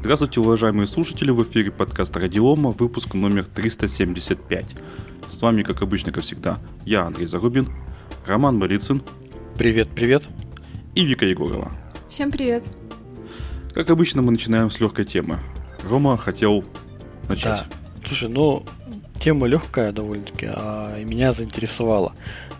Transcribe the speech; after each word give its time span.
Здравствуйте, 0.00 0.40
уважаемые 0.40 0.86
слушатели, 0.86 1.30
в 1.30 1.42
эфире 1.42 1.70
подкаста 1.70 2.20
Радиома, 2.20 2.70
выпуск 2.70 3.12
номер 3.12 3.44
375. 3.44 4.66
С 5.30 5.42
вами, 5.42 5.62
как 5.62 5.82
обычно, 5.82 6.10
как 6.10 6.22
всегда, 6.22 6.58
я, 6.86 7.02
Андрей 7.02 7.26
Зарубин, 7.26 7.68
Роман 8.24 8.58
Борицын. 8.58 9.02
Привет, 9.58 9.90
привет. 9.94 10.22
И 10.94 11.04
Вика 11.04 11.26
Егорова. 11.26 11.70
Всем 12.08 12.30
привет. 12.30 12.64
Как 13.74 13.90
обычно, 13.90 14.22
мы 14.22 14.32
начинаем 14.32 14.70
с 14.70 14.80
легкой 14.80 15.04
темы. 15.04 15.38
Рома 15.84 16.16
хотел 16.16 16.64
начать. 17.28 17.64
Да. 17.68 18.06
Слушай, 18.06 18.30
ну, 18.30 18.64
тема 19.20 19.46
легкая 19.46 19.92
довольно-таки, 19.92 20.46
а 20.50 20.98
меня 21.04 21.32
заинтересовала. 21.32 22.12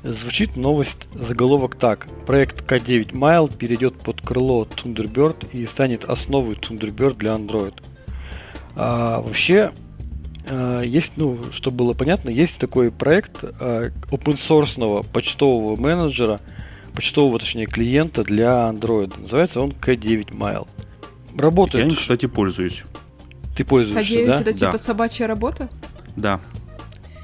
Звучит 0.05 0.57
новость, 0.57 1.09
заголовок 1.15 1.75
так. 1.75 2.07
Проект 2.27 2.65
K9 2.71 3.13
Mile 3.13 3.55
перейдет 3.55 3.99
под 3.99 4.21
крыло 4.21 4.65
Thunderbird 4.65 5.49
и 5.53 5.67
станет 5.67 6.05
основой 6.05 6.55
Thunderbird 6.55 7.17
для 7.17 7.33
Android. 7.33 7.75
А, 8.77 9.21
вообще, 9.21 9.73
а, 10.49 10.83
есть, 10.83 11.15
ну, 11.17 11.39
чтобы 11.51 11.79
было 11.79 11.93
понятно, 11.93 12.31
есть 12.31 12.59
такой 12.59 12.91
проект 12.91 13.43
а, 13.43 13.91
open 14.11 14.35
source 14.35 15.07
почтового 15.13 15.77
менеджера, 15.77 16.41
почтового, 16.95 17.39
точнее, 17.39 17.67
клиента 17.67 18.23
для 18.25 18.71
Android. 18.71 19.19
Называется 19.21 19.61
он 19.61 19.71
K9 19.73 20.31
Mile. 20.31 20.67
Работает. 21.37 21.85
Я 21.85 21.91
им, 21.91 21.97
кстати, 21.97 22.27
пользуюсь. 22.27 22.85
Ты 23.57 23.65
пользуешься, 23.65 24.15
K9 24.15 24.27
да? 24.27 24.41
это 24.41 24.53
типа 24.53 24.73
Да. 24.73 24.79
собачья 24.79 25.27
работа? 25.27 25.69
Да, 26.17 26.41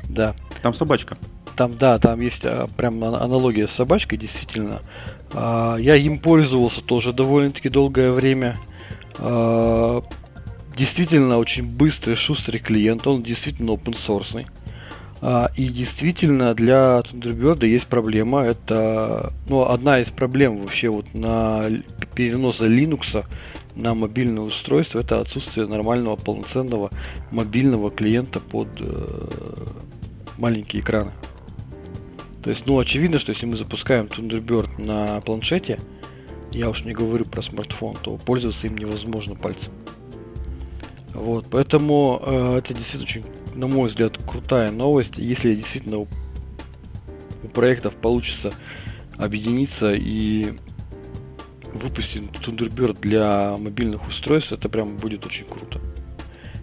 Да. 0.09 0.35
там 0.63 0.75
собачка. 0.75 1.17
Там, 1.57 1.77
да, 1.79 1.99
там 1.99 2.21
есть 2.21 2.45
а, 2.45 2.69
прям 2.77 3.03
ана- 3.03 3.23
аналогия 3.23 3.67
с 3.67 3.73
собачкой, 3.73 4.19
действительно. 4.19 4.81
А, 5.33 5.77
я 5.77 5.97
им 5.97 6.19
пользовался 6.19 6.83
тоже 6.83 7.13
довольно-таки 7.13 7.71
долгое 7.71 8.13
время. 8.13 8.59
А, 9.19 10.03
действительно 10.77 11.39
очень 11.39 11.65
быстрый, 11.65 12.15
шустрый 12.15 12.61
клиент. 12.61 13.07
Он 13.07 13.23
действительно 13.23 13.71
open 13.71 13.95
source. 13.95 14.47
И 15.57 15.69
действительно 15.69 16.53
для 16.55 17.01
Thunderbird 17.01 17.67
есть 17.67 17.87
проблема. 17.87 18.43
Это 18.43 19.33
ну, 19.49 19.67
одна 19.67 19.99
из 19.99 20.11
проблем 20.11 20.59
вообще 20.59 20.91
вот 20.91 21.07
на 21.15 21.65
переноса 22.15 22.67
Linux 22.67 23.25
на 23.77 23.95
мобильное 23.95 24.43
устройство 24.43 25.01
это 25.01 25.21
отсутствие 25.21 25.67
нормального 25.67 26.17
полноценного 26.17 26.91
мобильного 27.31 27.91
клиента 27.91 28.41
под 28.41 28.69
э, 28.81 29.07
маленькие 30.39 30.83
экраны. 30.83 31.13
То 32.43 32.51
есть, 32.51 32.67
ну, 32.67 32.79
очевидно, 32.79 33.19
что 33.19 33.33
если 33.33 33.47
мы 33.47 33.57
запускаем 33.57 34.07
Thunderbird 34.07 34.81
на 34.81 35.21
планшете, 35.21 35.81
я 36.53 36.71
уж 36.71 36.85
не 36.85 36.93
говорю 36.93 37.25
про 37.25 37.43
смартфон, 37.43 37.97
то 38.01 38.17
пользоваться 38.17 38.67
им 38.67 38.79
невозможно 38.79 39.35
пальцем. 39.35 39.73
Вот, 41.13 41.47
поэтому 41.51 42.23
э, 42.25 42.59
это 42.59 42.75
действительно 42.75 43.05
очень, 43.05 43.25
на 43.59 43.67
мой 43.67 43.89
взгляд, 43.89 44.19
крутая 44.27 44.71
новость. 44.71 45.19
Если 45.19 45.55
действительно 45.55 45.99
у, 45.99 46.09
у 47.43 47.49
проектов 47.49 47.97
получится 47.97 48.53
объединиться 49.17 49.95
и 49.95 50.59
выпустить 51.73 52.23
Thunderbird 52.23 53.01
для 53.01 53.57
мобильных 53.59 54.07
устройств, 54.07 54.53
это 54.53 54.69
прям 54.69 54.97
будет 54.99 55.27
очень 55.27 55.47
круто. 55.47 55.81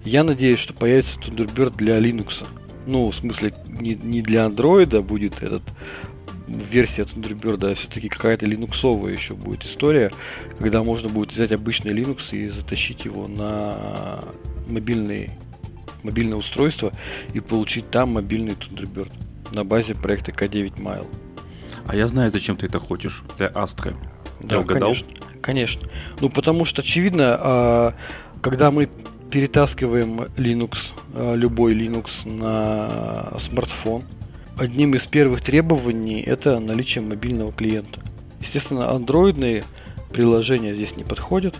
Я 0.05 0.23
надеюсь, 0.23 0.59
что 0.59 0.73
появится 0.73 1.19
Thunderbird 1.19 1.75
для 1.75 1.99
Linux. 1.99 2.45
Ну, 2.85 3.09
в 3.09 3.15
смысле, 3.15 3.53
не, 3.67 3.95
не 3.95 4.21
для 4.21 4.45
Android 4.45 5.01
будет 5.01 5.41
этот 5.41 5.63
версия 6.47 7.03
Thunderbird, 7.03 7.71
а 7.71 7.73
все-таки 7.73 8.09
какая-то 8.09 8.45
линуксовая 8.45 9.13
еще 9.13 9.33
будет 9.33 9.63
история, 9.63 10.11
когда 10.59 10.83
можно 10.83 11.09
будет 11.09 11.31
взять 11.31 11.51
обычный 11.51 11.93
Linux 11.93 12.35
и 12.35 12.47
затащить 12.47 13.05
его 13.05 13.27
на 13.27 14.19
мобильный, 14.67 15.31
мобильное 16.03 16.37
устройство 16.37 16.91
и 17.33 17.39
получить 17.39 17.89
там 17.89 18.13
мобильный 18.13 18.53
Thunderbird 18.53 19.11
на 19.53 19.63
базе 19.63 19.95
проекта 19.95 20.31
K9 20.31 20.79
Mile. 20.79 21.07
А 21.87 21.95
я 21.95 22.07
знаю, 22.07 22.31
зачем 22.31 22.57
ты 22.57 22.65
это 22.65 22.79
хочешь. 22.79 23.23
Для 23.37 23.47
Астры. 23.47 23.95
Да, 24.39 24.55
Я 24.55 24.61
угадал? 24.61 24.89
конечно. 24.89 25.07
Конечно. 25.41 25.89
Ну, 26.21 26.29
потому 26.29 26.63
что, 26.65 26.81
очевидно, 26.81 27.37
а, 27.39 27.93
когда 28.41 28.71
мы 28.71 28.89
перетаскиваем 29.33 30.21
Linux, 30.37 30.93
а, 31.15 31.33
любой 31.33 31.73
Linux 31.73 32.29
на 32.29 33.33
смартфон, 33.39 34.03
одним 34.59 34.93
из 34.93 35.07
первых 35.07 35.41
требований 35.41 36.21
это 36.21 36.59
наличие 36.59 37.03
мобильного 37.03 37.51
клиента. 37.51 37.99
Естественно, 38.39 38.91
андроидные 38.91 39.63
приложения 40.11 40.75
здесь 40.75 40.95
не 40.97 41.03
подходят. 41.03 41.55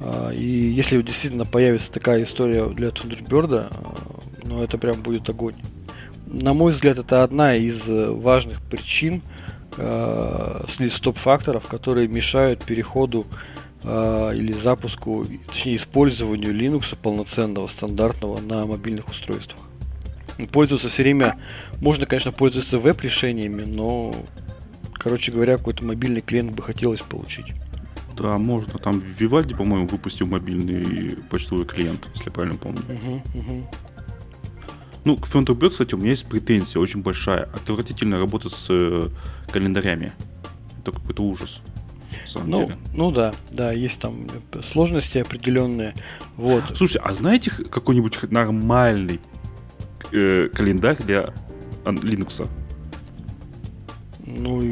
А, 0.00 0.30
И 0.30 0.42
если 0.42 1.02
действительно 1.02 1.44
появится 1.44 1.92
такая 1.92 2.22
история 2.22 2.64
для 2.64 2.88
Thunderbird, 2.88 3.68
а, 3.70 3.70
ну 4.44 4.62
это 4.62 4.78
прям 4.78 5.02
будет 5.02 5.28
огонь. 5.28 5.56
На 6.24 6.54
мой 6.54 6.72
взгляд, 6.72 6.96
это 6.96 7.22
одна 7.22 7.56
из 7.56 7.86
э, 7.90 8.10
важных 8.10 8.62
причин, 8.62 9.20
э, 9.76 10.64
стоп-факторов, 10.90 11.66
которые 11.66 12.08
мешают 12.08 12.64
переходу 12.64 13.26
э, 13.30 13.34
или 13.86 14.52
запуску, 14.52 15.26
точнее 15.46 15.76
использованию 15.76 16.52
Linux 16.52 16.96
полноценного, 17.00 17.68
стандартного 17.68 18.40
на 18.40 18.66
мобильных 18.66 19.08
устройствах. 19.08 19.62
Пользоваться 20.52 20.88
все 20.88 21.02
время, 21.02 21.38
можно, 21.80 22.04
конечно, 22.04 22.32
пользоваться 22.32 22.78
веб-решениями, 22.78 23.62
но, 23.62 24.14
короче 24.94 25.32
говоря, 25.32 25.56
какой-то 25.56 25.84
мобильный 25.84 26.20
клиент 26.20 26.50
бы 26.50 26.62
хотелось 26.62 27.00
получить. 27.00 27.46
Да, 28.16 28.38
можно. 28.38 28.78
Там 28.78 29.00
Вивальди, 29.00 29.54
по-моему, 29.54 29.86
выпустил 29.86 30.26
мобильный 30.26 31.16
почтовый 31.30 31.66
клиент, 31.66 32.08
если 32.14 32.26
я 32.26 32.32
правильно 32.32 32.56
помню. 32.56 32.82
Мгм, 32.88 33.22
мгм. 33.34 33.66
Ну, 35.04 35.16
к 35.16 35.28
Thunderbird, 35.28 35.70
кстати, 35.70 35.94
у 35.94 35.98
меня 35.98 36.10
есть 36.10 36.26
претензия 36.26 36.80
очень 36.80 37.02
большая. 37.02 37.44
Отвратительно 37.44 38.18
работать 38.18 38.52
с 38.52 38.66
э, 38.70 39.08
календарями. 39.52 40.12
Это 40.80 40.92
какой-то 40.92 41.22
ужас. 41.22 41.60
Ну, 42.44 42.62
деле. 42.62 42.76
ну 42.94 43.10
да, 43.10 43.34
да, 43.50 43.72
есть 43.72 44.00
там 44.00 44.26
сложности 44.62 45.18
определенные. 45.18 45.94
Вот. 46.36 46.64
Слушайте, 46.74 47.00
а 47.04 47.14
знаете 47.14 47.50
какой-нибудь 47.50 48.30
нормальный 48.30 49.20
э, 50.12 50.48
календарь 50.52 51.02
для 51.02 51.28
Linux? 51.84 52.48
Ну, 54.26 54.62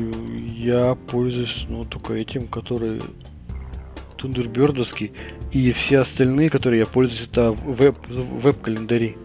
я 0.56 0.96
пользуюсь, 1.08 1.66
ну, 1.68 1.84
только 1.84 2.14
этим, 2.14 2.48
который 2.48 3.00
Тундербердовский. 4.16 5.12
И 5.52 5.70
все 5.72 5.98
остальные, 6.00 6.50
которые 6.50 6.80
я 6.80 6.86
пользуюсь, 6.86 7.28
это 7.30 7.52
веб, 7.52 7.96
веб-календари. 8.08 9.16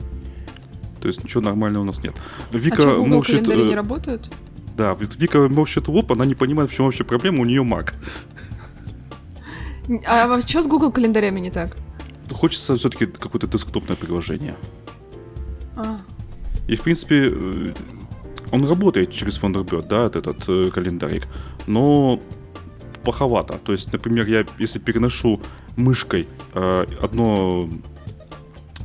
То 1.01 1.07
есть 1.07 1.23
ничего 1.23 1.41
нормального 1.41 1.83
у 1.83 1.85
нас 1.85 2.03
нет. 2.03 2.13
а 2.51 2.57
Вика 2.57 2.81
что, 2.81 2.97
Google 2.97 3.15
морщит, 3.15 3.37
календари 3.37 3.63
э, 3.63 3.69
не 3.69 3.75
работают? 3.75 4.29
Да, 4.79 4.95
Вика 4.97 5.49
морщит 5.49 5.89
лоб, 5.89 6.09
она 6.13 6.25
не 6.25 6.35
понимает, 6.35 6.71
в 6.71 6.73
чем 6.73 6.85
вообще 6.85 7.03
проблема, 7.03 7.41
у 7.41 7.45
нее 7.45 7.63
Mac. 7.63 7.93
А 10.07 10.41
что 10.41 10.63
с 10.63 10.67
Google 10.67 10.89
календарями 10.93 11.41
не 11.41 11.51
так? 11.51 11.75
Хочется 12.31 12.77
все-таки 12.77 13.05
какое-то 13.07 13.47
десктопное 13.47 13.97
приложение. 13.97 14.55
А, 15.75 15.99
И, 16.69 16.77
в 16.77 16.81
принципе, 16.81 17.29
э, 17.29 17.73
он 18.51 18.65
работает 18.69 19.11
через 19.11 19.41
Thunderbird, 19.41 19.87
да, 19.89 20.05
этот 20.05 20.47
э, 20.47 20.71
календарик, 20.71 21.27
но 21.67 22.21
плоховато. 23.03 23.57
То 23.57 23.73
есть, 23.73 23.91
например, 23.91 24.27
я 24.29 24.45
если 24.59 24.79
переношу 24.79 25.41
мышкой 25.75 26.25
э, 26.53 26.85
одно, 27.01 27.67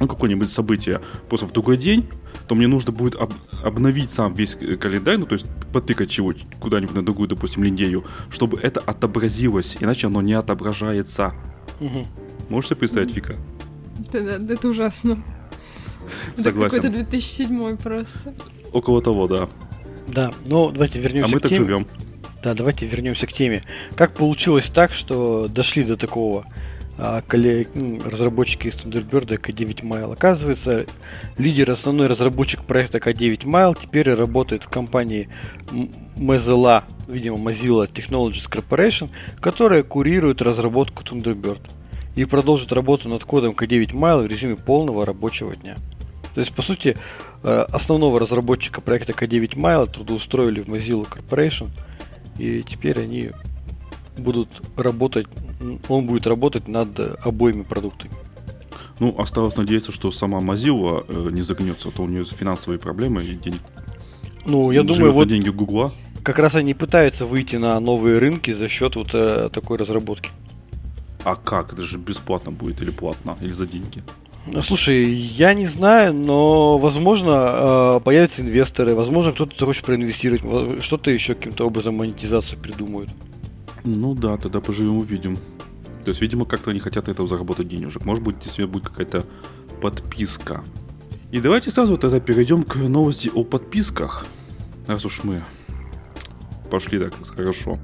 ну, 0.00 0.08
какое-нибудь 0.08 0.50
событие 0.50 1.00
просто 1.28 1.46
в 1.46 1.52
другой 1.52 1.76
день, 1.76 2.08
то 2.48 2.54
мне 2.54 2.66
нужно 2.66 2.92
будет 2.92 3.14
об- 3.14 3.32
обновить 3.62 4.10
сам 4.10 4.34
весь 4.34 4.56
э, 4.60 4.76
календарь, 4.76 5.16
ну, 5.18 5.26
то 5.26 5.34
есть 5.34 5.46
потыкать 5.72 6.10
чего 6.10 6.32
куда-нибудь 6.60 6.94
на 6.94 7.04
другую, 7.04 7.28
допустим, 7.28 7.64
линею, 7.64 8.04
чтобы 8.30 8.58
это 8.60 8.80
отобразилось, 8.80 9.76
иначе 9.80 10.06
оно 10.08 10.20
не 10.22 10.34
отображается. 10.34 11.32
Мгм. 11.80 12.06
Можешь 12.48 12.68
себе 12.70 12.76
представить, 12.80 13.14
Вика? 13.16 13.36
это, 14.12 14.38
да, 14.38 14.54
это 14.54 14.68
ужасно. 14.68 15.22
Это 16.34 16.42
Согласен. 16.42 16.76
какой-то 16.76 16.96
2007 16.98 17.76
просто. 17.78 18.34
Около 18.72 19.00
того, 19.00 19.26
да. 19.26 19.48
Да, 20.06 20.34
ну 20.48 20.70
давайте 20.70 20.98
А 20.98 21.02
вернемся 21.02 21.32
мы 21.32 21.38
к 21.38 21.42
так 21.42 21.50
теме. 21.50 21.64
живем. 21.64 21.86
Да, 22.42 22.52
давайте 22.54 22.86
вернемся 22.86 23.26
к 23.26 23.32
теме. 23.32 23.62
Как 23.96 24.12
получилось 24.14 24.66
так, 24.68 24.92
что 24.92 25.48
дошли 25.48 25.82
до 25.82 25.96
такого 25.96 26.44
а, 26.98 27.22
разработчики 27.30 28.68
из 28.68 28.74
Thunderbird 28.74 29.38
K9 29.40 29.82
Mile? 29.82 30.12
Оказывается, 30.12 30.86
лидер, 31.38 31.70
основной 31.70 32.06
разработчик 32.06 32.64
проекта 32.64 32.98
K9 32.98 33.44
Mile 33.44 33.76
теперь 33.80 34.12
работает 34.14 34.64
в 34.64 34.68
компании 34.68 35.28
Mozilla, 36.16 36.84
видимо, 37.08 37.36
Mozilla 37.36 37.90
Technologies 37.90 38.48
Corporation, 38.48 39.10
которая 39.40 39.82
курирует 39.82 40.42
разработку 40.42 41.02
Thunderbird 41.02 41.60
и 42.16 42.24
продолжит 42.24 42.72
работу 42.72 43.08
над 43.08 43.24
кодом 43.24 43.52
K9 43.52 43.92
Mile 43.92 44.22
в 44.22 44.26
режиме 44.26 44.56
полного 44.56 45.04
рабочего 45.04 45.54
дня. 45.56 45.76
То 46.34 46.40
есть, 46.40 46.52
по 46.52 46.62
сути, 46.62 46.96
э, 47.42 47.66
основного 47.72 48.18
разработчика 48.18 48.80
проекта 48.80 49.12
K9 49.12 49.54
Mile 49.54 49.90
трудоустроили 49.90 50.60
в 50.60 50.68
Mozilla 50.68 51.08
Corporation, 51.08 51.68
и 52.38 52.62
теперь 52.62 53.00
они 53.00 53.30
будут 54.16 54.48
работать, 54.76 55.26
он 55.88 56.06
будет 56.06 56.26
работать 56.26 56.68
над 56.68 56.98
обоими 57.24 57.62
продуктами. 57.62 58.12
Ну, 59.00 59.14
осталось 59.18 59.56
надеяться, 59.56 59.92
что 59.92 60.12
сама 60.12 60.38
Mozilla 60.38 61.04
э, 61.08 61.30
не 61.32 61.42
загнется, 61.42 61.88
а 61.88 61.92
то 61.92 62.02
у 62.02 62.06
нее 62.06 62.24
финансовые 62.24 62.78
проблемы 62.78 63.24
и 63.24 63.34
денег. 63.34 63.60
Ну, 64.44 64.70
я 64.70 64.82
думаю, 64.82 65.12
вот 65.12 65.28
деньги 65.28 65.48
Гугла. 65.48 65.92
Как 66.22 66.38
раз 66.38 66.54
они 66.54 66.74
пытаются 66.74 67.26
выйти 67.26 67.56
на 67.56 67.78
новые 67.80 68.18
рынки 68.18 68.52
за 68.52 68.68
счет 68.68 68.96
вот 68.96 69.10
э, 69.14 69.50
такой 69.52 69.78
разработки. 69.78 70.30
А 71.24 71.34
как? 71.36 71.72
Это 71.72 71.82
же 71.82 71.98
бесплатно 71.98 72.52
будет 72.52 72.80
или 72.82 72.90
платно, 72.90 73.36
или 73.40 73.52
за 73.52 73.66
деньги? 73.66 74.02
Ну, 74.46 74.60
слушай, 74.60 75.10
я 75.10 75.54
не 75.54 75.66
знаю, 75.66 76.12
но, 76.12 76.78
возможно, 76.78 77.96
э, 77.96 78.00
появятся 78.04 78.42
инвесторы, 78.42 78.94
возможно, 78.94 79.32
кто-то 79.32 79.64
хочет 79.64 79.84
проинвестировать, 79.84 80.84
что-то 80.84 81.10
еще 81.10 81.34
каким-то 81.34 81.66
образом 81.66 81.96
монетизацию 81.96 82.60
придумают. 82.60 83.08
Ну 83.84 84.14
да, 84.14 84.36
тогда 84.38 84.60
поживем 84.60 84.96
увидим. 84.98 85.36
То 86.04 86.10
есть, 86.10 86.20
видимо, 86.20 86.44
как-то 86.44 86.70
они 86.70 86.80
хотят 86.80 87.08
этого 87.08 87.28
заработать 87.28 87.68
денежек. 87.68 88.04
Может 88.04 88.24
быть, 88.24 88.36
действительно 88.36 88.68
будет 88.68 88.88
какая-то 88.88 89.24
подписка. 89.80 90.64
И 91.30 91.40
давайте 91.40 91.70
сразу 91.70 91.96
тогда 91.96 92.20
перейдем 92.20 92.62
к 92.62 92.76
новости 92.76 93.30
о 93.34 93.44
подписках. 93.44 94.26
Раз 94.86 95.04
уж 95.04 95.24
мы 95.24 95.44
пошли 96.70 96.98
так 96.98 97.14
хорошо. 97.34 97.78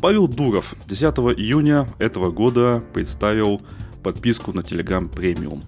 Павел 0.00 0.28
Дуров 0.28 0.74
10 0.86 1.02
июня 1.38 1.88
этого 1.98 2.30
года 2.30 2.82
представил 2.92 3.62
подписку 4.02 4.52
на 4.52 4.60
Telegram 4.60 5.10
Premium. 5.10 5.62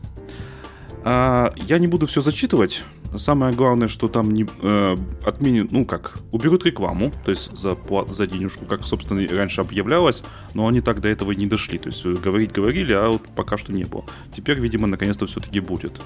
А, 1.04 1.52
я 1.56 1.78
не 1.78 1.86
буду 1.86 2.06
все 2.06 2.20
зачитывать. 2.20 2.84
Самое 3.16 3.54
главное, 3.54 3.88
что 3.88 4.08
там 4.08 4.30
не 4.30 4.46
э, 4.62 4.96
отменят, 5.24 5.72
ну 5.72 5.84
как, 5.84 6.18
уберут 6.30 6.66
рекламу, 6.66 7.10
то 7.24 7.30
есть 7.30 7.56
за, 7.56 7.76
за 8.10 8.26
денежку, 8.26 8.66
как, 8.66 8.86
собственно, 8.86 9.26
раньше 9.28 9.62
объявлялось, 9.62 10.22
но 10.54 10.68
они 10.68 10.80
так 10.80 11.00
до 11.00 11.08
этого 11.08 11.32
не 11.32 11.46
дошли. 11.46 11.78
То 11.78 11.88
есть 11.88 12.04
э, 12.04 12.12
говорить 12.12 12.52
говорили, 12.52 12.92
а 12.92 13.08
вот 13.08 13.22
пока 13.34 13.56
что 13.56 13.72
не 13.72 13.84
было. 13.84 14.04
Теперь, 14.34 14.60
видимо, 14.60 14.86
наконец-то 14.86 15.26
все-таки 15.26 15.60
будет. 15.60 16.00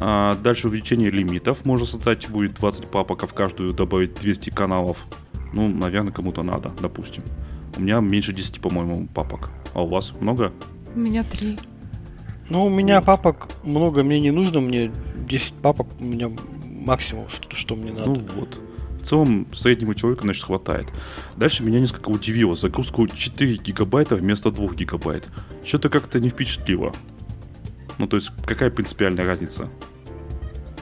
А, 0.00 0.34
дальше 0.36 0.68
увеличение 0.68 1.10
лимитов. 1.10 1.64
Можно 1.64 1.86
создать 1.86 2.28
будет 2.28 2.54
20 2.54 2.88
папок, 2.88 3.22
а 3.22 3.26
в 3.26 3.34
каждую 3.34 3.72
добавить 3.72 4.14
200 4.14 4.50
каналов. 4.50 4.98
Ну, 5.52 5.68
наверное, 5.68 6.12
кому-то 6.12 6.42
надо, 6.42 6.72
допустим. 6.80 7.22
У 7.76 7.80
меня 7.80 8.00
меньше 8.00 8.32
10, 8.32 8.60
по-моему, 8.60 9.08
папок. 9.14 9.50
А 9.72 9.82
у 9.82 9.86
вас 9.86 10.12
много? 10.20 10.52
У 10.94 10.98
меня 10.98 11.24
3. 11.24 11.58
Ну, 12.50 12.66
у 12.66 12.70
меня 12.70 13.00
папок 13.00 13.48
много 13.62 14.02
мне 14.02 14.20
не 14.20 14.30
нужно, 14.30 14.60
мне 14.60 14.90
10 15.28 15.54
папок 15.54 15.88
у 15.98 16.04
меня 16.04 16.30
максимум, 16.84 17.28
что, 17.28 17.54
что 17.54 17.76
мне 17.76 17.92
надо. 17.92 18.06
Ну 18.06 18.20
вот. 18.36 18.60
В 19.00 19.06
целом, 19.06 19.46
среднему 19.54 19.94
человеку, 19.94 20.22
значит, 20.22 20.44
хватает. 20.44 20.88
Дальше 21.36 21.62
меня 21.62 21.80
несколько 21.80 22.08
удивило. 22.08 22.54
Загрузку 22.56 23.06
4 23.06 23.56
гигабайта 23.56 24.16
вместо 24.16 24.50
2 24.50 24.74
гигабайт. 24.74 25.28
Что-то 25.62 25.90
как-то 25.90 26.20
не 26.20 26.30
впечатлило. 26.30 26.94
Ну, 27.98 28.06
то 28.06 28.16
есть, 28.16 28.30
какая 28.46 28.70
принципиальная 28.70 29.26
разница? 29.26 29.68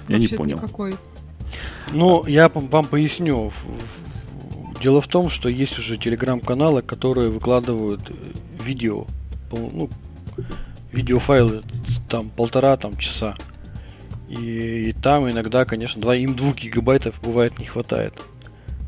Я 0.08 0.18
не 0.18 0.28
понял. 0.28 0.56
Никакой. 0.56 0.96
Ну, 1.92 2.24
я 2.26 2.48
вам 2.48 2.86
поясню. 2.86 3.50
Дело 4.80 5.00
в 5.00 5.08
том, 5.08 5.28
что 5.28 5.48
есть 5.48 5.78
уже 5.78 5.96
телеграм-каналы, 5.96 6.82
которые 6.82 7.30
выкладывают 7.30 8.00
э, 8.08 8.14
видео, 8.62 9.06
ну, 9.52 9.90
видеофайлы 10.92 11.62
там 12.08 12.30
полтора 12.30 12.76
там 12.76 12.96
часа. 12.96 13.34
И, 14.28 14.88
и 14.88 14.92
там 14.92 15.30
иногда, 15.30 15.64
конечно, 15.64 16.00
2, 16.00 16.14
им 16.16 16.36
2 16.36 16.52
гигабайтов 16.54 17.20
бывает 17.20 17.58
не 17.58 17.66
хватает. 17.66 18.14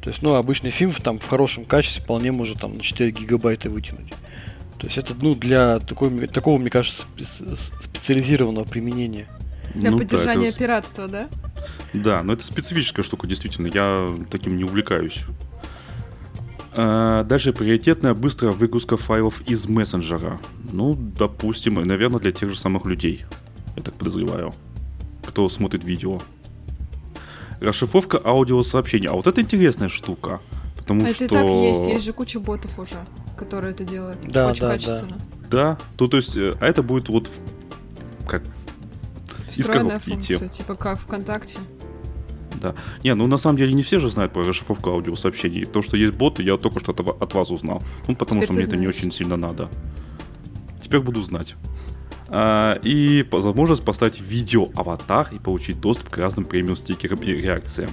То 0.03 0.11
есть, 0.11 0.23
ну, 0.23 0.35
обычный 0.35 0.71
фильм 0.71 0.93
там 0.93 1.19
в 1.19 1.27
хорошем 1.27 1.65
качестве 1.65 2.03
вполне 2.03 2.31
может 2.31 2.61
там 2.61 2.77
на 2.77 2.83
4 2.83 3.11
гигабайта 3.11 3.71
вытянуть. 3.71 4.13
То 4.79 4.87
есть 4.87 4.99
это, 4.99 5.15
ну, 5.15 5.35
для 5.35 5.79
такой, 5.81 6.27
такого, 6.29 6.59
мне 6.59 6.71
кажется, 6.71 7.07
специализированного 7.17 8.65
применения. 8.65 9.27
Для 9.75 9.91
ну, 9.91 9.99
поддержания 9.99 10.43
да, 10.43 10.49
это... 10.49 10.59
пиратства, 10.59 11.09
да? 11.09 11.29
Да, 11.95 12.23
но 12.23 12.35
это 12.35 12.45
специфическая 12.45 13.05
штука, 13.05 13.27
действительно. 13.27 13.69
Я 13.69 14.11
таким 14.31 14.57
не 14.57 14.65
увлекаюсь. 14.65 15.21
А, 16.77 17.23
дальше 17.25 17.53
приоритетная 17.53 18.15
быстрая 18.15 18.53
выгрузка 18.53 18.97
файлов 18.97 19.41
из 19.43 19.67
мессенджера. 19.69 20.41
Ну, 20.73 20.95
допустим, 20.95 21.75
наверное, 21.75 22.19
для 22.19 22.33
тех 22.33 22.51
же 22.51 22.59
самых 22.59 22.85
людей. 22.85 23.25
Я 23.77 23.83
так 23.83 23.95
подозреваю. 23.95 24.53
Кто 25.25 25.49
смотрит 25.49 25.85
видео. 25.85 26.21
Расшифровка 27.61 28.21
аудиосообщений. 28.23 29.09
А 29.09 29.13
вот 29.13 29.27
это 29.27 29.41
интересная 29.41 29.89
штука. 29.89 30.41
Потому 30.77 31.05
а 31.05 31.09
что... 31.09 31.25
это 31.25 31.35
и 31.37 31.39
так 31.39 31.47
есть, 31.47 31.89
есть 31.89 32.05
же 32.05 32.13
куча 32.13 32.41
ботов 32.41 32.79
уже, 32.79 32.97
которые 33.37 33.71
это 33.71 33.85
делают. 33.85 34.19
Да, 34.27 34.49
Очень 34.51 34.61
да, 34.63 34.71
качественно. 34.71 35.19
Да, 35.51 35.79
то, 35.97 36.09
то 36.09 36.17
есть, 36.17 36.37
э, 36.37 36.55
а 36.61 36.67
это 36.67 36.83
будет 36.83 37.09
вот 37.09 37.31
как 38.27 38.43
Встроенная 39.49 40.01
коробки 40.01 40.11
идти. 40.11 40.35
функция, 40.35 40.49
типа 40.49 40.75
как 40.75 40.99
ВКонтакте. 41.01 41.59
Да. 42.65 42.75
Не, 43.03 43.15
ну 43.15 43.27
на 43.27 43.37
самом 43.37 43.59
деле 43.59 43.75
не 43.75 43.83
все 43.83 43.99
же 43.99 44.09
знают 44.09 44.33
про 44.33 44.43
расшифровку 44.43 44.91
аудиосообщений. 44.91 45.67
То, 45.67 45.83
что 45.83 45.99
есть 45.99 46.17
боты, 46.17 46.43
я 46.43 46.57
только 46.57 46.81
что 46.81 46.93
от, 46.93 47.35
вас 47.35 47.51
узнал. 47.51 47.83
Ну, 48.09 48.17
потому 48.17 48.41
Теперь 48.41 48.45
что 48.47 48.53
мне 48.55 48.63
ты 48.63 48.69
это 48.69 48.77
не 48.77 48.87
знаешь. 48.87 48.97
очень 48.97 49.13
сильно 49.13 49.37
надо. 49.37 49.69
Теперь 50.83 51.01
буду 51.01 51.23
знать. 51.23 51.57
А, 52.29 52.79
и 52.83 53.23
возможность 53.31 53.85
поставить 53.85 54.21
видео-аватар 54.21 55.29
и 55.33 55.39
получить 55.39 55.79
доступ 55.79 56.09
к 56.09 56.17
разным 56.17 56.47
премиум 56.47 56.77
стикерам 56.77 57.19
и 57.19 57.33
реакциям. 57.33 57.91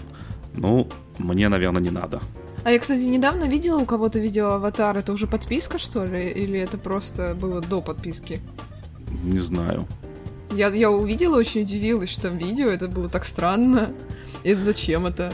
Ну, 0.56 0.88
мне, 1.18 1.50
наверное, 1.50 1.81
не 1.83 1.91
надо. 1.91 2.21
А 2.63 2.71
я, 2.71 2.79
кстати, 2.79 3.01
недавно 3.01 3.45
видела 3.45 3.79
у 3.79 3.85
кого-то 3.85 4.19
видео 4.19 4.51
аватар. 4.51 4.95
Это 4.95 5.12
уже 5.12 5.27
подписка, 5.27 5.79
что 5.79 6.06
ли? 6.06 6.29
Или 6.29 6.59
это 6.59 6.77
просто 6.77 7.35
было 7.39 7.59
до 7.59 7.81
подписки? 7.81 8.39
Не 9.23 9.39
знаю. 9.39 9.85
Я, 10.53 10.68
я 10.69 10.91
увидела, 10.91 11.38
очень 11.38 11.62
удивилась, 11.63 12.09
что 12.09 12.23
там 12.23 12.38
видео, 12.38 12.68
это 12.68 12.88
было 12.88 13.09
так 13.09 13.25
странно. 13.25 13.91
И 14.44 14.54
зачем 14.54 15.06
это? 15.06 15.34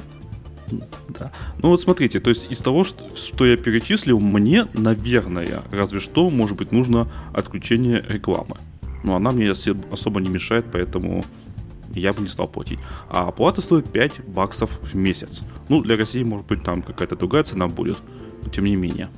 Да. 1.10 1.32
Ну 1.62 1.70
вот 1.70 1.82
смотрите, 1.82 2.20
то 2.20 2.30
есть 2.30 2.52
из 2.52 2.60
того, 2.60 2.84
что, 2.84 3.46
я 3.46 3.56
перечислил, 3.56 4.20
мне, 4.20 4.68
наверное, 4.74 5.64
разве 5.72 6.00
что, 6.00 6.30
может 6.30 6.58
быть, 6.58 6.72
нужно 6.72 7.10
отключение 7.34 8.04
рекламы. 8.08 8.58
Но 9.04 9.16
она 9.16 9.32
мне 9.32 9.50
особо 9.52 10.20
не 10.20 10.30
мешает, 10.30 10.66
поэтому 10.72 11.24
я 11.94 12.12
бы 12.12 12.22
не 12.22 12.28
стал 12.28 12.48
платить. 12.48 12.80
А 13.10 13.30
оплата 13.30 13.62
стоит 13.62 13.90
5 13.90 14.26
баксов 14.28 14.80
в 14.82 14.96
месяц. 14.96 15.42
Ну, 15.70 15.82
для 15.82 15.96
России, 15.96 16.24
может 16.24 16.48
быть, 16.48 16.64
там 16.64 16.82
какая-то 16.82 17.16
другая 17.16 17.44
цена 17.44 17.68
будет, 17.68 17.98
но 18.44 18.50
тем 18.50 18.66
не 18.66 18.76
менее. 18.76 19.10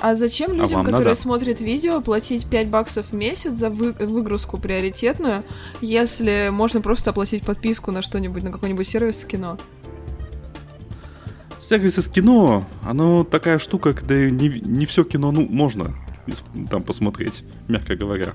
А 0.00 0.14
зачем 0.14 0.52
людям, 0.52 0.78
вам 0.78 0.86
которые 0.86 1.10
надо? 1.10 1.20
смотрят 1.20 1.60
видео, 1.60 2.00
платить 2.00 2.46
5 2.46 2.68
баксов 2.68 3.06
в 3.10 3.14
месяц 3.14 3.52
за 3.52 3.68
вы- 3.68 3.92
выгрузку 3.92 4.58
приоритетную, 4.58 5.44
если 5.80 6.48
можно 6.50 6.80
просто 6.80 7.10
оплатить 7.10 7.44
подписку 7.44 7.92
на 7.92 8.02
что-нибудь, 8.02 8.42
на 8.42 8.50
какой-нибудь 8.50 8.88
сервис 8.88 9.20
с 9.20 9.24
кино? 9.24 9.58
Сервисы 11.58 12.00
с 12.00 12.08
кино, 12.08 12.66
оно 12.82 13.24
такая 13.24 13.58
штука, 13.58 13.92
когда 13.92 14.14
не, 14.14 14.48
не 14.48 14.86
все 14.86 15.04
кино, 15.04 15.30
ну, 15.30 15.46
можно 15.46 15.94
там 16.70 16.82
посмотреть, 16.82 17.44
мягко 17.68 17.94
говоря. 17.94 18.32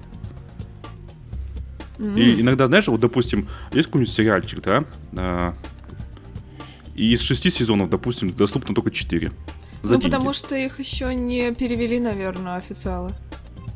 М. 1.97 2.15
И 2.15 2.41
иногда, 2.41 2.67
знаешь, 2.67 2.87
вот, 2.87 2.99
допустим, 2.99 3.47
есть 3.71 3.87
какой-нибудь 3.87 4.13
сериальчик, 4.13 4.61
да, 4.61 4.83
а, 5.17 5.55
и 6.93 7.11
из 7.13 7.21
шести 7.21 7.49
сезонов, 7.49 7.89
допустим, 7.89 8.31
доступно 8.31 8.75
только 8.75 8.91
четыре. 8.91 9.31
За 9.85 9.95
ну, 9.95 10.01
деньги. 10.01 10.11
потому 10.11 10.33
что 10.33 10.55
их 10.55 10.79
еще 10.79 11.13
не 11.13 11.51
перевели, 11.53 11.99
наверное, 11.99 12.55
официалы. 12.55 13.11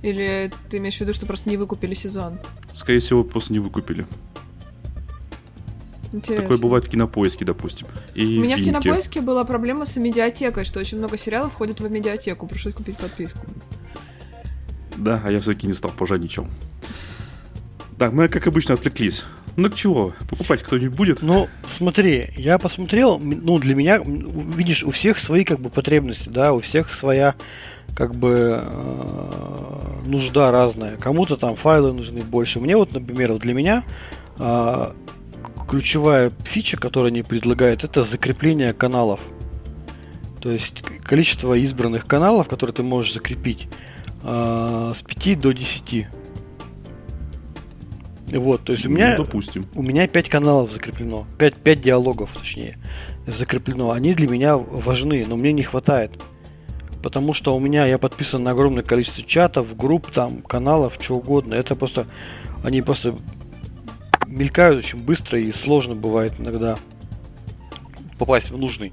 Или 0.01 0.51
ты 0.69 0.77
имеешь 0.77 0.97
в 0.97 1.01
виду, 1.01 1.13
что 1.13 1.25
просто 1.25 1.49
не 1.49 1.57
выкупили 1.57 1.93
сезон? 1.93 2.39
Скорее 2.73 2.99
всего, 2.99 3.23
просто 3.23 3.53
не 3.53 3.59
выкупили. 3.59 4.05
Интересно. 6.11 6.43
Такое 6.43 6.57
бывает 6.57 6.85
в 6.85 6.89
кинопоиске, 6.89 7.45
допустим. 7.45 7.87
И 8.15 8.39
У 8.39 8.41
меня 8.41 8.55
в 8.55 8.59
Винке. 8.59 8.71
кинопоиске 8.71 9.21
была 9.21 9.43
проблема 9.43 9.85
с 9.85 9.95
медиатекой, 9.97 10.65
что 10.65 10.79
очень 10.79 10.97
много 10.97 11.17
сериалов 11.17 11.53
входит 11.53 11.79
в 11.79 11.89
медиатеку. 11.91 12.47
Пришлось 12.47 12.73
купить 12.73 12.97
подписку. 12.97 13.45
Да, 14.97 15.21
а 15.23 15.31
я 15.31 15.39
все-таки 15.39 15.67
не 15.67 15.73
стал, 15.73 15.91
пожадничал. 15.91 16.47
Так, 17.99 18.13
мы, 18.13 18.27
как 18.27 18.47
обычно, 18.47 18.73
отвлеклись. 18.73 19.25
Ну 19.59 19.69
к 19.69 19.75
чего? 19.75 20.13
Покупать 20.29 20.63
кто-нибудь 20.63 20.95
будет? 20.95 21.21
Ну, 21.21 21.47
смотри, 21.67 22.29
я 22.37 22.57
посмотрел, 22.57 23.19
ну, 23.19 23.59
для 23.59 23.75
меня, 23.75 23.99
видишь, 24.05 24.83
у 24.83 24.91
всех 24.91 25.19
свои, 25.19 25.43
как 25.43 25.59
бы, 25.59 25.69
потребности, 25.69 26.29
да, 26.29 26.53
у 26.53 26.61
всех 26.61 26.93
своя, 26.93 27.35
как 27.93 28.15
бы, 28.15 28.61
э, 28.63 30.01
нужда 30.05 30.51
разная. 30.51 30.95
Кому-то 30.95 31.35
там 31.35 31.55
файлы 31.57 31.91
нужны 31.91 32.21
больше. 32.21 32.59
Мне 32.61 32.77
вот, 32.77 32.93
например, 32.93 33.33
вот 33.33 33.41
для 33.41 33.53
меня 33.53 33.83
к- 34.37 34.93
ключевая 35.69 36.31
фича, 36.45 36.77
которую 36.77 37.09
они 37.09 37.23
предлагают, 37.23 37.83
это 37.83 38.03
закрепление 38.03 38.71
каналов. 38.73 39.19
То 40.41 40.51
есть 40.51 40.83
количество 41.03 41.53
избранных 41.55 42.05
каналов, 42.05 42.47
которые 42.47 42.73
ты 42.73 42.81
можешь 42.83 43.13
закрепить, 43.13 43.67
а, 44.23 44.93
с 44.95 45.01
5 45.01 45.35
до 45.35 45.51
10. 45.51 46.07
Вот, 48.31 48.63
то 48.63 48.73
есть 48.73 48.85
у 48.85 48.89
меня... 48.89 49.15
Ну, 49.17 49.25
допустим. 49.25 49.67
У 49.75 49.81
меня 49.81 50.07
5 50.07 50.29
каналов 50.29 50.71
закреплено. 50.71 51.25
5, 51.37 51.55
5 51.55 51.81
диалогов, 51.81 52.35
точнее, 52.37 52.77
закреплено. 53.25 53.91
Они 53.91 54.13
для 54.13 54.27
меня 54.27 54.57
важны, 54.57 55.25
но 55.27 55.35
мне 55.35 55.51
не 55.51 55.63
хватает. 55.63 56.11
Потому 57.01 57.33
что 57.33 57.55
у 57.55 57.59
меня, 57.59 57.85
я 57.85 57.97
подписан 57.97 58.43
на 58.43 58.51
огромное 58.51 58.83
количество 58.83 59.23
чатов, 59.23 59.75
групп, 59.75 60.11
там, 60.11 60.41
каналов, 60.41 60.97
что 60.99 61.15
угодно. 61.15 61.53
Это 61.53 61.75
просто, 61.75 62.05
они 62.63 62.81
просто 62.81 63.15
мелькают 64.27 64.79
очень 64.79 64.99
быстро 64.99 65.39
и 65.39 65.51
сложно 65.51 65.95
бывает 65.95 66.33
иногда 66.39 66.77
попасть 68.17 68.51
в 68.51 68.57
нужный. 68.57 68.91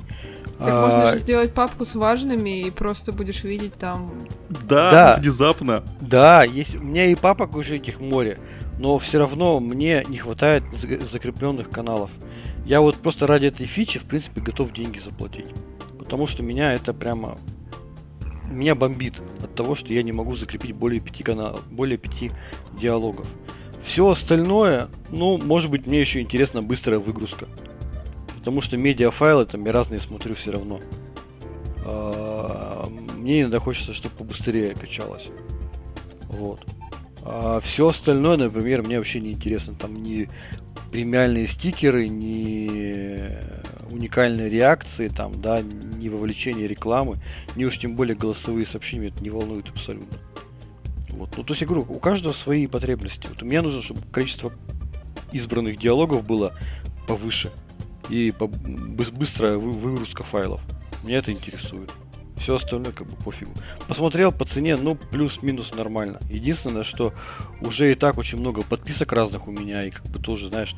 Так 0.58 0.68
а, 0.70 0.86
можно 0.86 1.10
же 1.12 1.18
сделать 1.18 1.52
папку 1.52 1.84
с 1.84 1.94
важными 1.94 2.62
и 2.62 2.70
просто 2.70 3.12
будешь 3.12 3.44
видеть 3.44 3.74
там... 3.74 4.10
Да, 4.48 4.90
да 4.90 5.16
внезапно. 5.20 5.84
Да, 6.00 6.44
есть, 6.44 6.76
у 6.76 6.80
меня 6.80 7.06
и 7.06 7.14
папок 7.14 7.56
уже 7.56 7.76
этих 7.76 8.00
море, 8.00 8.38
но 8.78 8.98
все 8.98 9.18
равно 9.18 9.60
мне 9.60 10.04
не 10.08 10.18
хватает 10.18 10.64
закрепленных 10.72 11.70
каналов. 11.70 12.10
Я 12.64 12.80
вот 12.80 12.96
просто 12.96 13.26
ради 13.26 13.46
этой 13.46 13.66
фичи, 13.66 13.98
в 13.98 14.04
принципе, 14.04 14.40
готов 14.40 14.72
деньги 14.72 14.98
заплатить. 14.98 15.46
Потому 15.98 16.26
что 16.26 16.42
меня 16.42 16.74
это 16.74 16.92
прямо... 16.92 17.38
Меня 18.50 18.74
бомбит 18.74 19.14
от 19.42 19.54
того, 19.54 19.74
что 19.74 19.92
я 19.92 20.02
не 20.02 20.12
могу 20.12 20.34
закрепить 20.34 20.72
более 20.72 21.00
пяти 21.00 21.22
каналов, 21.22 21.66
более 21.68 21.98
пяти 21.98 22.30
диалогов. 22.78 23.26
Все 23.82 24.08
остальное, 24.08 24.88
ну, 25.10 25.38
может 25.38 25.70
быть, 25.70 25.86
мне 25.86 26.00
еще 26.00 26.20
интересна 26.20 26.62
быстрая 26.62 26.98
выгрузка. 26.98 27.48
Потому 28.38 28.60
что 28.60 28.76
медиафайлы 28.76 29.46
там 29.46 29.64
я 29.64 29.72
разные 29.72 30.00
смотрю 30.00 30.34
все 30.34 30.52
равно. 30.52 30.80
А, 31.84 32.88
мне 33.16 33.42
иногда 33.42 33.58
хочется, 33.58 33.94
чтобы 33.94 34.14
побыстрее 34.16 34.74
качалось. 34.74 35.26
Вот. 36.28 36.64
А 37.28 37.58
все 37.60 37.88
остальное, 37.88 38.36
например, 38.36 38.82
мне 38.82 38.98
вообще 38.98 39.20
не 39.20 39.32
интересно. 39.32 39.74
Там 39.74 40.00
ни 40.00 40.28
премиальные 40.92 41.48
стикеры, 41.48 42.08
ни 42.08 43.36
уникальные 43.90 44.48
реакции, 44.48 45.08
там, 45.08 45.40
да, 45.40 45.60
ни 45.60 46.08
вовлечение 46.08 46.68
рекламы, 46.68 47.18
ни 47.56 47.64
уж 47.64 47.78
тем 47.78 47.96
более 47.96 48.14
голосовые 48.14 48.64
сообщения 48.64 49.08
это 49.08 49.22
не 49.22 49.30
волнует 49.30 49.68
абсолютно. 49.68 50.18
Вот. 51.10 51.36
Ну, 51.36 51.42
то 51.42 51.52
есть 51.52 51.64
говорю, 51.64 51.84
у 51.88 51.98
каждого 51.98 52.32
свои 52.32 52.66
потребности. 52.66 53.26
Вот 53.26 53.42
у 53.42 53.46
меня 53.46 53.62
нужно, 53.62 53.82
чтобы 53.82 54.02
количество 54.12 54.52
избранных 55.32 55.78
диалогов 55.78 56.24
было 56.24 56.54
повыше 57.08 57.50
и 58.08 58.32
по 58.38 58.46
быстрая 58.46 59.56
выгрузка 59.56 60.22
файлов. 60.22 60.60
Меня 61.02 61.18
это 61.18 61.32
интересует. 61.32 61.90
Все 62.36 62.54
остальное 62.54 62.92
как 62.92 63.06
бы 63.06 63.16
пофигу. 63.24 63.52
Посмотрел 63.88 64.30
по 64.30 64.44
цене, 64.44 64.76
ну, 64.76 64.94
плюс-минус 64.94 65.74
нормально. 65.74 66.20
Единственное, 66.30 66.84
что 66.84 67.12
уже 67.60 67.92
и 67.92 67.94
так 67.94 68.18
очень 68.18 68.38
много 68.38 68.62
подписок 68.62 69.12
разных 69.12 69.48
у 69.48 69.50
меня, 69.50 69.84
и 69.84 69.90
как 69.90 70.06
бы 70.06 70.18
тоже, 70.18 70.48
знаешь, 70.48 70.74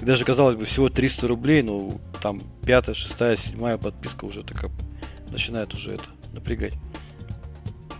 даже 0.00 0.24
казалось 0.24 0.56
бы 0.56 0.64
всего 0.64 0.88
300 0.88 1.28
рублей, 1.28 1.62
но 1.62 1.92
там 2.22 2.40
пятая, 2.64 2.94
шестая, 2.94 3.36
седьмая 3.36 3.76
подписка 3.76 4.24
уже 4.24 4.44
такая 4.44 4.70
начинает 5.30 5.74
уже 5.74 5.92
это 5.92 6.04
напрягать. 6.32 6.74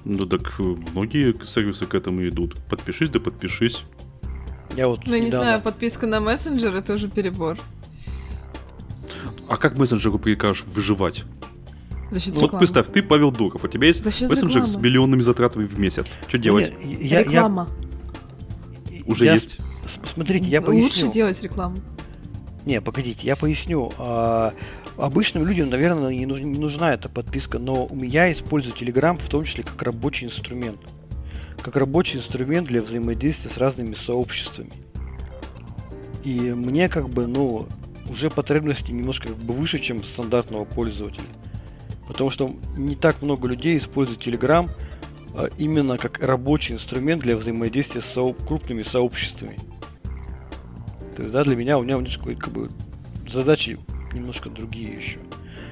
Ну 0.04 0.26
так 0.26 0.54
э, 0.58 0.62
многие 0.62 1.34
сервисы 1.46 1.86
к 1.86 1.94
этому 1.94 2.26
идут. 2.28 2.56
Подпишись, 2.68 3.10
да 3.10 3.20
подпишись. 3.20 3.84
Я 4.76 4.88
вот 4.88 5.00
ну, 5.06 5.12
недавно... 5.12 5.24
не 5.24 5.30
знаю, 5.30 5.62
подписка 5.62 6.06
на 6.06 6.20
мессенджер 6.20 6.74
это 6.74 6.94
уже 6.94 7.08
перебор. 7.08 7.58
А 9.48 9.56
как 9.56 9.76
мессенджеру 9.76 10.18
прикажешь 10.18 10.64
выживать? 10.64 11.24
За 12.10 12.18
счет 12.18 12.36
вот 12.36 12.58
представь, 12.58 12.88
ты 12.88 13.02
Павел 13.02 13.30
Дуров, 13.30 13.64
у 13.64 13.68
тебя 13.68 13.86
есть 13.86 14.04
мессенджер 14.04 14.66
с 14.66 14.76
миллионными 14.76 15.22
затратами 15.22 15.64
в 15.64 15.78
месяц. 15.78 16.18
Что 16.26 16.38
делать? 16.38 16.72
Нет, 16.84 17.00
я, 17.00 17.22
Реклама. 17.22 17.68
Я... 18.90 19.02
Уже 19.06 19.24
я... 19.26 19.34
есть. 19.34 19.58
Смотрите, 20.04 20.46
я 20.46 20.60
поясню. 20.60 20.84
Лучше 20.84 21.08
делать 21.08 21.40
рекламу. 21.42 21.76
Не, 22.66 22.80
погодите, 22.80 23.26
я 23.26 23.36
поясню. 23.36 23.92
А, 23.98 24.52
обычным 24.96 25.46
людям, 25.46 25.70
наверное, 25.70 26.12
не, 26.12 26.26
нужна, 26.26 26.46
не 26.46 26.58
нужна 26.58 26.92
эта 26.92 27.08
подписка, 27.08 27.58
но 27.58 27.88
я 27.92 28.30
использую 28.30 28.74
Telegram 28.74 29.16
в 29.18 29.28
том 29.28 29.44
числе 29.44 29.64
как 29.64 29.80
рабочий 29.82 30.26
инструмент. 30.26 30.78
Как 31.62 31.76
рабочий 31.76 32.18
инструмент 32.18 32.68
для 32.68 32.82
взаимодействия 32.82 33.50
с 33.50 33.58
разными 33.58 33.94
сообществами. 33.94 34.72
И 36.24 36.52
мне 36.52 36.88
как 36.88 37.08
бы, 37.08 37.26
ну, 37.26 37.66
уже 38.10 38.30
потребности 38.30 38.92
немножко 38.92 39.28
как 39.28 39.38
бы 39.38 39.54
выше, 39.54 39.78
чем 39.78 40.04
стандартного 40.04 40.64
пользователя. 40.64 41.24
Потому 42.10 42.28
что 42.30 42.56
не 42.76 42.96
так 42.96 43.22
много 43.22 43.46
людей 43.46 43.78
используют 43.78 44.26
Telegram 44.26 44.68
а, 45.32 45.48
именно 45.58 45.96
как 45.96 46.18
рабочий 46.18 46.72
инструмент 46.72 47.22
для 47.22 47.36
взаимодействия 47.36 48.00
с 48.00 48.06
со- 48.06 48.32
крупными 48.32 48.82
сообществами. 48.82 49.60
То 51.14 51.22
есть, 51.22 51.32
да, 51.32 51.44
для 51.44 51.54
меня 51.54 51.78
у 51.78 51.84
меня 51.84 51.94
немножко 51.94 52.34
как 52.34 52.52
бы 52.52 52.68
задачи 53.28 53.78
немножко 54.12 54.50
другие 54.50 54.92
еще. 54.92 55.20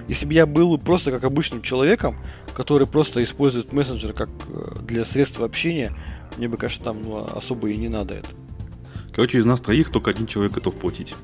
Если 0.06 0.26
бы 0.26 0.32
я 0.32 0.46
был 0.46 0.78
просто 0.78 1.10
как 1.10 1.24
обычным 1.24 1.60
человеком, 1.60 2.16
который 2.54 2.86
просто 2.86 3.24
использует 3.24 3.72
мессенджер 3.72 4.12
как 4.12 4.28
э, 4.46 4.76
для 4.82 5.04
средства 5.04 5.44
общения, 5.44 5.92
мне 6.36 6.46
бы, 6.48 6.56
конечно, 6.56 6.84
там 6.84 7.02
ну, 7.02 7.26
особо 7.34 7.68
и 7.68 7.76
не 7.76 7.88
надо 7.88 8.14
это. 8.14 8.28
Короче, 9.12 9.38
из 9.38 9.44
нас 9.44 9.60
троих 9.60 9.90
только 9.90 10.10
один 10.10 10.28
человек 10.28 10.52
готов 10.52 10.76
платить. 10.76 11.16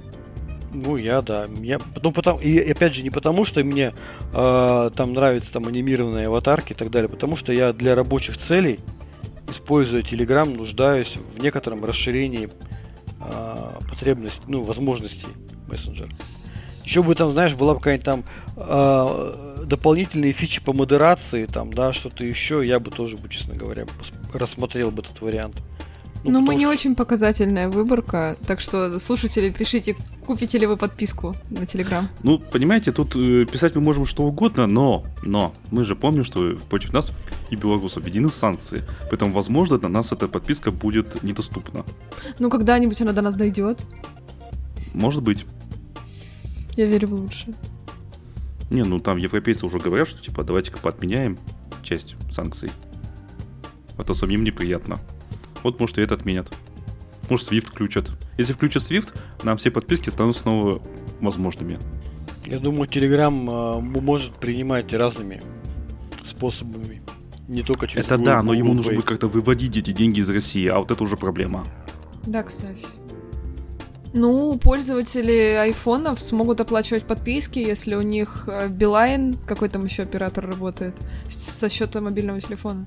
Ну, 0.74 0.96
я, 0.96 1.22
да. 1.22 1.46
Я, 1.62 1.78
ну, 2.02 2.10
потому, 2.10 2.40
и 2.40 2.58
опять 2.58 2.94
же, 2.94 3.02
не 3.02 3.10
потому, 3.10 3.44
что 3.44 3.62
мне 3.62 3.94
э, 4.32 4.90
там 4.94 5.12
нравятся 5.12 5.52
там 5.52 5.68
анимированные 5.68 6.26
аватарки 6.26 6.72
и 6.72 6.74
так 6.74 6.90
далее, 6.90 7.08
потому 7.08 7.36
что 7.36 7.52
я 7.52 7.72
для 7.72 7.94
рабочих 7.94 8.36
целей, 8.36 8.80
используя 9.48 10.02
Telegram, 10.02 10.52
нуждаюсь 10.52 11.16
в 11.36 11.40
некотором 11.40 11.84
расширении 11.84 12.50
э, 13.20 13.56
потребностей, 13.88 14.42
ну, 14.48 14.62
возможностей 14.62 15.28
мессенджера. 15.68 16.10
Еще 16.82 17.04
бы 17.04 17.14
там, 17.14 17.32
знаешь, 17.32 17.54
была 17.54 17.74
бы 17.74 17.78
какая-нибудь 17.78 18.04
там 18.04 18.24
э, 18.56 19.64
дополнительные 19.64 20.32
фичи 20.32 20.60
по 20.60 20.72
модерации, 20.72 21.46
там, 21.46 21.72
да, 21.72 21.92
что-то 21.92 22.24
еще, 22.24 22.66
я 22.66 22.80
бы 22.80 22.90
тоже, 22.90 23.16
честно 23.30 23.54
говоря, 23.54 23.86
рассмотрел 24.32 24.90
бы 24.90 25.02
этот 25.02 25.20
вариант. 25.20 25.62
Ну, 26.24 26.30
ну 26.30 26.40
мы 26.40 26.54
не 26.54 26.62
что... 26.62 26.70
очень 26.70 26.94
показательная 26.94 27.68
выборка, 27.68 28.36
так 28.46 28.60
что, 28.60 28.98
слушатели, 28.98 29.50
пишите, 29.50 29.94
купите 30.24 30.58
ли 30.58 30.66
вы 30.66 30.78
подписку 30.78 31.34
на 31.50 31.66
Телеграм. 31.66 32.08
Ну, 32.22 32.38
понимаете, 32.38 32.92
тут 32.92 33.14
э, 33.14 33.44
писать 33.44 33.74
мы 33.74 33.82
можем 33.82 34.06
что 34.06 34.22
угодно, 34.22 34.66
но, 34.66 35.04
но, 35.22 35.54
мы 35.70 35.84
же 35.84 35.94
помним, 35.94 36.24
что 36.24 36.56
против 36.70 36.94
нас 36.94 37.12
и 37.50 37.56
белорусов 37.56 38.04
введены 38.04 38.30
санкции, 38.30 38.82
поэтому, 39.10 39.32
возможно, 39.32 39.78
для 39.78 39.90
нас 39.90 40.12
эта 40.12 40.26
подписка 40.26 40.70
будет 40.70 41.22
недоступна. 41.22 41.84
Ну, 42.38 42.48
когда-нибудь 42.48 43.00
она 43.02 43.12
до 43.12 43.20
нас 43.20 43.34
дойдет. 43.34 43.82
Может 44.94 45.22
быть. 45.22 45.44
Я 46.76 46.86
верю 46.86 47.08
в 47.08 47.14
лучшее. 47.14 47.54
Не, 48.70 48.82
ну 48.84 48.98
там 48.98 49.18
европейцы 49.18 49.66
уже 49.66 49.78
говорят, 49.78 50.08
что 50.08 50.22
типа 50.22 50.42
давайте-ка 50.42 50.78
поотменяем 50.78 51.38
часть 51.82 52.16
санкций. 52.32 52.70
А 53.96 54.04
то 54.04 54.14
самим 54.14 54.42
неприятно. 54.42 54.98
Вот, 55.64 55.80
может, 55.80 55.98
и 55.98 56.02
это 56.02 56.14
отменят. 56.14 56.52
Может, 57.28 57.50
Swift 57.50 57.66
включат. 57.68 58.12
Если 58.36 58.52
включат 58.52 58.82
Swift, 58.82 59.14
нам 59.42 59.56
все 59.56 59.70
подписки 59.70 60.10
станут 60.10 60.36
снова 60.36 60.80
возможными. 61.20 61.78
Я 62.44 62.58
думаю, 62.58 62.86
Telegram 62.88 63.78
э, 63.78 63.80
может 63.80 64.34
принимать 64.34 64.92
разными 64.92 65.42
способами. 66.22 67.00
Не 67.48 67.62
только 67.62 67.86
через 67.86 68.04
Это 68.04 68.16
Google, 68.16 68.26
да, 68.26 68.36
но 68.36 68.42
Google 68.42 68.58
ему 68.58 68.72
Pay. 68.72 68.76
нужно 68.76 68.92
будет 68.94 69.04
как-то 69.06 69.26
выводить 69.26 69.76
эти 69.76 69.92
деньги 69.92 70.20
из 70.20 70.30
России, 70.30 70.66
а 70.66 70.78
вот 70.78 70.90
это 70.90 71.02
уже 71.02 71.16
проблема. 71.16 71.64
Да, 72.26 72.42
кстати. 72.42 72.86
Ну, 74.12 74.58
пользователи 74.58 75.56
айфонов 75.60 76.20
смогут 76.20 76.60
оплачивать 76.60 77.04
подписки, 77.04 77.58
если 77.58 77.94
у 77.94 78.02
них 78.02 78.44
э, 78.46 78.68
Билайн, 78.68 79.36
какой 79.46 79.70
там 79.70 79.84
еще 79.86 80.02
оператор 80.02 80.46
работает, 80.46 80.94
со 81.30 81.70
счета 81.70 82.02
мобильного 82.02 82.40
телефона. 82.40 82.86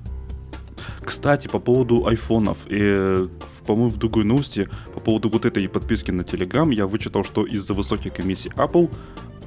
Кстати, 1.08 1.48
по 1.48 1.60
поводу 1.60 2.06
айфонов, 2.06 2.58
и, 2.68 3.30
по-моему, 3.66 3.90
в 3.90 3.96
другой 3.96 4.26
новости, 4.26 4.68
по 4.94 5.00
поводу 5.00 5.30
вот 5.30 5.46
этой 5.46 5.70
подписки 5.70 6.12
на 6.12 6.24
Telegram, 6.24 6.74
я 6.74 6.86
вычитал, 6.86 7.24
что 7.24 7.46
из-за 7.46 7.74
высоких 7.74 8.14
комиссий 8.14 8.50
Apple 8.58 8.94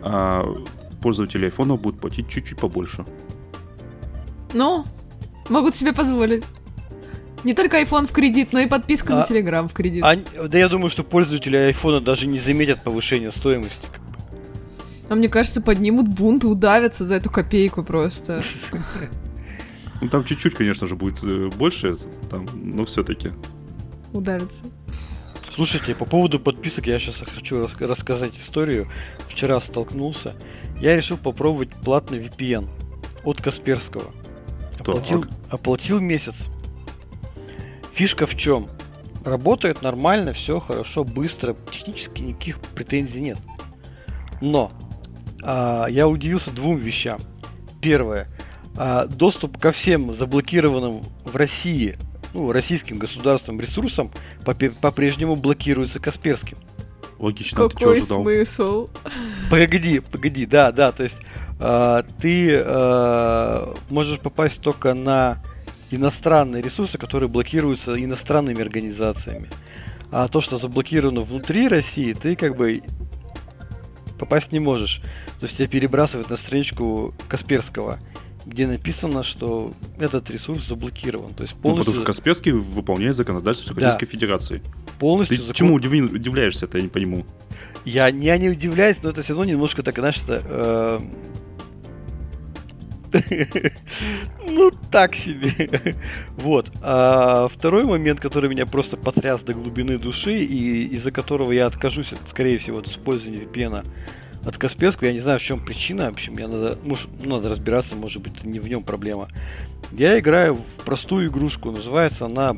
а, 0.00 0.43
пользователи 1.02 1.45
айфонов 1.45 1.83
будут 1.83 2.00
платить 2.00 2.31
чуть-чуть 2.31 2.59
побольше. 2.59 3.05
Ну, 4.55 4.87
могут 5.50 5.75
себе 5.75 5.93
позволить. 5.93 6.45
Не 7.45 7.52
только 7.52 7.79
iPhone 7.79 8.07
в 8.07 8.12
кредит, 8.12 8.55
но 8.55 8.61
и 8.61 8.67
подписка 8.67 9.12
а, 9.12 9.17
на 9.19 9.23
Telegram 9.25 9.69
в 9.69 9.75
кредит. 9.75 10.02
А, 10.02 10.17
да 10.49 10.57
я 10.57 10.67
думаю, 10.71 10.88
что 10.88 11.05
пользователи 11.05 11.57
айфона 11.59 12.00
даже 12.00 12.26
не 12.26 12.38
заметят 12.38 12.83
повышения 12.83 13.31
стоимости. 13.31 13.87
А 15.11 15.14
мне 15.14 15.29
кажется, 15.29 15.61
поднимут 15.61 16.09
бунт 16.09 16.45
и 16.45 16.47
удавятся 16.47 17.05
за 17.05 17.17
эту 17.17 17.31
копейку 17.31 17.85
просто. 17.85 18.40
Ну 20.00 20.09
там 20.09 20.25
чуть-чуть, 20.25 20.54
конечно 20.54 20.87
же, 20.87 20.97
будет 20.97 21.23
э, 21.25 21.49
больше, 21.49 21.95
там, 22.30 22.47
но 22.54 22.85
все-таки. 22.85 23.33
Удавится. 24.12 24.62
Слушайте, 25.50 25.95
по 25.95 26.07
поводу 26.07 26.40
подписок 26.40 26.87
я 26.87 26.99
сейчас 26.99 27.23
хочу 27.35 27.69
рассказать 27.80 28.37
историю. 28.38 28.88
Вчера 29.28 29.61
столкнулся. 29.61 30.35
Я 30.80 30.97
решил 30.97 31.19
попробовать 31.19 31.71
платный 31.85 32.19
VPN 32.19 32.69
от 33.25 33.42
Касперского. 33.42 34.11
Оплатил, 34.78 35.26
оплатил 35.50 36.00
месяц. 36.00 36.49
Фишка 37.92 38.26
в 38.26 38.37
чем? 38.37 38.69
Работает 39.25 39.83
нормально, 39.83 40.33
все 40.33 40.61
хорошо, 40.61 41.04
быстро, 41.04 41.54
технически 41.71 42.23
никаких 42.23 42.59
претензий 42.61 43.21
нет. 43.21 43.38
Но 44.40 44.73
а, 45.42 45.88
я 45.90 46.09
удивился 46.09 46.50
двум 46.52 46.78
вещам. 46.78 47.21
Первое– 47.83 48.28
а, 48.82 49.04
доступ 49.04 49.58
ко 49.58 49.72
всем 49.72 50.14
заблокированным 50.14 51.02
в 51.26 51.37
России, 51.37 51.99
ну, 52.32 52.50
российским 52.50 52.96
государственным 52.96 53.60
ресурсам 53.60 54.10
по-прежнему 54.80 55.37
блокируется 55.37 56.00
Касперским. 56.00 56.56
Логично, 57.18 57.68
Какой 57.68 57.75
ты 57.75 58.06
чего 58.06 58.22
смысл? 58.22 58.87
Погоди, 59.50 60.00
погоди, 60.00 60.46
да, 60.46 60.72
да, 60.72 60.92
то 60.92 61.02
есть 61.02 61.20
э, 61.60 62.02
ты 62.22 62.52
э, 62.54 63.75
можешь 63.90 64.18
попасть 64.18 64.62
только 64.62 64.94
на 64.94 65.42
иностранные 65.90 66.62
ресурсы, 66.62 66.96
которые 66.96 67.28
блокируются 67.28 68.02
иностранными 68.02 68.62
организациями. 68.62 69.50
А 70.10 70.26
то, 70.28 70.40
что 70.40 70.56
заблокировано 70.56 71.20
внутри 71.20 71.68
России, 71.68 72.14
ты 72.14 72.34
как 72.34 72.56
бы 72.56 72.80
попасть 74.18 74.52
не 74.52 74.58
можешь. 74.58 75.02
То 75.38 75.44
есть 75.44 75.58
тебя 75.58 75.68
перебрасывают 75.68 76.30
на 76.30 76.38
страничку 76.38 77.12
Касперского, 77.28 77.99
где 78.50 78.66
написано, 78.66 79.23
что 79.23 79.73
этот 79.99 80.30
ресурс 80.30 80.66
заблокирован. 80.66 81.33
То 81.35 81.42
есть 81.42 81.54
полностью... 81.54 81.71
Ну, 81.71 81.78
потому 81.78 81.95
что 81.95 82.04
Касперский 82.04 82.52
выполняет 82.52 83.16
законодательство 83.16 83.75
Российской 83.75 84.07
да. 84.07 84.11
Федерации. 84.11 84.62
Полностью 84.99 85.37
Ты 85.37 85.42
закон... 85.42 85.54
чему 85.54 85.75
удивляешься 85.75 86.66
это, 86.66 86.78
я 86.78 86.83
не 86.83 86.88
пойму. 86.88 87.25
Я, 87.85 88.09
я 88.09 88.37
не 88.37 88.50
удивляюсь, 88.50 89.02
но 89.02 89.11
это 89.11 89.23
все 89.23 89.33
равно 89.33 89.45
немножко 89.45 89.83
так, 89.83 89.95
знаешь, 89.97 90.23
это, 90.23 91.00
Ну, 94.47 94.71
так 94.90 95.14
себе. 95.14 95.97
Вот. 96.37 96.71
А 96.83 97.49
второй 97.49 97.85
момент, 97.85 98.21
который 98.21 98.50
меня 98.50 98.66
просто 98.66 98.97
потряс 98.97 99.42
до 99.42 99.54
глубины 99.54 99.99
души, 99.99 100.42
и 100.45 100.85
из-за 100.95 101.11
которого 101.11 101.52
я 101.52 101.66
откажусь, 101.66 102.12
скорее 102.26 102.59
всего, 102.59 102.78
от 102.78 102.88
использования 102.88 103.45
VPN 103.45 103.85
от 104.44 104.59
Касперского. 104.59 105.09
Я 105.09 105.12
не 105.12 105.20
знаю, 105.20 105.38
в 105.38 105.42
чем 105.42 105.64
причина. 105.64 106.06
В 106.11 106.14
общем, 106.14 106.35
мне 106.35 106.47
надо, 106.47 106.78
может, 106.82 107.09
ну, 107.23 107.37
надо 107.37 107.49
разбираться, 107.49 107.94
может 107.94 108.23
быть, 108.23 108.44
не 108.44 108.59
в 108.59 108.68
нем 108.68 108.82
проблема. 108.82 109.28
Я 109.92 110.18
играю 110.18 110.54
в 110.54 110.85
простую 110.85 111.28
игрушку, 111.28 111.70
называется 111.70 112.26
она 112.26 112.56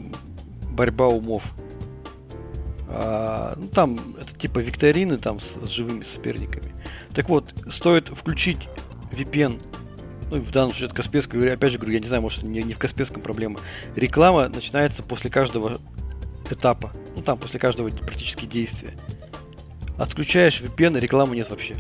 «Борьба 0.70 1.08
умов». 1.08 1.52
А, 2.88 3.54
ну, 3.56 3.68
там 3.68 3.98
это 4.20 4.36
типа 4.36 4.58
викторины 4.58 5.16
там 5.16 5.40
с, 5.40 5.56
с 5.64 5.68
живыми 5.68 6.02
соперниками. 6.04 6.74
Так 7.14 7.28
вот, 7.28 7.54
стоит 7.68 8.08
включить 8.08 8.68
VPN 9.10 9.60
ну, 10.32 10.40
в 10.40 10.50
данном 10.50 10.70
случае 10.70 10.86
это 10.86 10.94
Касперская, 10.94 11.52
опять 11.52 11.72
же 11.72 11.78
говорю, 11.78 11.92
я 11.92 12.00
не 12.00 12.06
знаю, 12.06 12.22
может, 12.22 12.42
не, 12.42 12.62
не 12.62 12.72
в 12.72 12.78
Касперском 12.78 13.20
проблема. 13.20 13.60
Реклама 13.96 14.48
начинается 14.48 15.02
после 15.02 15.28
каждого 15.28 15.78
этапа, 16.50 16.90
ну, 17.14 17.20
там, 17.20 17.38
после 17.38 17.60
каждого 17.60 17.90
практически 17.90 18.46
действия. 18.46 18.92
Отключаешь 19.99 20.61
VPN, 20.61 20.99
рекламы 20.99 21.37
нет 21.37 21.50
вообще. 21.50 21.76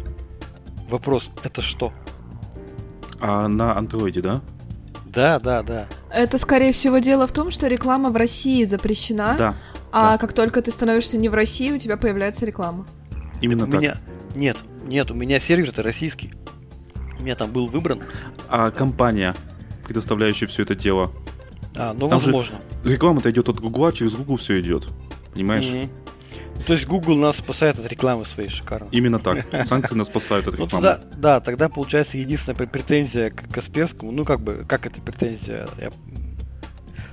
Вопрос, 0.88 1.30
это 1.42 1.60
что? 1.60 1.92
А 3.20 3.48
на 3.48 3.76
андроиде, 3.76 4.20
да? 4.20 4.40
Да, 5.06 5.38
да, 5.38 5.62
да. 5.62 5.86
Это, 6.10 6.38
скорее 6.38 6.72
всего, 6.72 6.98
дело 6.98 7.26
в 7.26 7.32
том, 7.32 7.50
что 7.50 7.66
реклама 7.66 8.10
в 8.10 8.16
России 8.16 8.64
запрещена, 8.64 9.36
да, 9.38 9.54
а 9.90 10.12
да. 10.12 10.18
как 10.18 10.32
только 10.32 10.62
ты 10.62 10.70
становишься 10.70 11.18
не 11.18 11.28
в 11.28 11.34
России, 11.34 11.70
у 11.72 11.78
тебя 11.78 11.96
появляется 11.96 12.46
реклама. 12.46 12.86
Именно 13.40 13.66
так. 13.66 13.70
так. 13.70 13.78
У 13.78 13.82
меня... 13.82 13.96
Нет, 14.34 14.56
нет, 14.86 15.10
у 15.10 15.14
меня 15.14 15.38
сервер 15.38 15.68
это 15.68 15.82
российский. 15.82 16.32
У 17.18 17.22
меня 17.22 17.34
там 17.34 17.50
был 17.52 17.66
выбран. 17.66 18.02
А 18.48 18.70
компания, 18.70 19.36
предоставляющая 19.86 20.48
все 20.48 20.62
это 20.62 20.74
дело? 20.74 21.12
А, 21.76 21.92
ну 21.92 22.08
там 22.08 22.18
возможно. 22.18 22.56
Реклама-то 22.84 23.30
идет 23.30 23.48
от 23.48 23.60
Гугла, 23.60 23.92
через 23.92 24.14
Google 24.14 24.36
все 24.36 24.60
идет. 24.60 24.88
Понимаешь? 25.34 25.64
Mm-hmm. 25.64 25.90
То 26.66 26.74
есть 26.74 26.86
Google 26.86 27.16
нас 27.16 27.38
спасает 27.38 27.78
от 27.78 27.86
рекламы 27.86 28.24
своей 28.24 28.48
шикарно. 28.48 28.88
Именно 28.90 29.18
так. 29.18 29.44
Санкции 29.66 29.94
нас 29.94 30.06
спасают 30.06 30.46
от 30.48 30.58
ну, 30.58 30.64
рекламы. 30.64 30.86
Ну, 30.86 30.92
тогда, 30.92 31.16
да, 31.16 31.40
тогда 31.40 31.68
получается 31.68 32.18
единственная 32.18 32.66
претензия 32.66 33.30
к 33.30 33.48
Касперскому. 33.52 34.12
Ну, 34.12 34.24
как 34.24 34.40
бы, 34.40 34.64
как 34.68 34.86
это 34.86 35.00
претензия? 35.00 35.68
Я... 35.80 35.90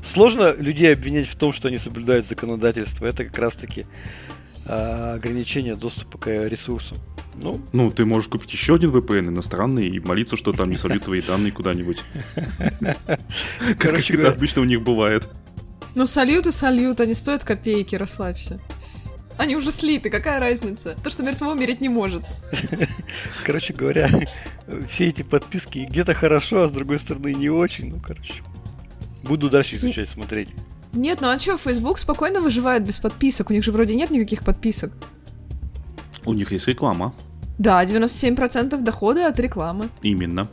Сложно 0.04 0.54
людей 0.58 0.94
обвинять 0.94 1.28
в 1.28 1.36
том, 1.36 1.54
что 1.54 1.68
они 1.68 1.78
соблюдают 1.78 2.26
законодательство. 2.26 3.06
Это 3.06 3.26
как 3.26 3.38
раз-таки 3.38 3.86
э, 4.66 5.14
ограничение 5.16 5.76
доступа 5.76 6.18
к 6.18 6.48
ресурсам. 6.48 6.98
Ну, 7.42 7.62
ну, 7.72 7.90
ты 7.90 8.06
можешь 8.06 8.30
купить 8.30 8.52
еще 8.52 8.76
один 8.76 8.92
VPN 8.92 9.30
иностранный 9.30 9.88
и 9.88 10.00
молиться, 10.00 10.36
что 10.36 10.52
там 10.52 10.70
не 10.70 10.78
сольют 10.78 11.04
твои 11.06 11.22
данные 11.22 11.52
куда-нибудь. 11.52 12.04
Короче, 13.80 14.14
как 14.14 14.26
это 14.26 14.32
обычно 14.34 14.62
у 14.62 14.66
них 14.66 14.82
бывает. 14.82 15.30
Ну, 15.96 16.06
сольют 16.06 16.48
и 16.48 16.52
сольют, 16.52 17.00
они 17.00 17.14
стоят 17.14 17.44
копейки, 17.44 17.96
расслабься. 17.96 18.60
Они 19.40 19.56
уже 19.56 19.72
слиты, 19.72 20.10
какая 20.10 20.38
разница? 20.42 20.98
То, 21.02 21.10
что 21.10 21.24
мертво 21.24 21.54
умереть 21.54 21.80
не 21.80 21.88
может. 21.88 22.26
Короче 23.46 23.74
говоря, 23.74 24.10
все 24.86 25.08
эти 25.08 25.22
подписки 25.22 25.88
где-то 25.90 26.14
хорошо, 26.14 26.64
а 26.64 26.68
с 26.68 26.72
другой 26.74 27.00
стороны 27.00 27.34
не 27.34 27.50
очень. 27.50 27.90
Ну, 27.90 28.02
короче. 28.06 28.44
Буду 29.24 29.50
дальше 29.50 29.78
изучать, 29.78 30.10
смотреть. 30.10 30.50
Нет, 30.92 31.22
ну 31.22 31.30
а 31.30 31.40
что, 31.40 31.58
Facebook 31.58 32.00
спокойно 32.00 32.42
выживает 32.42 32.86
без 32.86 33.00
подписок. 33.00 33.50
У 33.50 33.54
них 33.54 33.64
же 33.64 33.72
вроде 33.72 33.96
нет 33.96 34.12
никаких 34.12 34.44
подписок. 34.44 34.92
У 36.26 36.34
них 36.34 36.52
есть 36.52 36.68
реклама. 36.68 37.14
Да, 37.58 37.82
97% 37.86 38.84
дохода 38.84 39.30
от 39.30 39.40
рекламы. 39.40 39.88
Именно. 40.02 40.50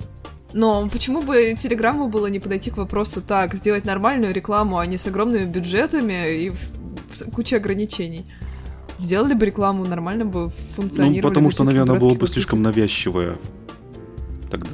Но 0.52 0.88
почему 0.88 1.22
бы 1.22 1.56
Телеграмму 1.58 2.06
было 2.06 2.28
не 2.28 2.38
подойти 2.38 2.70
к 2.70 2.76
вопросу 2.76 3.20
так, 3.20 3.54
сделать 3.54 3.84
нормальную 3.84 4.32
рекламу, 4.32 4.78
а 4.78 4.86
не 4.86 4.96
с 4.96 5.08
огромными 5.08 5.46
бюджетами 5.46 6.44
и 6.44 6.52
кучей 7.34 7.56
ограничений? 7.56 8.24
Сделали 8.98 9.34
бы 9.34 9.44
рекламу, 9.46 9.84
нормально 9.84 10.24
бы 10.24 10.50
функционировали. 10.74 11.20
Ну, 11.20 11.28
потому 11.28 11.50
что, 11.50 11.64
наверное, 11.64 11.98
было 11.98 12.14
бы 12.14 12.26
слишком 12.26 12.62
навязчивое 12.62 13.36
тогда. 14.50 14.70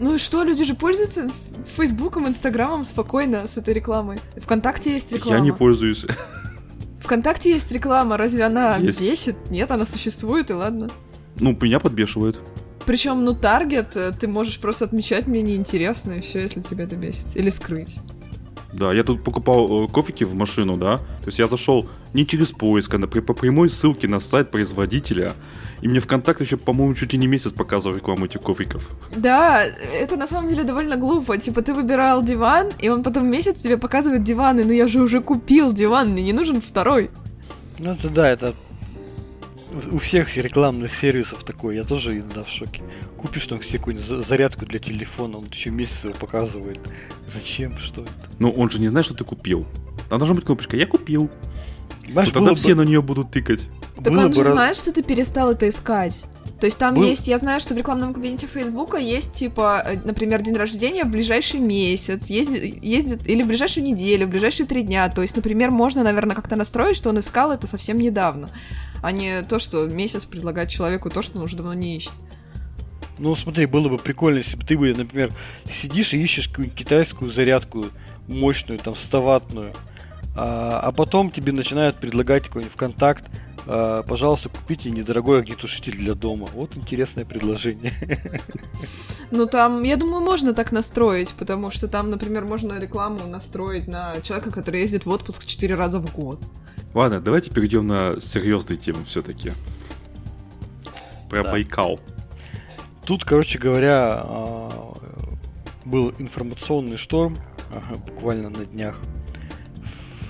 Ну 0.00 0.14
и 0.14 0.18
что, 0.18 0.42
люди 0.42 0.64
же 0.64 0.74
пользуются 0.74 1.30
Фейсбуком, 1.76 2.26
Инстаграмом 2.26 2.84
спокойно 2.84 3.46
с 3.46 3.56
этой 3.56 3.72
рекламой. 3.74 4.18
Вконтакте 4.36 4.92
есть 4.92 5.12
реклама. 5.12 5.36
Я 5.36 5.42
не 5.42 5.52
пользуюсь. 5.52 6.06
Вконтакте 7.00 7.50
есть 7.50 7.70
реклама, 7.72 8.16
разве 8.16 8.44
она 8.44 8.76
есть. 8.76 9.00
бесит? 9.00 9.36
Нет, 9.50 9.70
она 9.70 9.84
существует, 9.84 10.50
и 10.50 10.54
ладно. 10.54 10.88
Ну, 11.38 11.56
меня 11.60 11.78
подбешивает. 11.78 12.40
Причем, 12.84 13.24
ну, 13.24 13.34
таргет, 13.34 13.96
э, 13.96 14.12
ты 14.18 14.26
можешь 14.26 14.58
просто 14.58 14.86
отмечать 14.86 15.26
мне 15.26 15.42
неинтересно, 15.42 16.14
и 16.14 16.20
все, 16.20 16.40
если 16.40 16.62
тебя 16.62 16.84
это 16.84 16.96
бесит. 16.96 17.36
Или 17.36 17.50
скрыть. 17.50 17.98
Да, 18.72 18.92
я 18.92 19.04
тут 19.04 19.22
покупал 19.22 19.84
э, 19.84 19.88
кофеки 19.88 20.24
в 20.24 20.34
машину, 20.34 20.76
да. 20.76 20.98
То 20.98 21.26
есть 21.26 21.38
я 21.38 21.46
зашел 21.46 21.86
не 22.14 22.26
через 22.26 22.52
поиск, 22.52 22.94
а 22.94 22.98
на, 22.98 23.06
по 23.06 23.34
прямой 23.34 23.68
ссылке 23.68 24.08
на 24.08 24.20
сайт 24.20 24.50
производителя. 24.50 25.34
И 25.82 25.88
мне 25.88 26.00
ВКонтакт 26.00 26.40
еще, 26.40 26.56
по-моему, 26.56 26.94
чуть 26.94 27.12
ли 27.12 27.18
не 27.18 27.26
месяц 27.26 27.52
показывал 27.52 27.96
рекламу 27.96 28.24
этих 28.26 28.40
кофиков. 28.40 28.88
Да, 29.16 29.64
это 29.64 30.16
на 30.16 30.26
самом 30.26 30.48
деле 30.48 30.64
довольно 30.64 30.96
глупо. 30.96 31.36
Типа 31.36 31.60
ты 31.60 31.74
выбирал 31.74 32.22
диван, 32.22 32.70
и 32.78 32.88
он 32.88 33.02
потом 33.02 33.26
месяц 33.26 33.60
тебе 33.60 33.76
показывает 33.76 34.24
диваны, 34.24 34.64
но 34.64 34.72
я 34.72 34.88
же 34.88 35.00
уже 35.00 35.20
купил 35.20 35.72
диван, 35.72 36.10
мне 36.10 36.22
не 36.22 36.32
нужен 36.32 36.62
второй. 36.62 37.10
Ну 37.78 37.92
это 37.92 38.08
да, 38.08 38.30
это 38.30 38.54
у 39.90 39.98
всех 39.98 40.36
рекламных 40.36 40.92
сервисов 40.92 41.44
такое, 41.44 41.76
я 41.76 41.84
тоже 41.84 42.18
иногда 42.18 42.44
в 42.44 42.48
шоке. 42.48 42.82
Купишь 43.16 43.46
там 43.46 43.62
себе 43.62 43.78
какую-нибудь 43.78 44.26
зарядку 44.26 44.66
для 44.66 44.78
телефона, 44.78 45.38
он 45.38 45.46
еще 45.50 45.70
месяц 45.70 46.04
его 46.04 46.14
показывает. 46.14 46.80
Зачем? 47.26 47.76
Что 47.78 48.02
это? 48.02 48.12
Ну, 48.38 48.50
он 48.50 48.70
же 48.70 48.80
не 48.80 48.88
знает, 48.88 49.06
что 49.06 49.14
ты 49.14 49.24
купил. 49.24 49.66
Там 50.08 50.18
должна 50.18 50.34
быть 50.34 50.44
кнопочка 50.44 50.76
«Я 50.76 50.86
купил». 50.86 51.30
Знаешь, 52.10 52.28
ну, 52.28 52.34
тогда 52.34 52.50
бы... 52.50 52.56
все 52.56 52.74
на 52.74 52.82
нее 52.82 53.00
будут 53.00 53.30
тыкать. 53.30 53.68
Так 53.96 54.12
было 54.12 54.26
он 54.26 54.32
же 54.32 54.42
раз... 54.42 54.52
знает, 54.52 54.76
что 54.76 54.92
ты 54.92 55.02
перестал 55.02 55.52
это 55.52 55.68
искать. 55.68 56.24
То 56.62 56.66
есть 56.66 56.78
там 56.78 56.94
Был... 56.94 57.02
есть, 57.02 57.26
я 57.26 57.38
знаю, 57.38 57.58
что 57.58 57.74
в 57.74 57.76
рекламном 57.76 58.14
кабинете 58.14 58.46
Фейсбука 58.46 58.96
есть, 58.96 59.32
типа, 59.34 59.82
э, 59.84 59.96
например, 60.04 60.42
день 60.42 60.54
рождения 60.54 61.02
в 61.02 61.08
ближайший 61.08 61.58
месяц, 61.58 62.26
ездит, 62.26 62.80
ездит 62.84 63.28
или 63.28 63.42
в 63.42 63.48
ближайшую 63.48 63.84
неделю, 63.84 64.28
в 64.28 64.30
ближайшие 64.30 64.66
три 64.66 64.82
дня. 64.82 65.08
То 65.08 65.22
есть, 65.22 65.34
например, 65.34 65.72
можно, 65.72 66.04
наверное, 66.04 66.36
как-то 66.36 66.54
настроить, 66.54 66.96
что 66.96 67.08
он 67.08 67.18
искал 67.18 67.50
это 67.50 67.66
совсем 67.66 67.98
недавно, 67.98 68.48
а 69.02 69.12
не 69.12 69.42
то, 69.42 69.58
что 69.58 69.86
месяц 69.86 70.24
предлагать 70.24 70.70
человеку 70.70 71.10
то, 71.10 71.20
что 71.20 71.38
он 71.38 71.44
уже 71.44 71.56
давно 71.56 71.74
не 71.74 71.96
ищет. 71.96 72.12
Ну, 73.18 73.34
смотри, 73.34 73.66
было 73.66 73.88
бы 73.88 73.98
прикольно, 73.98 74.38
если 74.38 74.56
бы 74.56 74.64
ты 74.64 74.78
бы, 74.78 74.94
например, 74.94 75.30
сидишь 75.70 76.14
и 76.14 76.22
ищешь 76.22 76.48
какую-нибудь 76.48 76.78
китайскую 76.78 77.30
зарядку 77.30 77.86
мощную, 78.26 78.78
там, 78.78 78.96
100 78.96 79.42
а, 80.34 80.80
а 80.82 80.92
потом 80.92 81.30
тебе 81.30 81.52
начинают 81.52 81.96
предлагать 81.96 82.44
какой-нибудь 82.44 82.72
ВКонтакт, 82.72 83.24
пожалуйста, 83.64 84.48
купите 84.48 84.90
недорогой 84.90 85.40
огнетушитель 85.40 85.96
для 85.96 86.14
дома. 86.14 86.48
Вот 86.54 86.76
интересное 86.76 87.24
предложение. 87.24 87.92
Ну, 89.34 89.46
там, 89.46 89.82
я 89.82 89.96
думаю, 89.96 90.22
можно 90.22 90.52
так 90.52 90.72
настроить, 90.72 91.32
потому 91.38 91.70
что 91.70 91.88
там, 91.88 92.10
например, 92.10 92.44
можно 92.44 92.78
рекламу 92.78 93.26
настроить 93.26 93.88
на 93.88 94.20
человека, 94.20 94.50
который 94.50 94.82
ездит 94.82 95.06
в 95.06 95.08
отпуск 95.08 95.46
4 95.46 95.74
раза 95.74 96.00
в 96.00 96.14
год. 96.14 96.38
Ладно, 96.92 97.18
давайте 97.18 97.50
перейдем 97.50 97.86
на 97.86 98.20
серьезные 98.20 98.76
темы 98.76 99.06
все-таки. 99.06 99.54
Про 101.30 101.44
да. 101.44 101.52
Байкал. 101.52 101.98
Тут, 103.06 103.24
короче 103.24 103.58
говоря, 103.58 104.20
а, 104.22 104.94
был 105.86 106.12
информационный 106.18 106.98
шторм 106.98 107.38
буквально 108.06 108.50
на 108.50 108.66
днях. 108.66 108.98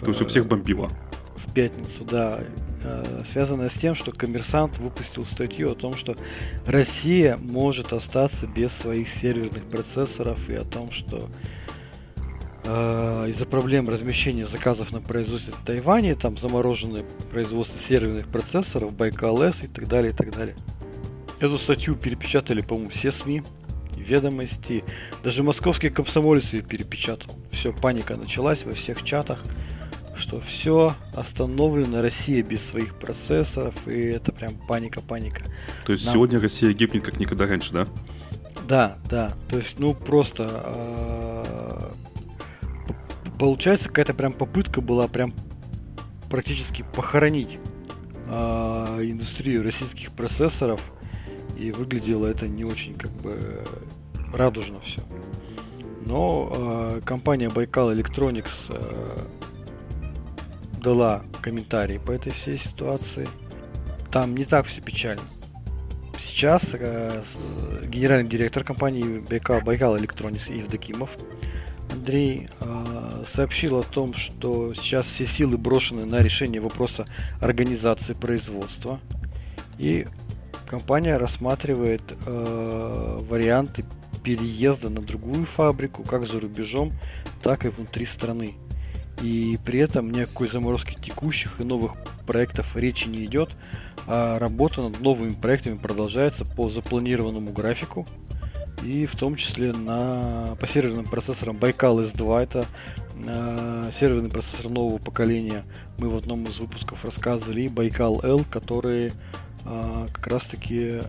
То 0.01 0.09
есть 0.09 0.23
у 0.23 0.27
всех 0.27 0.47
бомбило? 0.47 0.91
В 1.35 1.53
пятницу, 1.53 2.05
да. 2.05 2.39
Э, 2.83 3.23
связанная 3.27 3.69
с 3.69 3.75
тем, 3.75 3.95
что 3.95 4.13
коммерсант 4.13 4.79
выпустил 4.79 5.25
статью 5.25 5.71
о 5.71 5.75
том, 5.75 5.95
что 5.95 6.17
Россия 6.67 7.37
может 7.37 7.93
остаться 7.93 8.47
без 8.47 8.73
своих 8.73 9.09
серверных 9.09 9.65
процессоров 9.65 10.49
и 10.49 10.55
о 10.55 10.65
том, 10.65 10.91
что 10.91 11.29
э, 12.65 13.27
из-за 13.29 13.47
проблем 13.47 13.89
размещения 13.89 14.47
заказов 14.47 14.93
на 14.93 15.01
производстве 15.01 15.55
в 15.55 15.65
Тайване, 15.65 16.15
там 16.15 16.37
заморожены 16.39 17.05
производство 17.31 17.79
серверных 17.79 18.29
процессоров, 18.29 18.95
Байкал 18.95 19.43
С 19.43 19.65
и 19.65 19.69
так 19.69 19.89
далее, 19.89 20.13
и 20.13 20.15
так 20.15 20.33
далее. 20.33 20.55
Эту 21.41 21.59
статью 21.59 21.97
перепечатали, 21.97 22.61
по-моему, 22.61 22.91
все 22.91 23.11
СМИ, 23.11 23.43
ведомости, 23.97 24.85
даже 25.23 25.43
московский 25.43 25.91
комсомолец 25.91 26.53
ее 26.53 26.63
перепечатал. 26.63 27.35
Все, 27.51 27.73
паника 27.73 28.17
началась 28.17 28.65
во 28.65 28.73
всех 28.73 29.03
чатах, 29.03 29.43
что 30.23 30.41
все 30.41 30.95
остановлено, 31.15 32.01
Россия 32.01 32.43
без 32.45 32.65
своих 32.65 32.95
процессоров, 32.95 33.75
и 33.89 33.99
это 34.05 34.33
прям 34.33 34.55
паника-паника. 34.55 35.43
То 35.85 35.93
есть 35.93 36.07
Нам... 36.07 36.15
сегодня 36.15 36.41
Россия 36.41 36.73
гибнет 36.73 37.05
как 37.05 37.19
никогда 37.19 37.47
раньше, 37.47 37.73
да? 37.73 37.87
Да, 38.69 38.99
да. 39.11 39.33
То 39.51 39.59
есть, 39.59 39.81
ну 39.81 39.95
просто 39.95 40.63
э, 40.65 41.93
получается 43.39 43.89
какая-то 43.89 44.15
прям 44.15 44.33
попытка 44.33 44.81
была 44.81 45.09
прям 45.09 45.35
практически 46.31 46.85
похоронить 46.95 47.59
э, 48.29 48.33
индустрию 49.03 49.65
российских 49.65 50.13
процессоров 50.13 50.81
и 51.59 51.73
выглядело 51.73 52.27
это 52.27 52.47
не 52.47 52.65
очень 52.65 52.95
как 52.95 53.11
бы 53.11 53.65
радужно 54.33 54.79
все. 54.81 55.03
Но 56.07 56.53
э, 56.55 57.01
компания 57.05 57.49
Baikal 57.49 57.93
Electronics 57.93 58.71
э, 58.71 59.25
дала 60.83 61.23
комментарий 61.41 61.99
по 61.99 62.13
этой 62.13 62.33
всей 62.33 62.59
ситуации. 62.59 63.29
Там 64.11 64.35
не 64.35 64.45
так 64.45 64.67
все 64.67 64.81
печально. 64.81 65.23
Сейчас 66.19 66.75
э, 66.75 67.23
генеральный 67.87 68.29
директор 68.29 68.63
компании 68.63 69.21
Baikal, 69.21 69.63
Baikal 69.65 69.99
Electronics 69.99 70.55
Евдокимов 70.55 71.11
Андрей 71.91 72.49
э, 72.61 73.25
сообщил 73.27 73.79
о 73.79 73.83
том, 73.83 74.15
что 74.15 74.73
сейчас 74.75 75.07
все 75.07 75.27
силы 75.27 75.59
брошены 75.59 76.05
на 76.05 76.21
решение 76.21 76.61
вопроса 76.61 77.07
организации 77.41 78.15
производства. 78.15 79.01
И 79.79 80.07
компания 80.67 81.17
рассматривает 81.17 82.03
э, 82.27 83.19
варианты 83.29 83.85
переезда 84.23 84.91
на 84.91 85.01
другую 85.01 85.47
фабрику, 85.47 86.03
как 86.05 86.27
за 86.27 86.41
рубежом, 86.41 86.93
так 87.43 87.65
и 87.65 87.69
внутри 87.69 88.07
страны. 88.07 88.55
И 89.23 89.59
при 89.65 89.79
этом 89.79 90.11
ни 90.11 90.21
о 90.21 90.27
какой 90.27 90.49
заморозке 90.49 90.97
текущих 91.01 91.61
и 91.61 91.65
новых 91.65 91.93
проектов 92.27 92.77
речи 92.77 93.09
не 93.09 93.25
идет, 93.25 93.51
а 94.07 94.39
работа 94.39 94.83
над 94.83 95.01
новыми 95.01 95.35
проектами 95.35 95.79
продолжается 95.79 96.45
по 96.45 96.69
запланированному 96.69 97.53
графику, 97.53 98.07
и 98.83 99.07
в 99.07 99.15
том 99.15 99.37
числе 99.37 99.73
на, 99.73 100.57
по 100.59 100.67
серверным 100.67 101.05
процессорам 101.05 101.57
Baikal 101.57 102.03
S2, 102.03 102.43
это 102.43 102.67
э, 103.15 103.91
серверный 103.93 104.29
процессор 104.29 104.69
нового 104.71 104.99
поколения, 104.99 105.63
мы 105.99 106.09
в 106.09 106.17
одном 106.17 106.45
из 106.47 106.59
выпусков 106.59 107.05
рассказывали, 107.05 107.63
и 107.63 107.69
Baikal 107.69 108.25
L, 108.25 108.45
которые 108.51 109.13
а, 109.65 110.07
как 110.13 110.27
раз 110.27 110.47
таки 110.47 111.01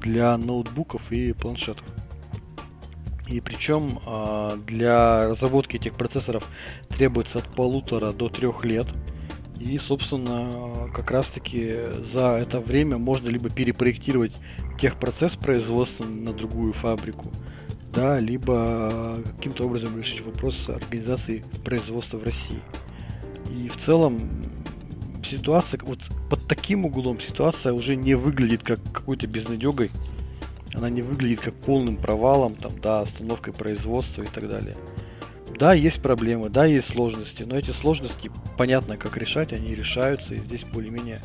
для 0.00 0.36
ноутбуков 0.36 1.10
и 1.10 1.32
планшетов. 1.32 1.84
И 3.30 3.40
причем 3.40 4.00
а, 4.06 4.58
для 4.66 5.28
разработки 5.28 5.76
этих 5.76 5.94
процессоров 5.94 6.48
требуется 6.88 7.38
от 7.38 7.44
полутора 7.46 8.12
до 8.12 8.28
трех 8.28 8.64
лет. 8.64 8.88
И, 9.60 9.78
собственно, 9.78 10.88
как 10.92 11.10
раз 11.10 11.30
таки 11.30 11.76
за 12.02 12.38
это 12.38 12.60
время 12.60 12.98
можно 12.98 13.28
либо 13.28 13.48
перепроектировать 13.50 14.32
техпроцесс 14.80 15.36
производства 15.36 16.04
на 16.04 16.32
другую 16.32 16.72
фабрику, 16.72 17.30
да, 17.92 18.18
либо 18.18 19.18
каким-то 19.36 19.66
образом 19.66 19.98
решить 19.98 20.22
вопрос 20.22 20.70
организации 20.70 21.44
производства 21.64 22.16
в 22.18 22.24
России. 22.24 22.60
И 23.54 23.68
в 23.68 23.76
целом 23.76 24.30
ситуация, 25.22 25.80
вот 25.84 26.10
под 26.30 26.46
таким 26.48 26.86
углом 26.86 27.20
ситуация 27.20 27.74
уже 27.74 27.96
не 27.96 28.14
выглядит 28.14 28.62
как 28.62 28.80
какой-то 28.92 29.26
безнадегой. 29.26 29.90
Она 30.74 30.88
не 30.88 31.02
выглядит 31.02 31.40
как 31.40 31.54
полным 31.54 31.96
провалом, 31.96 32.54
там, 32.54 32.78
да, 32.80 33.00
остановкой 33.00 33.52
производства 33.52 34.22
и 34.22 34.26
так 34.26 34.48
далее. 34.48 34.76
Да, 35.58 35.74
есть 35.74 36.00
проблемы, 36.00 36.48
да, 36.48 36.64
есть 36.64 36.88
сложности, 36.88 37.42
но 37.42 37.56
эти 37.56 37.70
сложности 37.70 38.30
понятно, 38.56 38.96
как 38.96 39.16
решать, 39.16 39.52
они 39.52 39.74
решаются, 39.74 40.34
и 40.34 40.38
здесь 40.38 40.64
более-менее 40.64 41.20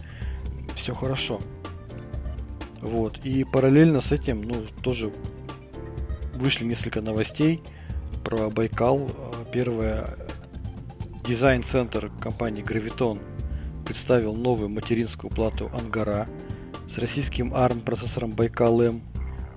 все 0.75 0.93
хорошо. 0.93 1.39
Вот. 2.81 3.19
И 3.23 3.43
параллельно 3.43 4.01
с 4.01 4.12
этим, 4.12 4.41
ну, 4.41 4.65
тоже 4.81 5.12
вышли 6.34 6.65
несколько 6.65 7.01
новостей 7.01 7.62
про 8.23 8.49
Байкал. 8.49 9.10
Первое, 9.53 10.17
дизайн-центр 11.25 12.12
компании 12.19 12.63
Graviton 12.63 13.19
представил 13.86 14.36
новую 14.36 14.69
материнскую 14.69 15.31
плату 15.31 15.71
Ангара 15.73 16.27
с 16.89 16.97
российским 16.97 17.53
ARM 17.53 17.81
процессором 17.81 18.36
M. 18.38 19.01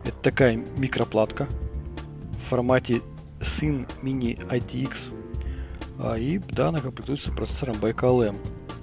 Это 0.09 0.17
такая 0.23 0.57
микроплатка 0.79 1.47
в 2.33 2.49
формате 2.49 3.03
Syn 3.41 3.87
Mini 4.03 4.39
ITX. 4.49 5.13
А, 6.01 6.17
и 6.17 6.39
да, 6.39 6.69
она 6.69 6.81
комплектуется 6.81 7.31
процессором 7.31 7.77
Baikal 7.77 8.29
M. 8.29 8.39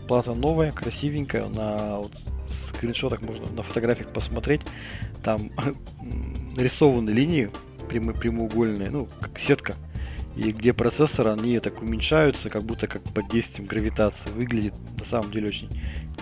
Плата 0.07 0.35
новая, 0.35 0.71
красивенькая, 0.71 1.47
на 1.47 1.97
вот, 1.97 2.11
скриншотах 2.47 3.21
можно 3.23 3.49
на 3.49 3.63
фотографиях 3.63 4.13
посмотреть. 4.13 4.61
Там 5.23 5.49
нарисованы 6.55 7.09
линии 7.09 7.49
прямо, 7.89 8.13
прямоугольные, 8.13 8.91
ну, 8.91 9.09
как 9.19 9.39
сетка 9.39 9.73
и 10.35 10.51
где 10.51 10.73
процессоры, 10.73 11.31
они 11.31 11.57
так 11.59 11.81
уменьшаются, 11.81 12.51
как 12.51 12.63
будто 12.63 12.85
как 12.85 13.01
под 13.01 13.29
действием 13.29 13.67
гравитации. 13.67 14.29
Выглядит 14.29 14.75
на 14.99 15.05
самом 15.05 15.31
деле 15.31 15.47
очень 15.47 15.69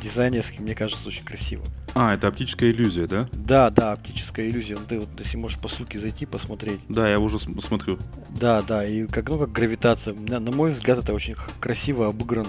дизайнерски, 0.01 0.61
мне 0.61 0.75
кажется, 0.75 1.09
очень 1.09 1.25
красиво. 1.25 1.65
А, 1.95 2.13
это 2.13 2.27
оптическая 2.27 2.71
иллюзия, 2.71 3.07
да? 3.07 3.27
Да, 3.31 3.69
да, 3.69 3.91
оптическая 3.93 4.49
иллюзия. 4.49 4.75
Ну, 4.75 4.85
ты 4.87 4.99
вот, 4.99 5.09
если 5.19 5.37
можешь 5.37 5.59
по 5.59 5.67
ссылке 5.67 5.99
зайти, 5.99 6.25
посмотреть. 6.25 6.79
Да, 6.89 7.07
я 7.07 7.19
уже 7.19 7.39
смотрю. 7.39 7.99
Да, 8.29 8.61
да, 8.63 8.85
и 8.85 9.05
как, 9.05 9.29
ну, 9.29 9.37
как 9.37 9.51
гравитация. 9.51 10.15
На, 10.15 10.39
на 10.39 10.51
мой 10.51 10.71
взгляд, 10.71 10.97
это 10.99 11.13
очень 11.13 11.35
красиво 11.59 12.07
обыгран 12.07 12.47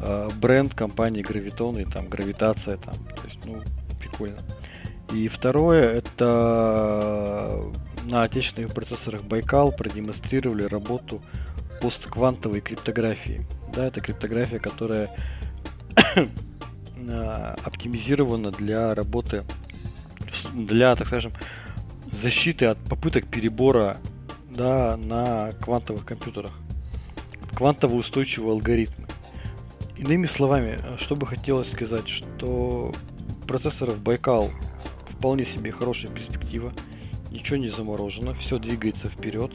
э, 0.00 0.30
бренд 0.40 0.74
компании 0.74 1.24
Graviton 1.24 1.80
и 1.80 1.84
там 1.84 2.08
гравитация 2.08 2.76
там. 2.76 2.94
То 2.94 3.22
есть, 3.24 3.38
ну, 3.44 3.62
прикольно. 4.00 4.38
И 5.12 5.28
второе, 5.28 5.92
это 5.92 7.62
на 8.10 8.24
отечественных 8.24 8.74
процессорах 8.74 9.22
Байкал 9.22 9.70
продемонстрировали 9.70 10.64
работу 10.64 11.22
постквантовой 11.80 12.60
криптографии. 12.60 13.46
Да, 13.74 13.86
это 13.86 14.00
криптография, 14.00 14.58
которая 14.58 15.10
оптимизирована 17.64 18.50
для 18.50 18.94
работы, 18.94 19.44
для, 20.54 20.94
так 20.96 21.06
скажем, 21.06 21.32
защиты 22.10 22.66
от 22.66 22.78
попыток 22.78 23.26
перебора 23.28 23.98
да, 24.50 24.96
на 24.96 25.52
квантовых 25.60 26.04
компьютерах. 26.04 26.52
Квантово 27.54 27.94
устойчивые 27.94 28.52
алгоритмы. 28.52 29.06
Иными 29.96 30.26
словами, 30.26 30.78
что 30.98 31.16
бы 31.16 31.26
хотелось 31.26 31.70
сказать, 31.70 32.08
что 32.08 32.92
процессоров 33.46 34.00
Байкал 34.00 34.50
вполне 35.06 35.44
себе 35.44 35.70
хорошая 35.70 36.10
перспектива 36.10 36.72
ничего 37.30 37.56
не 37.56 37.68
заморожено, 37.68 38.34
все 38.34 38.58
двигается 38.58 39.08
вперед. 39.08 39.52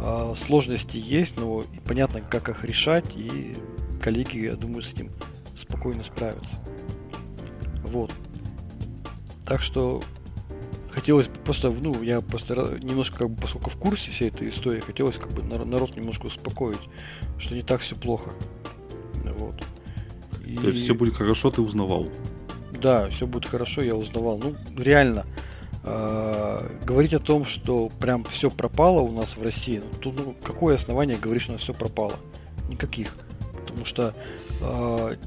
А, 0.00 0.34
сложности 0.34 0.96
есть, 0.96 1.36
но 1.36 1.64
понятно, 1.84 2.20
как 2.20 2.48
их 2.48 2.64
решать, 2.64 3.04
и 3.14 3.54
коллеги, 4.00 4.38
я 4.38 4.56
думаю, 4.56 4.82
с 4.82 4.92
этим 4.92 5.10
спокойно 5.54 6.02
справятся. 6.02 6.56
Вот. 7.92 8.10
Так 9.44 9.60
что 9.60 10.02
хотелось 10.90 11.28
бы 11.28 11.34
просто, 11.40 11.70
ну, 11.70 12.02
я 12.02 12.20
просто 12.20 12.78
немножко, 12.82 13.18
как 13.18 13.30
бы, 13.30 13.40
поскольку 13.40 13.70
в 13.70 13.76
курсе 13.76 14.10
всей 14.10 14.28
этой 14.28 14.48
истории, 14.48 14.80
хотелось 14.80 15.16
как 15.16 15.30
бы 15.30 15.42
народ 15.42 15.94
немножко 15.96 16.26
успокоить, 16.26 16.80
что 17.38 17.54
не 17.54 17.62
так 17.62 17.80
все 17.80 17.94
плохо. 17.96 18.30
Вот. 19.38 19.62
И... 20.46 20.56
То 20.56 20.68
есть 20.68 20.84
все 20.84 20.94
будет 20.94 21.14
хорошо, 21.14 21.50
ты 21.50 21.60
узнавал? 21.60 22.08
Да, 22.80 23.08
все 23.10 23.26
будет 23.26 23.46
хорошо, 23.46 23.82
я 23.82 23.94
узнавал. 23.94 24.38
Ну, 24.38 24.54
реально, 24.76 25.26
э, 25.84 26.68
говорить 26.84 27.14
о 27.14 27.18
том, 27.18 27.44
что 27.44 27.90
прям 28.00 28.24
все 28.24 28.50
пропало 28.50 29.00
у 29.00 29.12
нас 29.12 29.36
в 29.36 29.42
России, 29.42 29.82
ну, 29.84 29.98
тут 30.00 30.16
ну, 30.16 30.34
какое 30.42 30.74
основание 30.74 31.16
говорить, 31.16 31.42
что 31.42 31.52
у 31.52 31.54
нас 31.54 31.62
все 31.62 31.74
пропало? 31.74 32.14
Никаких. 32.68 33.14
Потому 33.60 33.84
что 33.84 34.14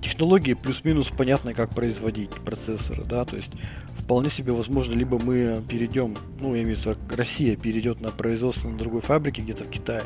технологии 0.02 0.54
плюс-минус 0.54 1.12
понятно, 1.16 1.54
как 1.54 1.70
производить 1.72 2.32
процессоры, 2.32 3.04
да, 3.04 3.26
то 3.26 3.36
есть 3.36 3.52
вполне 3.98 4.30
себе 4.30 4.54
возможно, 4.54 4.94
либо 4.94 5.20
мы 5.20 5.62
перейдем, 5.68 6.16
ну, 6.40 6.56
я 6.56 6.64
имею 6.64 6.78
в 6.78 6.80
виду, 6.80 6.96
Россия 7.10 7.56
перейдет 7.56 8.02
на 8.02 8.12
производство 8.12 8.70
на 8.70 8.78
другой 8.78 9.02
фабрике 9.02 9.42
где-то 9.42 9.66
в 9.66 9.70
Китае, 9.70 10.04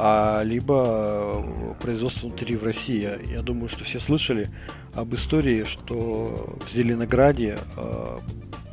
а 0.00 0.42
либо 0.44 1.42
э, 1.44 1.74
производство 1.80 2.28
внутри 2.28 2.54
в 2.56 2.62
России. 2.62 3.10
Я 3.32 3.42
думаю, 3.42 3.68
что 3.68 3.82
все 3.82 3.98
слышали 3.98 4.48
об 4.94 5.12
истории, 5.14 5.64
что 5.64 6.56
в 6.64 6.70
Зеленограде 6.70 7.58
э, 7.76 8.18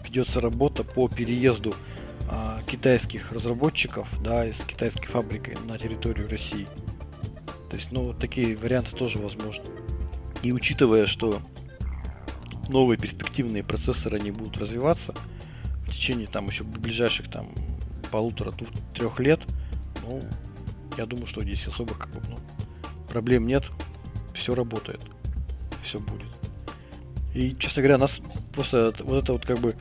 ведется 0.06 0.40
работа 0.40 0.84
по 0.84 1.08
переезду 1.08 1.74
э, 2.30 2.60
китайских 2.68 3.32
разработчиков 3.32 4.08
да, 4.24 4.46
из 4.46 4.64
китайской 4.66 5.08
фабрики 5.08 5.58
на 5.68 5.80
территорию 5.80 6.30
России. 6.30 6.68
То 7.70 7.76
есть, 7.76 7.92
ну, 7.92 8.14
такие 8.14 8.56
варианты 8.56 8.96
тоже 8.96 9.20
возможны. 9.20 9.66
И 10.44 10.52
учитывая, 10.52 11.08
что 11.08 11.42
новые 12.70 12.98
перспективные 12.98 13.64
процессоры 13.64 14.20
не 14.20 14.32
будут 14.32 14.58
развиваться 14.58 15.14
в 15.88 15.92
течение 15.92 16.28
там 16.28 16.48
еще 16.48 16.64
ближайших 16.64 17.30
там 17.30 17.48
полутора-трех 18.12 19.20
лет, 19.20 19.42
ну, 20.04 20.22
я 20.98 21.06
думаю, 21.06 21.28
что 21.28 21.42
здесь 21.42 21.68
особо 21.68 21.94
как 21.96 22.10
бы, 22.12 22.22
ну, 22.30 22.38
проблем 23.10 23.48
нет, 23.48 23.66
все 24.34 24.56
работает, 24.56 25.02
все 25.82 26.00
будет. 26.00 26.28
И, 27.34 27.56
честно 27.60 27.82
говоря, 27.82 27.98
нас 27.98 28.22
просто 28.54 28.94
вот 29.00 29.24
это 29.24 29.34
вот 29.34 29.46
как 29.46 29.60
бы 29.60 29.76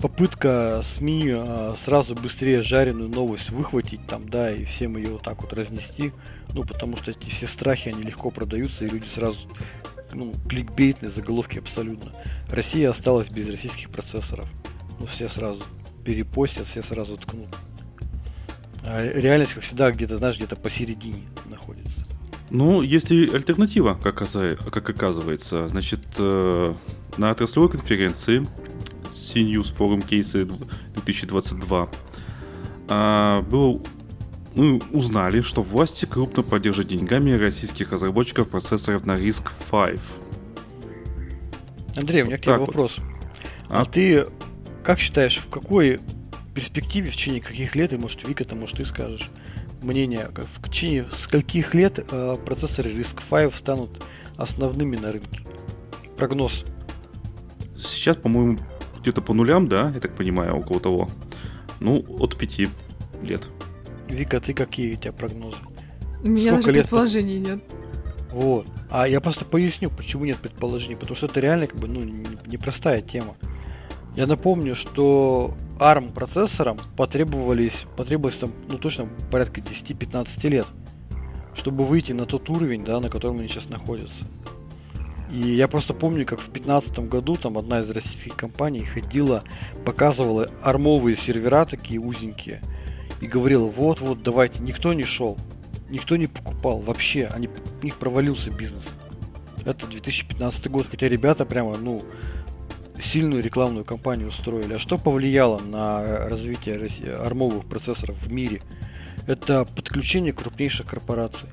попытка 0.00 0.80
СМИ 0.82 1.30
а, 1.32 1.74
сразу 1.76 2.14
быстрее 2.14 2.62
жареную 2.62 3.08
новость 3.08 3.50
выхватить 3.50 4.06
там, 4.06 4.28
да, 4.28 4.52
и 4.52 4.64
всем 4.64 4.96
ее 4.96 5.10
вот 5.10 5.22
так 5.22 5.42
вот 5.42 5.52
разнести, 5.52 6.12
ну, 6.54 6.64
потому 6.64 6.96
что 6.96 7.10
эти 7.10 7.28
все 7.28 7.46
страхи, 7.46 7.88
они 7.88 8.02
легко 8.02 8.30
продаются, 8.30 8.84
и 8.84 8.88
люди 8.88 9.08
сразу, 9.08 9.48
ну, 10.12 10.34
кликбейтные 10.48 11.10
заголовки 11.10 11.58
абсолютно. 11.58 12.12
Россия 12.50 12.90
осталась 12.90 13.28
без 13.28 13.50
российских 13.50 13.90
процессоров. 13.90 14.46
Ну, 14.98 15.06
все 15.06 15.28
сразу 15.28 15.62
перепостят, 16.04 16.66
все 16.66 16.82
сразу 16.82 17.16
ткнут. 17.16 17.48
А 18.84 19.04
реальность, 19.04 19.54
как 19.54 19.62
всегда, 19.62 19.90
где-то, 19.90 20.16
знаешь, 20.16 20.36
где-то 20.36 20.56
посередине 20.56 21.28
находится. 21.46 22.04
Ну, 22.50 22.80
есть 22.80 23.10
и 23.10 23.28
альтернатива, 23.28 23.98
как, 24.02 24.16
как 24.16 24.88
оказывается. 24.88 25.68
Значит, 25.68 26.00
э, 26.18 26.74
на 27.18 27.30
отраслевой 27.30 27.68
конференции 27.68 28.46
CNews 29.18 29.74
Forum 29.76 30.06
Кейсы 30.06 30.46
2022 30.94 31.88
было 33.42 33.80
мы 34.54 34.80
узнали, 34.92 35.40
что 35.42 35.62
власти 35.62 36.04
крупно 36.04 36.42
поддержат 36.42 36.88
деньгами 36.88 37.30
российских 37.30 37.92
разработчиков 37.92 38.48
процессоров 38.48 39.06
на 39.06 39.16
риск 39.16 39.52
5. 39.70 40.00
Андрей, 41.96 42.22
у 42.22 42.26
меня 42.26 42.38
к 42.38 42.40
тебе 42.40 42.56
вопрос. 42.56 42.98
Вот. 42.98 43.06
А? 43.68 43.82
а 43.82 43.84
ты 43.84 44.26
как 44.82 44.98
считаешь, 44.98 45.38
в 45.38 45.48
какой 45.48 46.00
перспективе, 46.54 47.10
в 47.10 47.14
течение 47.14 47.40
каких 47.40 47.76
лет, 47.76 47.92
и 47.92 47.98
может 47.98 48.26
Вика, 48.26 48.42
это 48.42 48.56
может 48.56 48.78
ты 48.78 48.84
скажешь, 48.84 49.30
мнение, 49.82 50.28
в 50.34 50.68
течение 50.68 51.04
скольких 51.12 51.74
лет 51.74 52.04
э, 52.10 52.36
процессоры 52.44 52.90
RISC-V 52.90 53.54
станут 53.54 54.02
основными 54.36 54.96
на 54.96 55.12
рынке? 55.12 55.42
Прогноз. 56.16 56.64
Сейчас, 57.76 58.16
по-моему, 58.16 58.58
где-то 59.08 59.22
по 59.22 59.32
нулям, 59.32 59.68
да, 59.68 59.90
я 59.94 60.00
так 60.00 60.14
понимаю, 60.14 60.54
около 60.54 60.80
того. 60.80 61.08
Ну, 61.80 62.04
от 62.18 62.36
пяти 62.36 62.68
лет. 63.22 63.48
Вика, 64.06 64.38
ты 64.38 64.52
какие 64.52 64.94
у 64.94 64.96
тебя 64.96 65.12
прогнозы? 65.12 65.56
У 66.22 66.28
меня 66.28 66.50
Сколько 66.50 66.66
даже 66.66 66.72
лет 66.72 66.82
предположений 66.82 67.38
нет. 67.38 67.62
Вот. 68.30 68.66
А 68.90 69.08
я 69.08 69.22
просто 69.22 69.46
поясню, 69.46 69.90
почему 69.90 70.26
нет 70.26 70.36
предположений. 70.38 70.96
Потому 70.96 71.16
что 71.16 71.26
это 71.26 71.40
реально 71.40 71.68
как 71.68 71.80
бы, 71.80 71.88
ну, 71.88 72.02
непростая 72.46 73.00
тема. 73.00 73.34
Я 74.14 74.26
напомню, 74.26 74.74
что 74.74 75.54
ARM 75.78 76.12
процессорам 76.12 76.76
потребовались, 76.96 77.86
потребовалось 77.96 78.36
там, 78.36 78.52
ну 78.68 78.76
точно 78.76 79.08
порядка 79.30 79.60
10-15 79.60 80.48
лет, 80.48 80.66
чтобы 81.54 81.84
выйти 81.84 82.12
на 82.12 82.26
тот 82.26 82.50
уровень, 82.50 82.84
да, 82.84 83.00
на 83.00 83.08
котором 83.08 83.38
они 83.38 83.48
сейчас 83.48 83.68
находятся. 83.70 84.24
И 85.30 85.54
я 85.54 85.68
просто 85.68 85.92
помню, 85.92 86.24
как 86.24 86.40
в 86.40 86.50
2015 86.50 87.00
году 87.00 87.36
там 87.36 87.58
одна 87.58 87.80
из 87.80 87.90
российских 87.90 88.34
компаний 88.36 88.84
ходила, 88.84 89.44
показывала 89.84 90.50
армовые 90.62 91.16
сервера 91.16 91.66
такие 91.66 92.00
узенькие 92.00 92.62
и 93.20 93.26
говорила, 93.26 93.68
вот-вот, 93.68 94.22
давайте, 94.22 94.62
никто 94.62 94.94
не 94.94 95.04
шел, 95.04 95.36
никто 95.90 96.16
не 96.16 96.28
покупал 96.28 96.80
вообще, 96.80 97.26
они, 97.26 97.48
у 97.82 97.84
них 97.84 97.96
провалился 97.96 98.50
бизнес. 98.50 98.88
Это 99.64 99.86
2015 99.86 100.70
год, 100.70 100.86
хотя 100.90 101.08
ребята 101.08 101.44
прямо, 101.44 101.76
ну, 101.76 102.02
сильную 102.98 103.42
рекламную 103.42 103.84
кампанию 103.84 104.28
устроили. 104.28 104.74
А 104.74 104.78
что 104.78 104.98
повлияло 104.98 105.60
на 105.60 106.28
развитие 106.28 106.76
армовых 107.16 107.66
процессоров 107.66 108.16
в 108.16 108.32
мире? 108.32 108.62
Это 109.26 109.64
подключение 109.64 110.32
крупнейших 110.32 110.86
корпораций. 110.86 111.48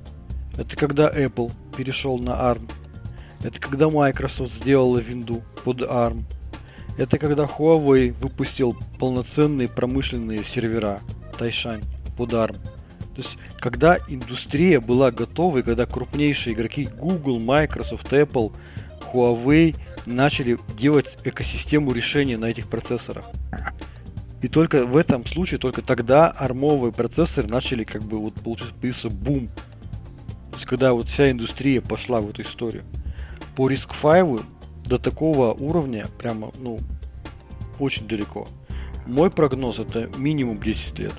Это 0.58 0.78
когда 0.78 1.12
Apple 1.12 1.52
перешел 1.76 2.18
на 2.18 2.32
ARM. 2.32 2.72
Это 3.46 3.62
когда 3.62 3.92
Microsoft 3.92 4.52
сделала 4.52 4.98
винду 4.98 5.44
под 5.64 5.84
ARM. 5.84 6.24
Это 6.98 7.20
когда 7.20 7.44
Huawei 7.44 8.12
выпустил 8.12 8.76
полноценные 8.98 9.68
промышленные 9.68 10.44
сервера 10.44 11.00
Тайшань 11.38 11.84
под 12.18 12.34
ARM. 12.34 12.56
То 12.56 13.22
есть, 13.22 13.38
когда 13.60 14.00
индустрия 14.08 14.82
была 14.82 15.12
готова, 15.12 15.60
и 15.60 15.62
когда 15.62 15.86
крупнейшие 15.86 16.56
игроки 16.56 16.90
Google, 17.00 17.40
Microsoft, 17.40 18.12
Apple, 18.14 18.52
Huawei 19.14 19.76
начали 20.08 20.58
делать 20.76 21.20
экосистему 21.24 21.92
решения 21.92 22.40
на 22.40 22.46
этих 22.46 22.68
процессорах. 22.68 23.26
И 24.42 24.48
только 24.48 24.86
в 24.86 24.98
этом 24.98 25.24
случае, 25.24 25.60
только 25.60 25.84
тогда 25.84 26.32
армовые 26.32 26.92
процессоры 26.92 27.48
начали 27.48 27.84
как 27.84 28.02
бы 28.02 28.18
вот 28.18 28.34
получиться 28.34 29.12
бум. 29.12 29.50
То 29.50 30.54
есть 30.56 30.66
когда 30.66 30.94
вот 30.94 31.10
вся 31.10 31.30
индустрия 31.30 31.80
пошла 31.80 32.22
в 32.22 32.30
эту 32.32 32.42
историю. 32.42 32.84
По 33.56 33.70
RISC-V 33.70 34.44
до 34.86 34.98
такого 34.98 35.54
уровня 35.54 36.08
прямо, 36.18 36.52
ну, 36.60 36.80
очень 37.80 38.08
далеко. 38.08 38.48
Мой 39.06 39.30
прогноз 39.30 39.80
это 39.80 40.10
минимум 40.18 40.60
10 40.60 41.00
лет. 41.00 41.14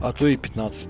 А 0.00 0.12
то 0.12 0.26
и 0.26 0.36
15. 0.36 0.88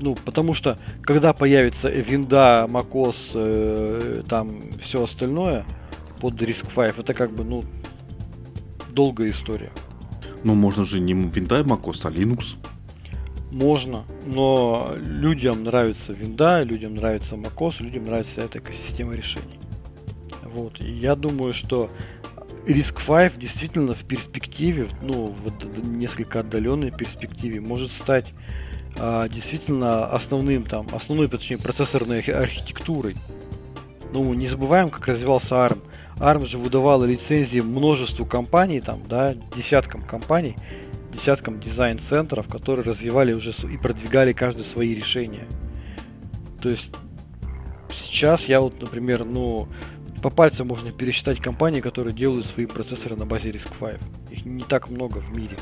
Ну, 0.00 0.14
потому 0.14 0.54
что, 0.54 0.78
когда 1.02 1.32
появится 1.32 1.90
винда, 1.90 2.66
macOS, 2.68 3.32
э, 3.34 4.22
там 4.28 4.56
все 4.80 5.02
остальное 5.02 5.64
под 6.20 6.40
RISC-V, 6.40 6.94
это 6.98 7.14
как 7.14 7.32
бы, 7.32 7.44
ну, 7.44 7.64
долгая 8.90 9.30
история. 9.30 9.72
Ну, 10.44 10.54
можно 10.54 10.84
же 10.84 11.00
не 11.00 11.14
винда 11.14 11.60
и 11.60 11.64
macOS, 11.64 12.02
а 12.04 12.10
Linux. 12.10 12.56
Можно, 13.50 14.04
но 14.26 14.92
людям 14.96 15.64
нравится 15.64 16.12
винда, 16.12 16.62
людям 16.62 16.94
нравится 16.94 17.36
macOS, 17.36 17.82
людям 17.82 18.04
нравится 18.04 18.42
эта 18.42 18.58
экосистема 18.58 19.14
решений. 19.14 19.58
Вот, 20.42 20.80
и 20.80 20.90
я 20.90 21.14
думаю, 21.14 21.54
что 21.54 21.90
RISC-V 22.66 23.38
действительно 23.38 23.94
в 23.94 24.04
перспективе, 24.04 24.88
ну, 25.00 25.26
в 25.26 25.96
несколько 25.96 26.40
отдаленной 26.40 26.90
перспективе 26.90 27.60
может 27.60 27.90
стать 27.90 28.34
а, 28.98 29.28
действительно 29.28 30.06
основным 30.06 30.64
там, 30.64 30.86
основной, 30.92 31.28
точнее, 31.28 31.58
процессорной 31.58 32.20
архитектурой. 32.20 33.16
Ну, 34.12 34.34
не 34.34 34.46
забываем, 34.46 34.90
как 34.90 35.06
развивался 35.06 35.54
ARM. 35.56 35.78
ARM 36.18 36.46
же 36.46 36.58
выдавала 36.58 37.04
лицензии 37.04 37.60
множеству 37.60 38.26
компаний, 38.26 38.80
там, 38.80 39.00
да, 39.08 39.34
десяткам 39.54 40.02
компаний, 40.02 40.56
десяткам 41.12 41.60
дизайн-центров, 41.60 42.48
которые 42.48 42.84
развивали 42.84 43.32
уже 43.32 43.52
и 43.66 43.76
продвигали 43.76 44.32
каждое 44.32 44.64
свои 44.64 44.94
решения. 44.94 45.46
То 46.60 46.68
есть 46.68 46.92
сейчас 47.90 48.48
я 48.48 48.60
вот, 48.60 48.80
например, 48.80 49.24
ну, 49.24 49.68
по 50.22 50.30
пальцам 50.30 50.66
можно 50.68 50.92
пересчитать 50.92 51.40
компании, 51.40 51.80
которые 51.80 52.14
делают 52.14 52.46
свои 52.46 52.66
процессоры 52.66 53.16
на 53.16 53.26
базе 53.26 53.50
RISC-V. 53.50 53.98
Их 54.30 54.44
не 54.44 54.64
так 54.64 54.90
много 54.90 55.18
в 55.18 55.36
мире. 55.36 55.56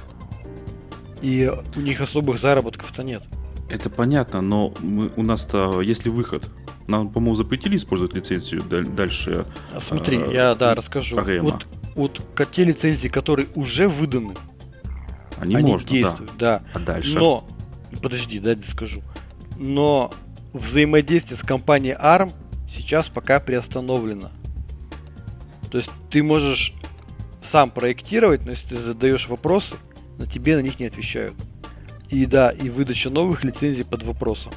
И 1.23 1.51
у 1.77 1.81
них 1.81 2.01
особых 2.01 2.39
заработков-то 2.39 3.03
нет. 3.03 3.23
Это 3.69 3.91
понятно, 3.91 4.41
но 4.41 4.73
мы, 4.81 5.11
у 5.17 5.23
нас-то 5.23 5.81
есть 5.81 6.05
ли 6.05 6.11
выход? 6.11 6.45
Нам, 6.87 7.09
по-моему, 7.09 7.35
запретили 7.35 7.77
использовать 7.77 8.15
лицензию 8.15 8.63
дальше. 8.63 9.45
А 9.75 9.81
смотри, 9.81 10.19
э, 10.19 10.33
я 10.33 10.55
да 10.55 10.75
расскажу. 10.75 11.19
Вот, 11.41 11.67
вот 11.97 12.21
те 12.53 12.63
лицензии, 12.63 13.09
которые 13.09 13.49
уже 13.57 13.89
выданы, 13.89 14.35
они, 15.39 15.57
они 15.57 15.73
можно, 15.73 15.89
действуют, 15.89 16.33
да. 16.39 16.59
да. 16.59 16.65
А 16.75 16.79
дальше? 16.79 17.19
Но, 17.19 17.47
подожди, 18.03 18.39
дай 18.39 18.61
скажу. 18.63 19.03
Но 19.57 20.13
взаимодействие 20.53 21.37
с 21.37 21.43
компанией 21.43 21.95
ARM 21.95 22.33
сейчас 22.69 23.09
пока 23.09 23.41
приостановлено. 23.41 24.31
То 25.71 25.79
есть 25.79 25.91
ты 26.11 26.23
можешь 26.23 26.75
сам 27.43 27.71
проектировать, 27.71 28.45
но 28.45 28.51
если 28.51 28.69
ты 28.69 28.77
задаешь 28.77 29.29
вопросы, 29.29 29.77
на 30.19 30.27
тебе 30.27 30.57
на 30.57 30.61
них 30.61 30.81
не 30.81 30.87
отвечают. 30.87 31.35
И 32.09 32.25
да, 32.27 32.51
и 32.51 32.71
выдача 32.71 33.11
новых 33.11 33.45
лицензий 33.45 33.85
под 33.85 34.03
вопросом. 34.05 34.53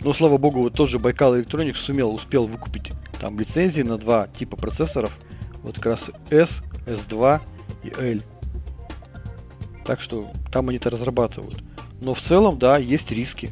Но, 0.00 0.12
слава 0.12 0.36
богу, 0.36 0.60
вот 0.60 0.74
тот 0.74 0.88
же 0.88 0.98
Байкал 0.98 1.36
Electronics 1.36 1.76
сумел, 1.76 2.14
успел 2.14 2.46
выкупить 2.46 2.92
там 3.20 3.38
лицензии 3.38 3.82
на 3.82 3.96
два 3.96 4.28
типа 4.28 4.56
процессоров. 4.56 5.16
Вот 5.62 5.76
как 5.76 5.86
раз 5.86 6.10
S, 6.30 6.62
S2 6.86 7.40
и 7.84 7.88
L. 7.88 8.20
Так 9.84 10.00
что 10.00 10.30
там 10.52 10.68
они 10.68 10.78
это 10.78 10.90
разрабатывают. 10.90 11.62
Но 12.00 12.14
в 12.14 12.20
целом, 12.20 12.58
да, 12.58 12.78
есть 12.78 13.10
риски. 13.12 13.50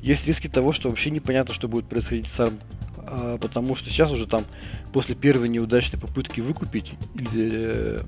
есть 0.00 0.26
риски 0.26 0.48
того, 0.48 0.72
что 0.72 0.88
вообще 0.88 1.10
непонятно, 1.10 1.54
что 1.54 1.68
будет 1.68 1.86
происходить 1.86 2.28
с 2.28 2.40
ARM. 2.40 2.58
А, 2.98 3.38
потому 3.38 3.74
что 3.74 3.90
сейчас 3.90 4.10
уже 4.10 4.26
там, 4.26 4.44
после 4.92 5.14
первой 5.14 5.48
неудачной 5.48 6.00
попытки 6.00 6.40
выкупить 6.40 6.92
э, 7.34 8.00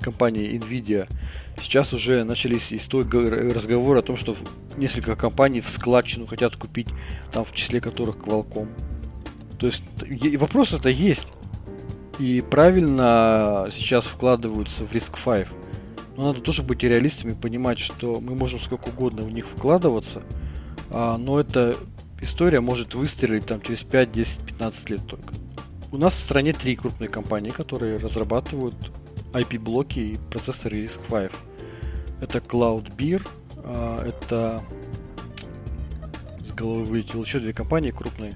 компании 0.00 0.58
Nvidia, 0.58 1.08
сейчас 1.60 1.92
уже 1.92 2.24
начались 2.24 2.72
истории, 2.72 3.52
разговоры 3.52 3.98
о 3.98 4.02
том, 4.02 4.16
что 4.16 4.36
несколько 4.76 5.16
компаний 5.16 5.60
в 5.60 5.68
складчину 5.68 6.26
хотят 6.26 6.56
купить, 6.56 6.88
там 7.32 7.44
в 7.44 7.52
числе 7.52 7.80
которых 7.80 8.16
Qualcomm. 8.16 8.68
То 9.58 9.66
есть 9.66 9.82
вопрос 10.38 10.72
это 10.72 10.88
есть. 10.88 11.28
И 12.18 12.42
правильно 12.48 13.68
сейчас 13.70 14.06
вкладываются 14.06 14.84
в 14.84 14.92
Risk 14.92 15.12
5. 15.22 15.48
Но 16.16 16.28
надо 16.28 16.40
тоже 16.40 16.62
быть 16.62 16.82
реалистами, 16.82 17.34
понимать, 17.34 17.78
что 17.78 18.20
мы 18.20 18.34
можем 18.34 18.58
сколько 18.58 18.88
угодно 18.88 19.22
в 19.22 19.30
них 19.30 19.46
вкладываться, 19.46 20.22
а, 20.90 21.18
но 21.18 21.38
эта 21.38 21.76
история 22.20 22.60
может 22.60 22.94
выстрелить 22.94 23.46
там 23.46 23.60
через 23.60 23.82
5, 23.82 24.12
10, 24.12 24.40
15 24.40 24.90
лет 24.90 25.06
только. 25.06 25.34
У 25.92 25.98
нас 25.98 26.14
в 26.14 26.18
стране 26.18 26.52
три 26.52 26.74
крупные 26.74 27.08
компании, 27.08 27.50
которые 27.50 27.98
разрабатывают 27.98 28.74
IP-блоки 29.32 29.98
и 29.98 30.18
процессоры 30.30 30.82
RISC-V. 30.82 31.30
Это 32.20 32.38
CloudBeer, 32.38 33.26
а, 33.58 34.06
это 34.06 34.62
с 36.44 36.52
головы 36.52 36.84
вылетело 36.84 37.22
еще 37.22 37.40
две 37.40 37.52
компании 37.52 37.90
крупные. 37.90 38.34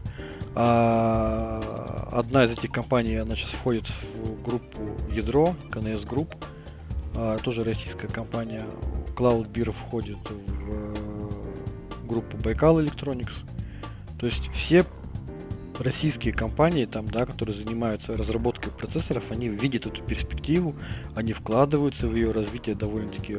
А, 0.54 2.08
одна 2.12 2.44
из 2.44 2.52
этих 2.52 2.70
компаний, 2.72 3.16
она 3.16 3.36
сейчас 3.36 3.50
входит 3.50 3.88
в 3.88 4.42
группу 4.42 4.82
Ядро, 5.12 5.54
КНС 5.70 6.02
Group, 6.04 6.34
а, 6.34 6.59
тоже 7.42 7.64
российская 7.64 8.08
компания. 8.08 8.64
CloudBeer 9.16 9.72
входит 9.72 10.18
в 10.28 10.72
э, 10.72 12.06
группу 12.06 12.36
Baikal 12.36 12.84
Electronics. 12.84 13.44
То 14.18 14.26
есть 14.26 14.50
все 14.52 14.84
российские 15.78 16.34
компании, 16.34 16.84
там, 16.84 17.08
да, 17.08 17.26
которые 17.26 17.54
занимаются 17.54 18.16
разработкой 18.16 18.72
процессоров, 18.72 19.30
они 19.30 19.48
видят 19.48 19.86
эту 19.86 20.02
перспективу, 20.02 20.76
они 21.14 21.32
вкладываются 21.32 22.06
в 22.06 22.14
ее 22.14 22.32
развитие 22.32 22.74
довольно-таки 22.74 23.38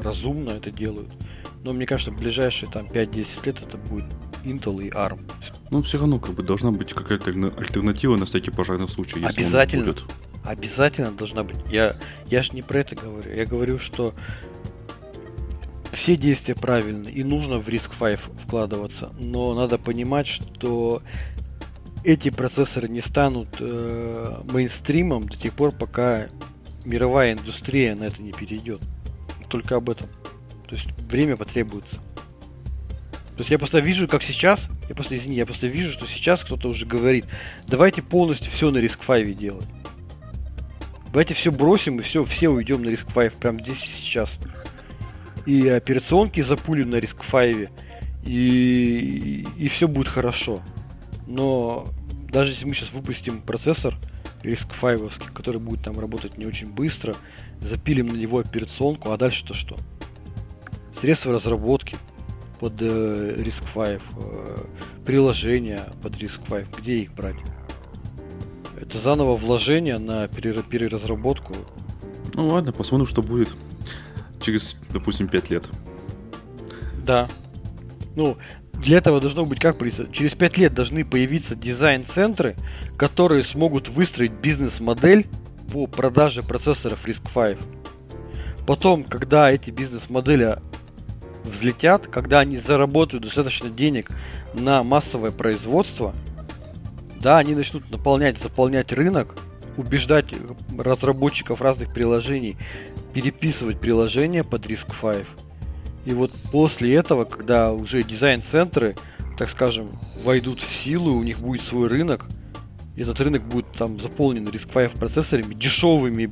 разумно 0.00 0.50
это 0.50 0.70
делают. 0.70 1.10
Но 1.62 1.72
мне 1.72 1.86
кажется, 1.86 2.10
в 2.10 2.18
ближайшие 2.18 2.70
там 2.70 2.86
5-10 2.86 3.46
лет 3.46 3.60
это 3.60 3.76
будет 3.76 4.06
Intel 4.44 4.82
и 4.84 4.90
ARM. 4.90 5.20
Ну, 5.70 5.82
все 5.82 5.98
равно, 5.98 6.18
как 6.18 6.34
бы, 6.34 6.42
должна 6.42 6.70
быть 6.70 6.94
какая-то 6.94 7.30
альтернатива 7.30 8.16
на 8.16 8.24
всякий 8.24 8.50
пожарный 8.50 8.88
случай, 8.88 9.20
если 9.20 9.40
Обязательно. 9.40 9.82
Он 9.82 9.92
будет. 9.92 10.04
Обязательно 10.44 11.12
должна 11.12 11.44
быть. 11.44 11.56
Я, 11.70 11.96
я 12.26 12.42
же 12.42 12.52
не 12.52 12.62
про 12.62 12.80
это 12.80 12.96
говорю. 12.96 13.32
Я 13.32 13.46
говорю, 13.46 13.78
что 13.78 14.14
все 15.92 16.16
действия 16.16 16.54
правильны 16.54 17.08
и 17.08 17.22
нужно 17.22 17.58
в 17.58 17.68
риск 17.68 17.92
5 17.94 18.18
вкладываться, 18.42 19.12
но 19.18 19.54
надо 19.54 19.76
понимать, 19.76 20.26
что 20.26 21.02
эти 22.04 22.30
процессоры 22.30 22.88
не 22.88 23.02
станут 23.02 23.48
э, 23.60 24.34
мейнстримом 24.50 25.28
до 25.28 25.36
тех 25.36 25.52
пор, 25.52 25.72
пока 25.72 26.28
мировая 26.84 27.34
индустрия 27.34 27.94
на 27.94 28.04
это 28.04 28.22
не 28.22 28.32
перейдет. 28.32 28.80
Только 29.48 29.76
об 29.76 29.90
этом. 29.90 30.06
То 30.66 30.74
есть 30.74 30.88
время 31.10 31.36
потребуется. 31.36 31.96
То 31.96 33.42
есть 33.42 33.50
я 33.50 33.58
просто 33.58 33.80
вижу, 33.80 34.06
как 34.06 34.22
сейчас, 34.22 34.68
я 34.88 34.94
просто, 34.94 35.16
извини, 35.16 35.36
я 35.36 35.46
просто 35.46 35.66
вижу, 35.66 35.90
что 35.92 36.06
сейчас 36.06 36.44
кто-то 36.44 36.68
уже 36.68 36.86
говорит, 36.86 37.24
давайте 37.66 38.02
полностью 38.02 38.52
все 38.52 38.70
на 38.70 38.78
риск 38.78 39.04
5 39.04 39.36
делать. 39.36 39.66
Давайте 41.12 41.34
все 41.34 41.50
бросим 41.50 41.98
и 41.98 42.02
все, 42.02 42.24
все 42.24 42.48
уйдем 42.48 42.82
на 42.82 42.88
риск 42.88 43.12
5 43.12 43.34
прямо 43.34 43.58
здесь 43.60 43.84
и 43.84 43.88
сейчас. 43.88 44.38
И 45.44 45.66
операционки 45.68 46.40
запулим 46.40 46.90
на 46.90 46.96
риск 46.96 47.24
5, 47.24 47.68
и, 48.24 49.46
и, 49.58 49.68
все 49.68 49.88
будет 49.88 50.06
хорошо. 50.06 50.62
Но 51.26 51.88
даже 52.30 52.52
если 52.52 52.66
мы 52.66 52.74
сейчас 52.74 52.92
выпустим 52.92 53.42
процессор 53.42 53.96
риск 54.44 54.72
5, 54.80 55.32
который 55.34 55.60
будет 55.60 55.84
там 55.84 55.98
работать 55.98 56.38
не 56.38 56.46
очень 56.46 56.70
быстро, 56.70 57.16
запилим 57.60 58.08
на 58.08 58.16
него 58.16 58.38
операционку, 58.38 59.10
а 59.10 59.16
дальше-то 59.16 59.54
что? 59.54 59.76
Средства 60.94 61.32
разработки 61.32 61.96
под 62.60 62.74
э, 62.80 63.34
риск 63.38 63.64
5, 63.74 64.00
э, 64.00 64.58
приложения 65.04 65.88
под 66.02 66.16
риск 66.18 66.40
5, 66.48 66.68
где 66.78 66.98
их 66.98 67.14
брать? 67.14 67.36
Это 68.80 68.98
заново 68.98 69.36
вложение 69.36 69.98
на 69.98 70.28
переразработку. 70.28 71.54
Ну 72.34 72.48
ладно, 72.48 72.72
посмотрим, 72.72 73.06
что 73.06 73.22
будет 73.22 73.48
через, 74.40 74.76
допустим, 74.90 75.28
5 75.28 75.50
лет. 75.50 75.64
Да. 77.04 77.28
Ну, 78.16 78.36
для 78.74 78.98
этого 78.98 79.20
должно 79.20 79.44
быть 79.44 79.60
как 79.60 79.78
через 80.12 80.34
5 80.34 80.58
лет 80.58 80.74
должны 80.74 81.04
появиться 81.04 81.54
дизайн-центры, 81.54 82.56
которые 82.96 83.44
смогут 83.44 83.88
выстроить 83.88 84.32
бизнес-модель 84.32 85.26
по 85.72 85.86
продаже 85.86 86.42
процессоров 86.42 87.06
RISC-V. 87.06 87.58
Потом, 88.66 89.04
когда 89.04 89.50
эти 89.50 89.70
бизнес-модели 89.70 90.56
взлетят, 91.44 92.06
когда 92.06 92.40
они 92.40 92.56
заработают 92.56 93.24
достаточно 93.24 93.68
денег 93.68 94.10
на 94.54 94.82
массовое 94.82 95.30
производство, 95.30 96.14
да, 97.20 97.38
они 97.38 97.54
начнут 97.54 97.90
наполнять, 97.90 98.38
заполнять 98.38 98.92
рынок, 98.92 99.36
убеждать 99.76 100.26
разработчиков 100.76 101.60
разных 101.60 101.92
приложений 101.92 102.56
переписывать 103.12 103.80
приложение 103.80 104.44
под 104.44 104.66
RISC-V. 104.66 105.24
И 106.06 106.12
вот 106.12 106.32
после 106.50 106.94
этого, 106.94 107.24
когда 107.24 107.72
уже 107.72 108.02
дизайн-центры, 108.02 108.96
так 109.36 109.50
скажем, 109.50 109.90
войдут 110.22 110.60
в 110.60 110.72
силу, 110.72 111.14
у 111.14 111.22
них 111.22 111.40
будет 111.40 111.62
свой 111.62 111.88
рынок, 111.88 112.26
этот 112.96 113.20
рынок 113.20 113.42
будет 113.42 113.66
там 113.72 113.98
заполнен 114.00 114.46
RISC-V 114.46 114.90
процессорами, 114.98 115.54
дешевыми, 115.54 116.30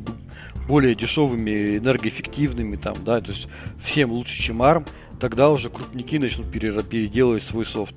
более 0.66 0.94
дешевыми, 0.94 1.78
энергоэффективными, 1.78 2.76
там, 2.76 2.96
да, 3.04 3.20
то 3.20 3.32
есть 3.32 3.48
всем 3.82 4.12
лучше, 4.12 4.42
чем 4.42 4.62
ARM, 4.62 4.86
тогда 5.18 5.50
уже 5.50 5.70
крупники 5.70 6.16
начнут 6.16 6.50
переделывать 6.50 7.42
свой 7.42 7.64
софт. 7.64 7.94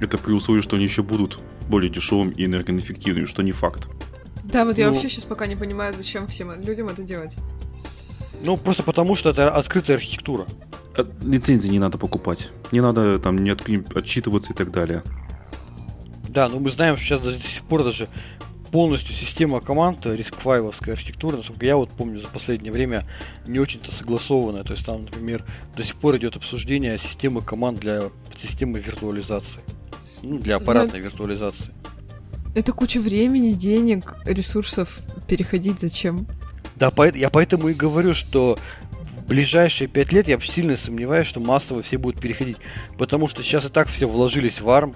Это 0.00 0.18
при 0.18 0.32
условии, 0.32 0.60
что 0.60 0.76
они 0.76 0.84
еще 0.84 1.02
будут 1.02 1.40
более 1.68 1.90
дешевыми 1.90 2.32
и 2.32 2.44
энергоэффективными, 2.44 3.26
что 3.26 3.42
не 3.42 3.52
факт. 3.52 3.88
Да, 4.44 4.64
вот 4.64 4.78
я 4.78 4.86
ну, 4.86 4.92
вообще 4.92 5.08
сейчас 5.08 5.24
пока 5.24 5.46
не 5.46 5.56
понимаю, 5.56 5.94
зачем 5.94 6.26
всем 6.26 6.52
людям 6.62 6.88
это 6.88 7.02
делать. 7.02 7.36
Ну, 8.42 8.56
просто 8.56 8.82
потому, 8.82 9.14
что 9.14 9.30
это 9.30 9.50
открытая 9.50 9.96
архитектура. 9.96 10.46
А, 10.96 11.06
лицензии 11.22 11.68
не 11.68 11.78
надо 11.78 11.98
покупать. 11.98 12.50
Не 12.70 12.80
надо 12.80 13.18
там 13.18 13.36
не 13.36 13.50
от, 13.50 13.62
отчитываться 13.96 14.52
и 14.52 14.56
так 14.56 14.70
далее. 14.70 15.02
Да, 16.28 16.48
но 16.48 16.58
мы 16.58 16.70
знаем, 16.70 16.96
что 16.96 17.06
сейчас 17.06 17.20
до 17.20 17.32
сих 17.32 17.62
пор 17.62 17.84
даже 17.84 18.08
полностью 18.70 19.14
система 19.14 19.60
команд 19.60 20.04
рискфайловская 20.04 20.94
архитектура, 20.94 21.36
насколько 21.36 21.64
я 21.64 21.76
вот 21.76 21.90
помню, 21.90 22.18
за 22.18 22.26
последнее 22.26 22.72
время 22.72 23.04
не 23.46 23.60
очень-то 23.60 23.92
согласованная. 23.94 24.64
То 24.64 24.72
есть 24.72 24.84
там, 24.84 25.04
например, 25.04 25.44
до 25.76 25.84
сих 25.84 25.94
пор 25.94 26.16
идет 26.16 26.36
обсуждение 26.36 26.98
системы 26.98 27.40
команд 27.40 27.78
для 27.78 28.10
системы 28.36 28.80
виртуализации. 28.80 29.62
Ну, 30.24 30.38
для 30.38 30.56
аппаратной 30.56 31.00
Но... 31.00 31.04
виртуализации. 31.04 31.72
Это 32.54 32.72
куча 32.72 33.00
времени, 33.00 33.52
денег, 33.52 34.14
ресурсов 34.24 35.00
переходить 35.26 35.80
зачем? 35.80 36.26
Да, 36.76 36.92
я 37.14 37.30
поэтому 37.30 37.68
и 37.68 37.74
говорю, 37.74 38.14
что 38.14 38.58
в 39.04 39.26
ближайшие 39.26 39.88
пять 39.88 40.12
лет 40.12 40.28
я 40.28 40.38
сильно 40.40 40.76
сомневаюсь, 40.76 41.26
что 41.26 41.40
массово 41.40 41.82
все 41.82 41.98
будут 41.98 42.20
переходить. 42.20 42.56
Потому 42.96 43.26
что 43.26 43.42
сейчас 43.42 43.66
и 43.66 43.68
так 43.68 43.88
все 43.88 44.08
вложились 44.08 44.60
в 44.60 44.68
ARM, 44.68 44.94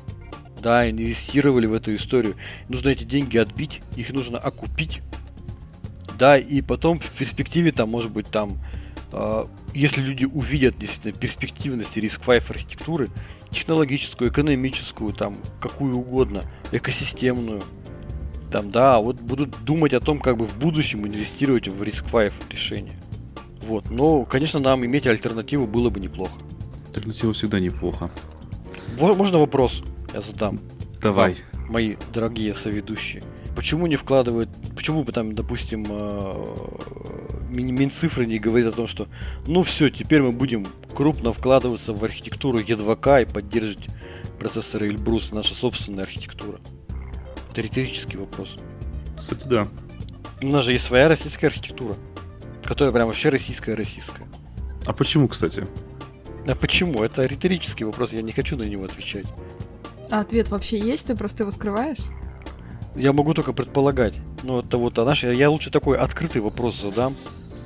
да, 0.62 0.88
инвестировали 0.88 1.66
в 1.66 1.72
эту 1.72 1.94
историю. 1.94 2.36
Нужно 2.68 2.90
эти 2.90 3.04
деньги 3.04 3.38
отбить, 3.38 3.80
их 3.96 4.12
нужно 4.12 4.38
окупить. 4.38 5.00
Да, 6.18 6.36
и 6.36 6.62
потом 6.62 6.98
в 6.98 7.10
перспективе 7.10 7.70
там, 7.70 7.90
может 7.90 8.10
быть, 8.10 8.26
там, 8.26 8.58
э, 9.12 9.44
если 9.72 10.00
люди 10.00 10.24
увидят 10.24 10.76
действительно 10.78 11.12
перспективность 11.12 11.96
риск 11.96 12.20
5 12.24 12.50
архитектуры, 12.50 13.08
технологическую, 13.50 14.30
экономическую, 14.30 15.12
там, 15.12 15.37
какую 15.61 15.96
угодно, 15.96 16.44
экосистемную, 16.72 17.62
там, 18.50 18.70
да, 18.70 18.98
вот 18.98 19.20
будут 19.20 19.64
думать 19.64 19.94
о 19.94 20.00
том, 20.00 20.20
как 20.20 20.37
бы 20.37 20.46
в 20.46 20.56
будущем 20.58 21.06
инвестировать 21.06 21.68
в 21.68 21.82
5 21.82 22.32
решение. 22.50 22.98
Вот, 23.62 23.90
но, 23.90 24.24
конечно, 24.24 24.61
нам 24.61 24.84
иметь 24.84 25.06
альтернативу 25.06 25.66
было 25.66 25.90
бы 25.90 26.01
неплохо. 26.01 26.32
Альтернатива 26.88 27.32
всегда 27.32 27.61
неплохо. 27.61 28.11
Можно 28.99 29.38
вопрос 29.38 29.82
я 30.14 30.20
задам? 30.20 30.59
Давай. 31.03 31.36
Вам, 31.53 31.72
мои 31.72 31.96
дорогие 32.12 32.55
соведущие. 32.55 33.22
Почему 33.59 33.88
не 33.88 33.96
вкладывают, 33.96 34.48
почему 34.76 35.02
бы 35.02 35.11
там, 35.11 35.34
допустим, 35.34 35.84
э, 35.88 36.46
Минцифры 37.48 38.24
не 38.24 38.38
говорит 38.38 38.68
о 38.68 38.70
том, 38.70 38.86
что 38.86 39.09
ну 39.48 39.64
все, 39.64 39.90
теперь 39.90 40.22
мы 40.22 40.30
будем 40.30 40.64
крупно 40.94 41.32
вкладываться 41.32 41.92
в 41.92 42.04
архитектуру 42.04 42.61
E2K 42.61 43.22
и 43.22 43.24
поддерживать 43.24 43.88
процессоры 44.38 44.86
Эльбрус, 44.86 45.32
наша 45.32 45.56
собственная 45.56 46.04
архитектура. 46.04 46.61
Это 47.50 47.62
риторический 47.62 48.16
вопрос. 48.16 48.59
Кстати, 49.18 49.48
да. 49.48 49.66
У 50.40 50.46
нас 50.46 50.64
же 50.64 50.70
есть 50.70 50.84
своя 50.84 51.09
российская 51.09 51.48
архитектура, 51.48 51.96
которая 52.62 52.92
прям 52.92 53.09
вообще 53.09 53.28
российская-российская. 53.28 54.28
А 54.86 54.92
почему, 54.92 55.26
кстати? 55.26 55.66
А 56.46 56.54
почему? 56.54 57.02
Это 57.02 57.26
риторический 57.26 57.82
вопрос, 57.82 58.12
я 58.12 58.22
не 58.22 58.30
хочу 58.30 58.56
на 58.56 58.62
него 58.62 58.84
отвечать. 58.84 59.26
А 60.12 60.20
ответ 60.20 60.48
вообще 60.50 60.78
есть, 60.78 61.09
ты 61.09 61.16
просто 61.16 61.42
его 61.42 61.50
скрываешь? 61.50 61.98
Я 62.97 63.12
могу 63.12 63.34
только 63.34 63.53
предполагать. 63.53 64.14
Ну, 64.43 64.61
это 64.61 64.78
вот, 64.78 64.99
а 64.99 65.05
наш, 65.05 65.24
я 65.24 65.51
лучше 65.51 65.70
такой 65.70 65.99
открытый 65.99 66.43
вопрос 66.43 66.80
задам 66.80 67.16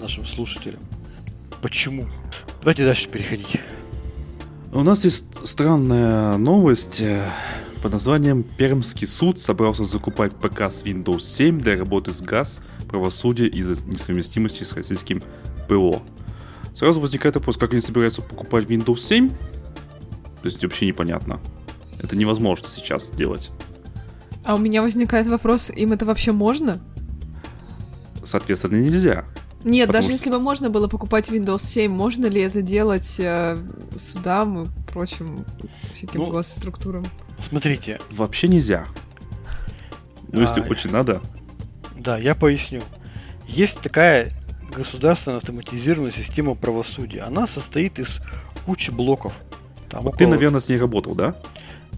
нашим 0.00 0.26
слушателям. 0.26 0.80
Почему? 1.62 2.06
Давайте 2.60 2.84
дальше 2.84 3.08
переходить. 3.08 3.60
У 4.72 4.82
нас 4.82 5.04
есть 5.04 5.26
странная 5.44 6.36
новость 6.38 7.00
э, 7.02 7.28
под 7.82 7.92
названием 7.92 8.42
«Пермский 8.42 9.06
суд 9.06 9.38
собрался 9.38 9.84
закупать 9.84 10.32
ПК 10.34 10.62
с 10.62 10.82
Windows 10.82 11.20
7 11.20 11.60
для 11.60 11.76
работы 11.76 12.12
с 12.12 12.22
ГАЗ, 12.22 12.62
правосудия 12.88 13.46
из-за 13.46 13.86
несовместимости 13.86 14.64
с 14.64 14.72
российским 14.72 15.22
ПО». 15.68 16.02
Сразу 16.74 17.00
возникает 17.00 17.34
вопрос, 17.34 17.56
как 17.58 17.72
они 17.72 17.80
собираются 17.80 18.22
покупать 18.22 18.66
Windows 18.66 18.98
7? 18.98 19.28
То 19.28 19.34
есть 20.44 20.62
вообще 20.62 20.86
непонятно. 20.86 21.38
Это 21.98 22.16
невозможно 22.16 22.68
сейчас 22.68 23.10
сделать. 23.10 23.50
А 24.44 24.54
у 24.54 24.58
меня 24.58 24.82
возникает 24.82 25.26
вопрос, 25.26 25.70
им 25.70 25.92
это 25.92 26.04
вообще 26.04 26.32
можно? 26.32 26.80
Соответственно, 28.24 28.76
нельзя. 28.76 29.24
Нет, 29.64 29.90
даже 29.90 30.04
что- 30.08 30.12
если 30.12 30.30
бы 30.30 30.38
можно 30.40 30.70
было 30.70 30.88
покупать 30.88 31.28
Windows 31.28 31.64
7, 31.64 31.92
можно 31.92 32.26
ли 32.26 32.40
это 32.40 32.62
делать 32.62 33.16
э, 33.20 33.56
судам 33.96 34.62
и 34.64 34.66
прочим 34.90 35.44
всяким 35.94 36.20
Ну, 36.20 36.30
госструктурам? 36.30 37.06
Смотрите, 37.38 38.00
Вообще 38.10 38.48
нельзя. 38.48 38.86
Ну, 40.32 40.40
если 40.40 40.60
А, 40.60 40.64
очень 40.64 40.90
надо. 40.90 41.20
да, 41.96 42.18
я 42.18 42.34
поясню. 42.34 42.82
Есть 43.46 43.80
такая 43.80 44.30
государственная 44.74 45.38
автоматизированная 45.38 46.12
система 46.12 46.54
правосудия. 46.54 47.20
Она 47.22 47.46
состоит 47.46 47.98
из 47.98 48.20
кучи 48.66 48.90
блоков. 48.90 49.34
Там 49.90 50.02
Вот 50.04 50.16
ты, 50.16 50.24
около- 50.24 50.34
наверное, 50.34 50.60
с 50.60 50.68
ней 50.68 50.78
работал, 50.78 51.14
да? 51.14 51.36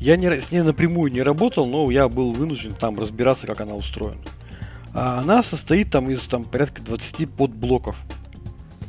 Я 0.01 0.17
не, 0.17 0.31
с 0.31 0.53
ней 0.53 0.63
напрямую 0.63 1.11
не 1.11 1.23
работал, 1.23 1.67
но 1.67 1.91
я 1.91 2.09
был 2.09 2.33
вынужден 2.33 2.75
там 2.75 2.99
разбираться, 2.99 3.47
как 3.47 3.61
она 3.61 3.75
устроена. 3.75 4.21
А 4.93 5.19
она 5.21 5.43
состоит 5.43 5.91
там 5.91 6.11
из 6.11 6.25
там, 6.27 6.45
порядка 6.45 6.83
20 6.83 7.31
подблоков. 7.31 7.97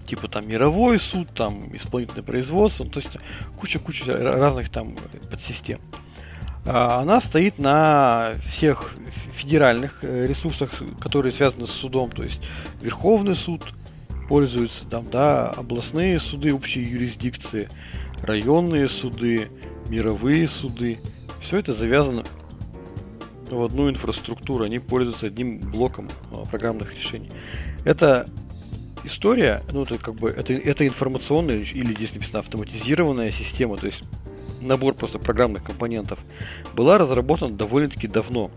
Типа 0.06 0.28
там 0.28 0.47
мировой 0.47 0.99
суд, 0.99 1.30
там 1.34 1.76
исполнительное 1.76 2.22
производство, 2.24 2.84
ну, 2.84 2.91
то 2.91 2.99
есть 2.99 3.18
куча-куча 3.58 4.06
ра- 4.06 4.38
разных 4.38 4.70
там 4.70 4.95
подсистем. 5.32 5.80
А 6.68 6.99
Она 6.99 7.22
стоит 7.22 7.58
на 7.58 8.34
всех 8.47 8.95
федеральных 9.34 9.99
э, 10.03 10.28
ресурсах, 10.28 10.72
которые 10.99 11.32
связаны 11.32 11.66
с 11.66 11.72
судом, 11.72 12.12
то 12.12 12.24
есть 12.24 12.41
Верховный 12.82 13.36
суд 13.36 13.64
пользуется 14.28 14.86
там, 14.88 15.10
да, 15.10 15.49
областные 15.49 16.20
суды 16.20 16.53
общей 16.53 16.82
юрисдикции, 16.82 17.70
районные 18.22 18.88
суды, 18.88 19.49
мировые 19.90 20.48
суды. 20.48 21.00
Все 21.40 21.58
это 21.58 21.74
завязано 21.74 22.24
в 23.50 23.62
одну 23.62 23.90
инфраструктуру. 23.90 24.64
Они 24.64 24.80
пользуются 24.80 25.28
одним 25.28 25.60
блоком 25.60 26.10
а, 26.32 26.46
программных 26.46 26.96
решений. 26.96 27.32
Это 27.84 28.28
история, 29.04 29.64
ну 29.72 29.84
это 29.84 29.98
как 29.98 30.16
бы 30.16 30.30
это, 30.30 30.54
это 30.54 30.88
информационная 30.88 31.58
или 31.58 31.94
здесь 31.94 32.16
написано 32.16 32.40
автоматизированная 32.40 33.30
система, 33.30 33.78
то 33.78 33.86
есть 33.86 34.04
набор 34.62 34.96
просто 34.96 35.20
программных 35.20 35.64
компонентов, 35.64 36.20
была 36.74 36.98
разработана 36.98 37.56
довольно-таки 37.56 38.08
давно. 38.08 38.52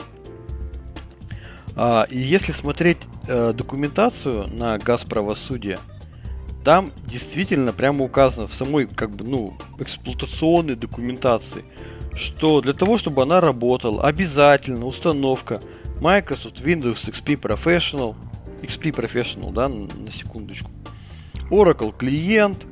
А, 1.77 2.07
и 2.11 2.19
если 2.19 2.53
смотреть 2.53 2.99
э, 3.29 3.53
документацию 3.53 4.49
на 4.49 4.79
газ 4.79 5.05
правосудия, 5.05 5.79
там 6.69 6.93
действительно 7.07 7.73
прямо 7.73 8.05
указано 8.05 8.47
в 8.47 8.53
самой 8.53 8.87
как 8.87 9.13
бы 9.13 9.25
ну 9.25 9.57
эксплуатационной 9.79 10.75
документации, 10.75 11.65
что 12.15 12.61
для 12.61 12.75
того, 12.75 12.99
чтобы 12.99 13.23
она 13.23 13.41
работала, 13.41 14.03
обязательно 14.03 14.85
установка 14.85 15.63
Microsoft 16.03 16.61
Windows 16.61 17.11
XP 17.11 17.41
Professional, 17.41 18.17
XP 18.61 18.93
Professional, 18.93 19.51
да, 19.51 19.71
на, 19.71 20.11
секундочку, 20.11 20.71
Oracle 21.49 21.97
клиент, 21.97 22.67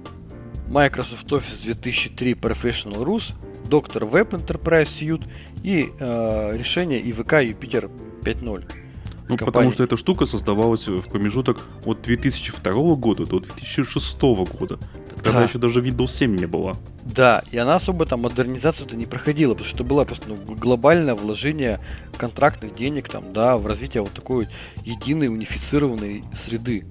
Microsoft 0.69 1.27
Office 1.29 1.63
2003 1.65 2.35
Professional 2.35 3.03
Rus, 3.03 3.33
Dr. 3.71 4.07
Web 4.11 4.33
Enterprise 4.33 4.89
Suite 4.89 5.25
и 5.63 5.89
э, 5.99 6.55
решение 6.55 7.01
IVK 7.01 7.59
Jupyter 7.59 7.91
5.0. 8.23 8.86
Ну, 9.29 9.37
компании. 9.37 9.47
потому 9.47 9.72
что 9.72 9.83
эта 9.85 9.97
штука 9.97 10.27
создавалась 10.27 10.87
в 10.87 11.09
промежуток 11.09 11.59
от 11.85 12.03
2002 12.03 12.95
года 12.97 13.27
до 13.27 13.41
2006 13.41 14.20
года. 14.45 14.79
Тогда 15.16 15.33
Да. 15.41 15.43
еще 15.45 15.59
даже 15.59 15.81
Windows 15.81 16.09
7 16.09 16.37
не 16.37 16.47
было. 16.47 16.77
Да, 17.05 17.43
и 17.51 17.57
она 17.59 17.74
особо 17.77 18.07
там 18.07 18.20
модернизацию-то 18.22 18.97
не 18.97 19.07
проходила, 19.07 19.55
потому 19.55 19.66
что 19.66 19.77
это 19.79 19.85
было 19.85 20.05
просто 20.05 20.29
ну, 20.29 20.37
глобальное 20.55 21.14
вложение 21.14 21.81
контрактных 22.16 22.77
денег 22.77 23.09
там, 23.09 23.33
да, 23.33 23.59
в 23.59 23.66
развитие 23.66 24.03
вот 24.03 24.12
такой 24.12 24.45
вот 24.45 24.87
единой 24.87 25.27
унифицированной 25.29 26.22
среды 26.35 26.85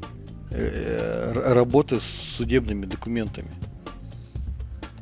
э, 0.51 1.31
р- 1.35 1.53
работы 1.55 2.01
с 2.01 2.03
судебными 2.05 2.85
документами. 2.85 3.49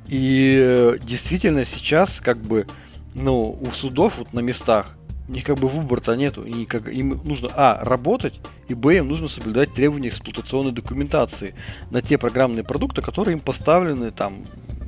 И 0.07 0.57
э, 0.61 0.97
действительно 1.03 1.65
сейчас 1.65 2.19
как 2.19 2.37
бы, 2.37 2.67
ну, 3.15 3.57
у 3.59 3.71
судов 3.71 4.17
вот 4.19 4.33
на 4.33 4.41
местах 4.41 4.95
у 5.27 5.31
них 5.31 5.43
как 5.43 5.57
бы 5.57 5.67
выбора-то 5.67 6.15
нету. 6.15 6.43
И 6.43 6.65
как, 6.65 6.87
им 6.91 7.21
нужно, 7.23 7.49
а, 7.55 7.83
работать, 7.83 8.39
и, 8.67 8.73
б, 8.73 8.97
им 8.97 9.07
нужно 9.07 9.27
соблюдать 9.27 9.73
требования 9.73 10.09
эксплуатационной 10.09 10.71
документации 10.71 11.55
на 11.91 12.01
те 12.01 12.17
программные 12.17 12.63
продукты, 12.63 13.01
которые 13.01 13.33
им 13.33 13.39
поставлены 13.39 14.11
там 14.11 14.45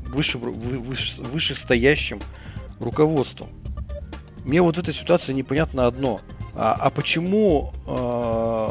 выше, 0.08 0.38
вы- 0.38 0.52
выше, 0.52 1.22
вышестоящим 1.22 2.20
руководством. 2.80 3.48
Мне 4.44 4.62
вот 4.62 4.78
в 4.78 4.80
этой 4.80 4.94
ситуации 4.94 5.34
непонятно 5.34 5.88
одно. 5.88 6.22
А, 6.54 6.74
а 6.74 6.90
почему 6.90 7.74
э, 7.88 8.70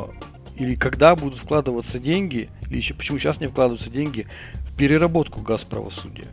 или 0.56 0.74
когда 0.74 1.16
будут 1.16 1.38
вкладываться 1.38 1.98
деньги, 1.98 2.48
или 2.68 2.76
еще 2.76 2.94
почему 2.94 3.18
сейчас 3.18 3.40
не 3.40 3.48
вкладываются 3.48 3.90
деньги 3.90 4.26
в 4.68 4.76
переработку 4.76 5.40
газ 5.40 5.64
правосудия? 5.64 6.28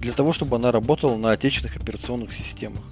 Для 0.00 0.12
того, 0.12 0.32
чтобы 0.32 0.56
она 0.56 0.72
работала 0.72 1.16
на 1.16 1.30
отечественных 1.30 1.76
операционных 1.76 2.32
системах. 2.32 2.82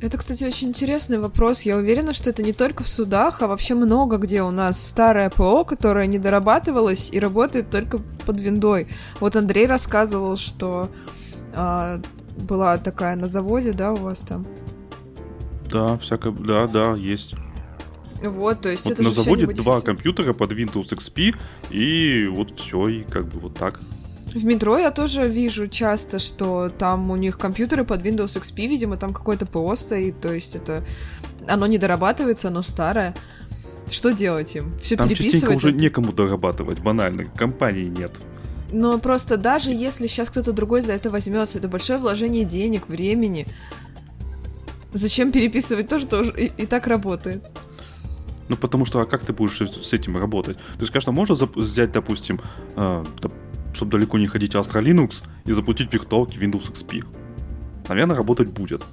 Это, 0.00 0.16
кстати, 0.16 0.44
очень 0.44 0.68
интересный 0.68 1.18
вопрос. 1.18 1.62
Я 1.62 1.76
уверена, 1.76 2.14
что 2.14 2.30
это 2.30 2.42
не 2.44 2.52
только 2.52 2.84
в 2.84 2.88
судах, 2.88 3.42
а 3.42 3.48
вообще 3.48 3.74
много 3.74 4.18
где 4.18 4.42
у 4.42 4.52
нас 4.52 4.80
старое 4.80 5.28
ПО, 5.28 5.64
которое 5.64 6.06
не 6.06 6.18
дорабатывалось 6.18 7.08
и 7.10 7.18
работает 7.18 7.70
только 7.70 7.98
под 8.24 8.40
виндой. 8.40 8.86
Вот 9.18 9.34
Андрей 9.34 9.66
рассказывал, 9.66 10.36
что 10.36 10.88
а, 11.52 12.00
была 12.36 12.78
такая 12.78 13.16
на 13.16 13.26
заводе, 13.26 13.72
да, 13.72 13.92
у 13.92 13.96
вас 13.96 14.20
там. 14.20 14.46
Да, 15.68 15.98
всякое, 15.98 16.32
да, 16.32 16.68
да, 16.68 16.94
есть. 16.94 17.34
Вот, 18.22 18.60
то 18.60 18.68
есть 18.68 18.84
Вот 18.84 18.92
это 18.92 19.02
на 19.02 19.10
заводе 19.10 19.46
два 19.46 19.80
компьютера 19.80 20.32
под 20.32 20.52
Windows 20.52 20.90
XP, 20.90 21.36
и 21.70 22.26
вот 22.30 22.56
все, 22.56 22.88
и 22.88 23.02
как 23.02 23.26
бы 23.26 23.40
вот 23.40 23.54
так. 23.54 23.80
В 24.34 24.44
метро 24.44 24.78
я 24.78 24.90
тоже 24.90 25.28
вижу 25.28 25.68
часто, 25.68 26.18
что 26.18 26.68
там 26.68 27.10
у 27.10 27.16
них 27.16 27.38
компьютеры 27.38 27.84
под 27.84 28.04
Windows 28.04 28.40
XP, 28.40 28.66
видимо, 28.66 28.96
там 28.96 29.12
какое-то 29.12 29.46
ПО 29.46 29.74
стоит, 29.76 30.20
то 30.20 30.32
есть 30.32 30.54
это... 30.54 30.84
Оно 31.46 31.66
не 31.66 31.78
дорабатывается, 31.78 32.48
оно 32.48 32.62
старое. 32.62 33.14
Что 33.90 34.10
делать 34.10 34.54
им? 34.54 34.76
Все 34.82 34.96
Там 34.96 35.08
частенько 35.08 35.50
уже 35.52 35.72
некому 35.72 36.12
дорабатывать, 36.12 36.80
банально, 36.80 37.24
компании 37.24 37.86
нет. 37.86 38.12
Но 38.70 38.98
просто 38.98 39.38
даже 39.38 39.70
если 39.70 40.06
сейчас 40.06 40.28
кто-то 40.28 40.52
другой 40.52 40.82
за 40.82 40.92
это 40.92 41.08
возьмется, 41.08 41.58
это 41.58 41.68
большое 41.68 41.98
вложение 41.98 42.44
денег, 42.44 42.88
времени. 42.88 43.46
Зачем 44.92 45.32
переписывать 45.32 45.88
то, 45.88 45.98
что 46.00 46.22
и, 46.22 46.50
и 46.56 46.66
так 46.66 46.86
работает? 46.86 47.42
Ну, 48.48 48.56
потому 48.56 48.84
что, 48.84 49.00
а 49.00 49.06
как 49.06 49.24
ты 49.24 49.32
будешь 49.32 49.58
с 49.58 49.92
этим 49.92 50.16
работать? 50.16 50.56
То 50.56 50.80
есть, 50.80 50.92
конечно, 50.92 51.12
можно 51.12 51.34
взять, 51.34 51.92
допустим, 51.92 52.40
чтобы 53.72 53.92
далеко 53.92 54.18
не 54.18 54.26
ходить 54.26 54.54
Astra 54.54 54.82
Linux 54.82 55.24
и 55.44 55.52
запустить 55.52 55.92
виртуалки 55.92 56.38
Windows 56.38 56.72
XP. 56.72 57.04
Наверное, 57.88 58.16
работать 58.16 58.50
будет. 58.50 58.84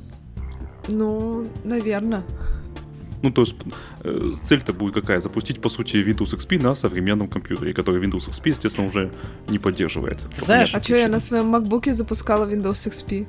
Ну, 0.87 1.47
наверное. 1.63 2.23
Ну, 3.21 3.31
то 3.31 3.41
есть, 3.41 3.55
э, 4.03 4.33
цель-то 4.43 4.73
будет 4.73 4.93
какая? 4.93 5.19
Запустить, 5.19 5.59
по 5.59 5.69
сути, 5.69 5.97
Windows 5.97 6.35
XP 6.37 6.61
на 6.61 6.75
современном 6.75 7.27
компьютере, 7.27 7.73
который 7.73 8.01
Windows 8.01 8.29
XP, 8.29 8.49
естественно, 8.49 8.87
уже 8.87 9.11
не 9.49 9.57
поддерживает. 9.57 10.19
По 10.19 10.45
Знаешь, 10.45 10.75
А 10.75 10.83
что 10.83 10.95
я 10.95 11.07
на 11.07 11.19
своем 11.19 11.47
макбуке 11.47 11.93
запускала 11.93 12.45
Windows 12.45 12.87
XP? 12.87 13.27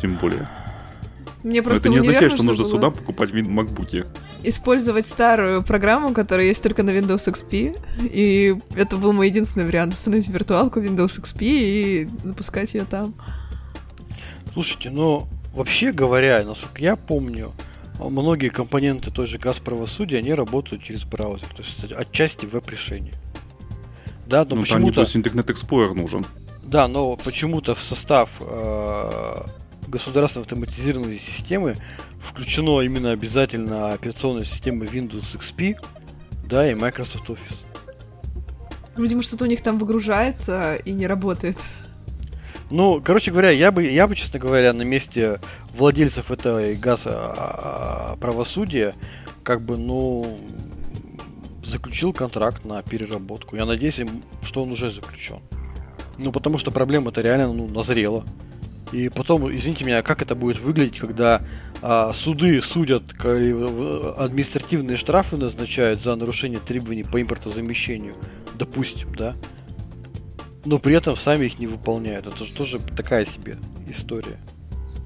Тем 0.00 0.14
более. 0.14 0.48
Мне 1.42 1.60
Но 1.60 1.68
просто 1.68 1.88
это 1.88 2.00
не 2.00 2.08
означает, 2.08 2.32
что 2.32 2.42
нужно 2.42 2.64
было 2.64 2.72
сюда 2.72 2.90
покупать 2.90 3.30
вин- 3.30 3.50
макбуки. 3.50 4.06
использовать 4.42 5.06
старую 5.06 5.62
программу, 5.62 6.12
которая 6.12 6.46
есть 6.46 6.62
только 6.62 6.82
на 6.82 6.90
Windows 6.90 7.32
XP. 7.32 7.78
И 8.02 8.56
это 8.74 8.96
был 8.96 9.12
мой 9.12 9.28
единственный 9.28 9.64
вариант 9.64 9.94
установить 9.94 10.28
виртуалку 10.28 10.80
Windows 10.80 11.20
XP 11.20 11.38
и 11.40 12.08
запускать 12.24 12.74
ее 12.74 12.84
там. 12.84 13.14
Слушайте, 14.52 14.90
ну, 14.90 15.28
вообще 15.54 15.92
говоря, 15.92 16.42
насколько 16.44 16.82
я 16.82 16.96
помню, 16.96 17.52
многие 18.00 18.48
компоненты 18.48 19.12
той 19.12 19.26
же 19.26 19.38
газ 19.38 19.58
правосудия, 19.58 20.18
они 20.18 20.34
работают 20.34 20.82
через 20.82 21.04
браузер. 21.04 21.46
То 21.48 21.62
есть 21.62 21.92
отчасти 21.92 22.46
веб-решение. 22.46 23.12
Да, 24.26 24.44
но 24.44 24.56
ну, 24.56 24.64
там 24.64 24.82
не 24.82 24.90
то 24.90 25.00
почему-то... 25.00 25.00
есть 25.02 25.16
Internet 25.16 25.46
Explorer 25.46 25.94
нужен. 25.94 26.26
Да, 26.64 26.86
но 26.86 27.16
почему-то 27.16 27.74
в 27.74 27.82
состав 27.82 28.30
э, 28.40 29.42
государственной 29.88 30.42
автоматизированной 30.42 31.18
системы 31.18 31.76
включено 32.20 32.80
именно 32.80 33.12
обязательно 33.12 33.92
операционная 33.92 34.44
система 34.44 34.84
Windows 34.84 35.38
XP, 35.38 35.76
да, 36.44 36.70
и 36.70 36.74
Microsoft 36.74 37.28
Office. 37.28 37.64
Видимо, 38.96 39.22
что-то 39.22 39.44
у 39.44 39.48
них 39.48 39.62
там 39.62 39.78
выгружается 39.78 40.74
и 40.74 40.90
не 40.90 41.06
работает. 41.06 41.56
Ну, 42.70 43.00
короче 43.02 43.30
говоря, 43.30 43.50
я 43.50 43.72
бы, 43.72 43.84
я 43.84 44.06
бы, 44.06 44.14
честно 44.14 44.38
говоря, 44.38 44.72
на 44.72 44.82
месте 44.82 45.40
владельцев 45.74 46.30
этой 46.30 46.76
газа 46.76 47.12
а, 47.14 48.16
правосудия, 48.20 48.94
как 49.42 49.62
бы, 49.62 49.78
ну, 49.78 50.38
заключил 51.64 52.12
контракт 52.12 52.64
на 52.64 52.82
переработку. 52.82 53.56
Я 53.56 53.64
надеюсь, 53.64 54.00
что 54.42 54.62
он 54.62 54.72
уже 54.72 54.90
заключен. 54.90 55.40
Ну, 56.18 56.32
потому 56.32 56.58
что 56.58 56.70
проблема-то 56.70 57.20
реально, 57.20 57.52
ну, 57.52 57.68
назрела. 57.68 58.24
И 58.92 59.08
потом, 59.08 59.54
извините 59.54 59.84
меня, 59.84 60.02
как 60.02 60.22
это 60.22 60.34
будет 60.34 60.60
выглядеть, 60.60 60.98
когда 60.98 61.42
а, 61.82 62.12
суды 62.12 62.60
судят, 62.60 63.02
административные 63.20 64.96
штрафы 64.96 65.36
назначают 65.36 66.00
за 66.00 66.16
нарушение 66.16 66.58
требований 66.58 67.04
по 67.04 67.20
импортозамещению, 67.20 68.14
допустим, 68.54 69.14
да? 69.14 69.34
Но 70.64 70.78
при 70.78 70.94
этом 70.94 71.16
сами 71.16 71.46
их 71.46 71.58
не 71.58 71.66
выполняют. 71.66 72.26
Это 72.26 72.44
же 72.44 72.52
тоже 72.52 72.80
такая 72.96 73.24
себе 73.24 73.56
история. 73.88 74.38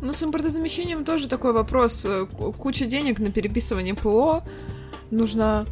Ну, 0.00 0.12
с 0.12 0.22
импортозамещением 0.22 1.04
тоже 1.04 1.28
такой 1.28 1.52
вопрос. 1.52 2.04
Э, 2.04 2.26
куча 2.26 2.86
денег 2.86 3.20
на 3.20 3.30
переписывание 3.30 3.94
ПО 3.94 4.42
нужна. 5.12 5.64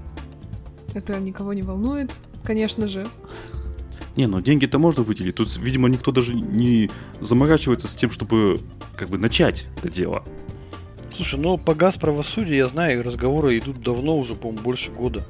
Это 0.94 1.18
никого 1.18 1.52
не 1.52 1.62
волнует, 1.62 2.12
конечно 2.44 2.86
же. 2.86 3.08
Не, 4.16 4.26
ну 4.26 4.40
деньги-то 4.40 4.78
можно 4.78 5.02
выделить. 5.02 5.36
Тут, 5.36 5.56
видимо, 5.56 5.88
никто 5.88 6.12
даже 6.12 6.34
не 6.34 6.90
заморачивается 7.20 7.88
с 7.88 7.94
тем, 7.94 8.10
чтобы 8.10 8.60
как 8.96 9.08
бы 9.08 9.18
начать 9.18 9.66
это 9.78 9.88
дело. 9.88 10.24
Слушай, 11.14 11.38
ну 11.38 11.58
по 11.58 11.74
газ 11.74 11.96
правосудия 11.96 12.56
я 12.56 12.66
знаю, 12.66 13.02
разговоры 13.02 13.58
идут 13.58 13.82
давно 13.82 14.18
уже, 14.18 14.34
по-моему, 14.34 14.62
больше 14.62 14.90
года. 14.90 15.24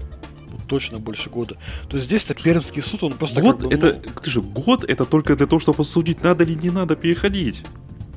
точно 0.70 0.98
больше 0.98 1.30
года. 1.30 1.56
То 1.88 1.96
есть 1.96 2.06
здесь-то 2.06 2.34
Пермский 2.34 2.80
суд, 2.80 3.02
он 3.02 3.12
просто... 3.14 3.40
Год 3.40 3.60
как 3.60 3.68
бы, 3.68 3.74
это... 3.74 4.00
Ну... 4.02 4.20
Ты 4.22 4.30
же, 4.30 4.40
год 4.40 4.84
это 4.84 5.04
только 5.04 5.34
для 5.34 5.46
того, 5.46 5.58
чтобы 5.58 5.78
посудить, 5.78 6.22
надо 6.22 6.44
ли 6.44 6.54
не 6.54 6.70
надо 6.70 6.94
переходить. 6.94 7.64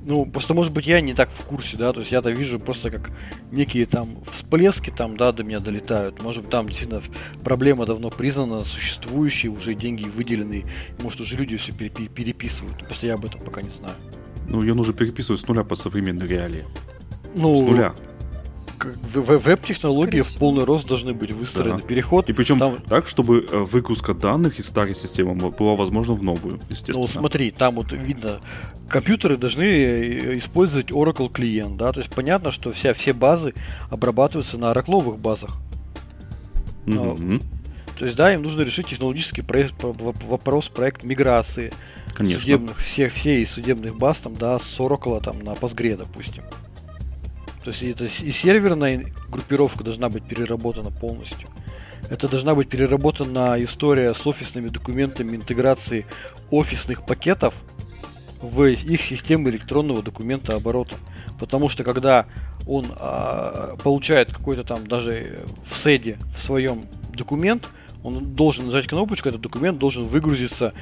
Ну, 0.06 0.26
просто, 0.26 0.54
может 0.54 0.74
быть, 0.74 0.86
я 0.86 0.99
не 0.99 1.14
так 1.14 1.30
в 1.32 1.45
курсе, 1.45 1.78
да, 1.78 1.93
то 1.93 2.01
есть 2.01 2.12
я-то 2.12 2.30
вижу 2.30 2.60
просто 2.60 2.91
как 2.91 3.12
некие 3.51 3.86
там 3.86 4.18
всплески 4.30 4.89
там, 4.89 5.16
да, 5.16 5.32
до 5.32 5.43
меня 5.43 5.60
долетают. 5.60 6.22
Может 6.22 6.43
быть, 6.43 6.51
там 6.51 6.68
действительно 6.68 7.01
проблема 7.43 7.86
давно 7.86 8.10
признана, 8.10 8.66
существующие, 8.66 9.51
уже 9.51 9.74
деньги 9.76 10.04
выделены, 10.04 10.66
может, 11.01 11.22
уже 11.22 11.38
люди 11.38 11.56
все 11.56 11.72
переписывают. 11.72 12.80
Просто 12.80 13.08
я 13.08 13.14
об 13.14 13.26
этом 13.26 13.39
пока 13.39 13.62
не 13.62 13.70
знаю. 13.70 13.95
Ну, 14.47 14.62
ее 14.62 14.74
нужно 14.74 14.93
переписывать 14.93 15.39
с 15.39 15.47
нуля 15.47 15.64
по 15.64 15.76
современной 15.76 16.28
реалии. 16.28 16.66
Ну, 17.34 17.56
с 17.56 17.62
нуля 17.62 17.95
веб-технологии 18.86 20.21
в 20.21 20.36
полный 20.38 20.63
рост 20.63 20.88
должны 20.88 21.13
быть 21.13 21.31
выстроены. 21.31 21.81
Да. 21.81 21.88
Переход. 21.88 22.29
И 22.29 22.34
причем 22.34 22.59
там... 22.59 22.77
так, 22.77 23.07
чтобы 23.07 23.47
э, 23.49 23.57
выгрузка 23.57 24.13
данных 24.13 24.59
из 24.59 24.67
старой 24.67 24.95
системы 24.95 25.51
была 25.51 25.75
возможна 25.75 26.13
в 26.13 26.23
новую, 26.23 26.59
естественно. 26.69 26.99
Ну, 26.99 27.07
смотри, 27.07 27.51
там 27.51 27.75
вот 27.75 27.91
видно, 27.91 28.39
компьютеры 28.89 29.38
должны 29.38 29.63
э, 29.63 30.38
использовать 30.38 30.91
Oracle 30.91 31.31
клиент, 31.31 31.77
да, 31.77 31.91
то 31.91 31.99
есть 31.99 32.13
понятно, 32.13 32.51
что 32.51 32.71
вся, 32.71 32.93
все 32.93 33.13
базы 33.13 33.53
обрабатываются 33.89 34.57
на 34.57 34.71
оракловых 34.71 35.19
базах. 35.19 35.51
Mm-hmm. 36.86 37.43
То 37.97 38.05
есть, 38.05 38.17
да, 38.17 38.34
им 38.34 38.41
нужно 38.41 38.61
решить 38.61 38.88
технологический 38.88 39.41
проект, 39.41 39.75
вопрос, 39.81 40.69
проект 40.69 41.03
миграции 41.03 41.71
Конечно. 42.15 42.41
судебных, 42.41 42.77
всех, 42.79 43.13
всей 43.13 43.45
судебных 43.45 43.95
баз 43.97 44.21
там, 44.21 44.36
да, 44.36 44.59
с 44.59 44.79
Oracle 44.79 45.23
там 45.23 45.39
на 45.39 45.51
Postgre, 45.51 45.97
допустим. 45.97 46.43
То 47.64 47.72
есть 47.72 47.84
это 47.84 48.05
и 48.05 48.32
серверная 48.32 49.05
группировка 49.30 49.84
должна 49.84 50.09
быть 50.09 50.26
переработана 50.26 50.91
полностью. 50.91 51.49
Это 52.09 52.28
должна 52.28 52.53
быть 52.55 52.70
переработана 52.70 53.55
история 53.64 54.14
с 54.14 54.28
офисными 54.28 54.68
документами 54.68 55.36
интеграции 55.36 56.05
офисных 56.51 57.05
пакетов 57.05 57.64
в 58.41 58.66
их 58.66 59.01
систему 59.01 59.49
электронного 59.49 60.03
документа 60.03 60.55
оборота. 60.55 60.95
Потому 61.39 61.70
что 61.70 61.84
когда 61.84 62.26
он 62.68 62.88
а, 62.97 63.76
получает 63.82 64.32
какой-то 64.34 64.64
там 64.64 64.86
даже 64.86 65.39
в 65.64 65.78
седе 65.78 66.18
в 66.36 66.39
своем 66.39 66.88
документ, 67.14 67.70
он 68.03 68.36
должен 68.36 68.66
нажать 68.66 68.88
кнопочку, 68.88 69.30
этот 69.30 69.41
документ 69.41 69.78
должен 69.78 70.03
выгрузиться 70.03 70.74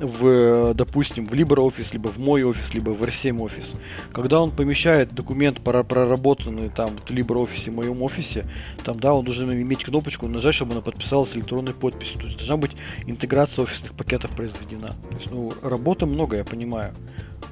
в, 0.00 0.74
допустим, 0.74 1.26
в 1.26 1.32
LibreOffice, 1.32 1.92
либо 1.92 2.08
в 2.08 2.18
мой 2.18 2.42
офис, 2.42 2.74
либо 2.74 2.90
в 2.90 3.02
R7 3.02 3.40
офис. 3.40 3.74
Когда 4.12 4.40
он 4.40 4.50
помещает 4.50 5.14
документ 5.14 5.60
проработанный 5.60 6.68
там 6.68 6.90
в 6.96 7.10
LibreOffice 7.10 7.70
в 7.70 7.74
моем 7.74 8.02
офисе, 8.02 8.46
там, 8.84 8.98
да, 8.98 9.14
он 9.14 9.24
должен 9.24 9.52
иметь 9.52 9.84
кнопочку, 9.84 10.26
нажать, 10.28 10.54
чтобы 10.54 10.72
она 10.72 10.80
подписалась 10.80 11.36
электронной 11.36 11.74
подписью. 11.74 12.18
То 12.18 12.26
есть 12.26 12.38
должна 12.38 12.56
быть 12.56 12.72
интеграция 13.06 13.62
офисных 13.62 13.94
пакетов 13.94 14.30
произведена. 14.32 14.88
То 14.88 15.16
есть, 15.16 15.30
ну, 15.30 15.52
работы 15.62 16.06
много, 16.06 16.36
я 16.36 16.44
понимаю. 16.44 16.92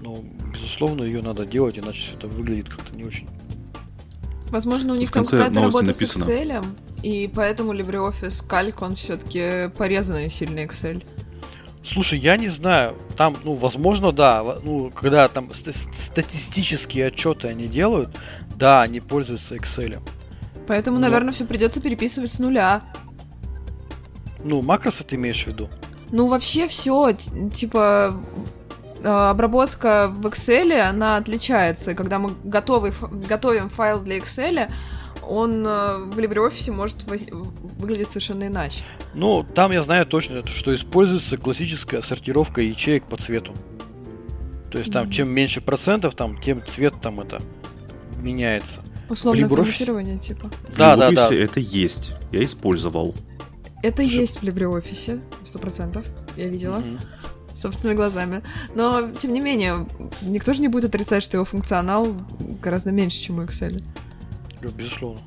Но, 0.00 0.18
безусловно, 0.52 1.02
ее 1.04 1.22
надо 1.22 1.44
делать, 1.44 1.78
иначе 1.78 2.00
все 2.00 2.14
это 2.16 2.28
выглядит 2.28 2.68
как-то 2.68 2.94
не 2.94 3.04
очень. 3.04 3.28
Возможно, 4.50 4.94
у 4.94 4.96
них 4.96 5.12
там 5.12 5.24
какая-то 5.24 5.60
работа 5.60 5.86
написано. 5.86 6.24
с 6.24 6.28
Excel, 6.28 6.64
и 7.02 7.30
поэтому 7.34 7.74
LibreOffice 7.74 8.48
Calc, 8.48 8.76
он 8.80 8.94
все-таки 8.94 9.70
порезанный 9.76 10.30
сильный 10.30 10.64
Excel. 10.64 11.04
Слушай, 11.88 12.18
я 12.18 12.36
не 12.36 12.48
знаю. 12.48 12.96
Там, 13.16 13.36
ну, 13.44 13.54
возможно, 13.54 14.12
да. 14.12 14.44
Ну, 14.62 14.90
когда 14.90 15.26
там 15.28 15.50
статистические 15.54 17.06
отчеты 17.06 17.48
они 17.48 17.66
делают, 17.66 18.10
да, 18.56 18.82
они 18.82 19.00
пользуются 19.00 19.56
Excel. 19.56 19.98
Поэтому, 20.66 20.98
Но... 20.98 21.06
наверное, 21.06 21.32
все 21.32 21.46
придется 21.46 21.80
переписывать 21.80 22.30
с 22.30 22.38
нуля. 22.38 22.82
Ну, 24.44 24.60
макросы 24.60 25.02
ты 25.02 25.16
имеешь 25.16 25.44
в 25.44 25.46
виду? 25.46 25.70
Ну, 26.10 26.28
вообще 26.28 26.68
все, 26.68 27.16
типа, 27.54 28.14
а, 29.02 29.30
обработка 29.30 30.08
в 30.08 30.26
Excel, 30.26 30.78
она 30.80 31.16
отличается. 31.16 31.94
Когда 31.94 32.18
мы 32.18 32.34
готовы, 32.44 32.92
готовим 33.26 33.70
файл 33.70 34.00
для 34.00 34.18
Excel, 34.18 34.70
он 35.28 35.66
э, 35.66 36.04
в 36.06 36.18
LibreOffice 36.18 36.72
может 36.72 37.04
воз... 37.04 37.20
выглядеть 37.78 38.08
совершенно 38.08 38.46
иначе. 38.46 38.82
Ну, 39.14 39.44
там 39.54 39.72
я 39.72 39.82
знаю 39.82 40.06
точно, 40.06 40.46
что 40.46 40.74
используется 40.74 41.36
классическая 41.36 42.00
сортировка 42.02 42.62
ячеек 42.62 43.04
по 43.04 43.16
цвету. 43.16 43.52
То 44.70 44.78
есть 44.78 44.92
там 44.92 45.06
mm-hmm. 45.06 45.12
чем 45.12 45.28
меньше 45.28 45.60
процентов, 45.60 46.14
там 46.14 46.38
тем 46.38 46.64
цвет 46.64 46.94
там 47.00 47.20
это 47.20 47.40
меняется. 48.18 48.80
Условное 49.08 49.44
LibreOffice... 49.44 50.18
типа. 50.18 50.50
Да, 50.76 50.96
да, 50.96 51.10
да. 51.10 51.34
это 51.34 51.60
есть. 51.60 52.12
Я 52.32 52.42
использовал. 52.44 53.14
Это 53.82 54.02
Слушай... 54.02 54.20
есть 54.20 54.38
в 54.38 54.42
LibreOffice, 54.42 55.22
сто 55.44 55.58
процентов. 55.58 56.06
Я 56.36 56.48
видела. 56.48 56.78
Mm-hmm 56.78 57.00
собственными 57.60 57.96
глазами. 57.96 58.42
Но, 58.74 59.10
тем 59.18 59.32
не 59.32 59.40
менее, 59.40 59.84
никто 60.22 60.52
же 60.52 60.60
не 60.60 60.68
будет 60.68 60.84
отрицать, 60.84 61.24
что 61.24 61.38
его 61.38 61.44
функционал 61.44 62.06
гораздо 62.62 62.92
меньше, 62.92 63.20
чем 63.20 63.38
у 63.38 63.42
Excel. 63.42 63.82
Безусловно. 64.62 65.20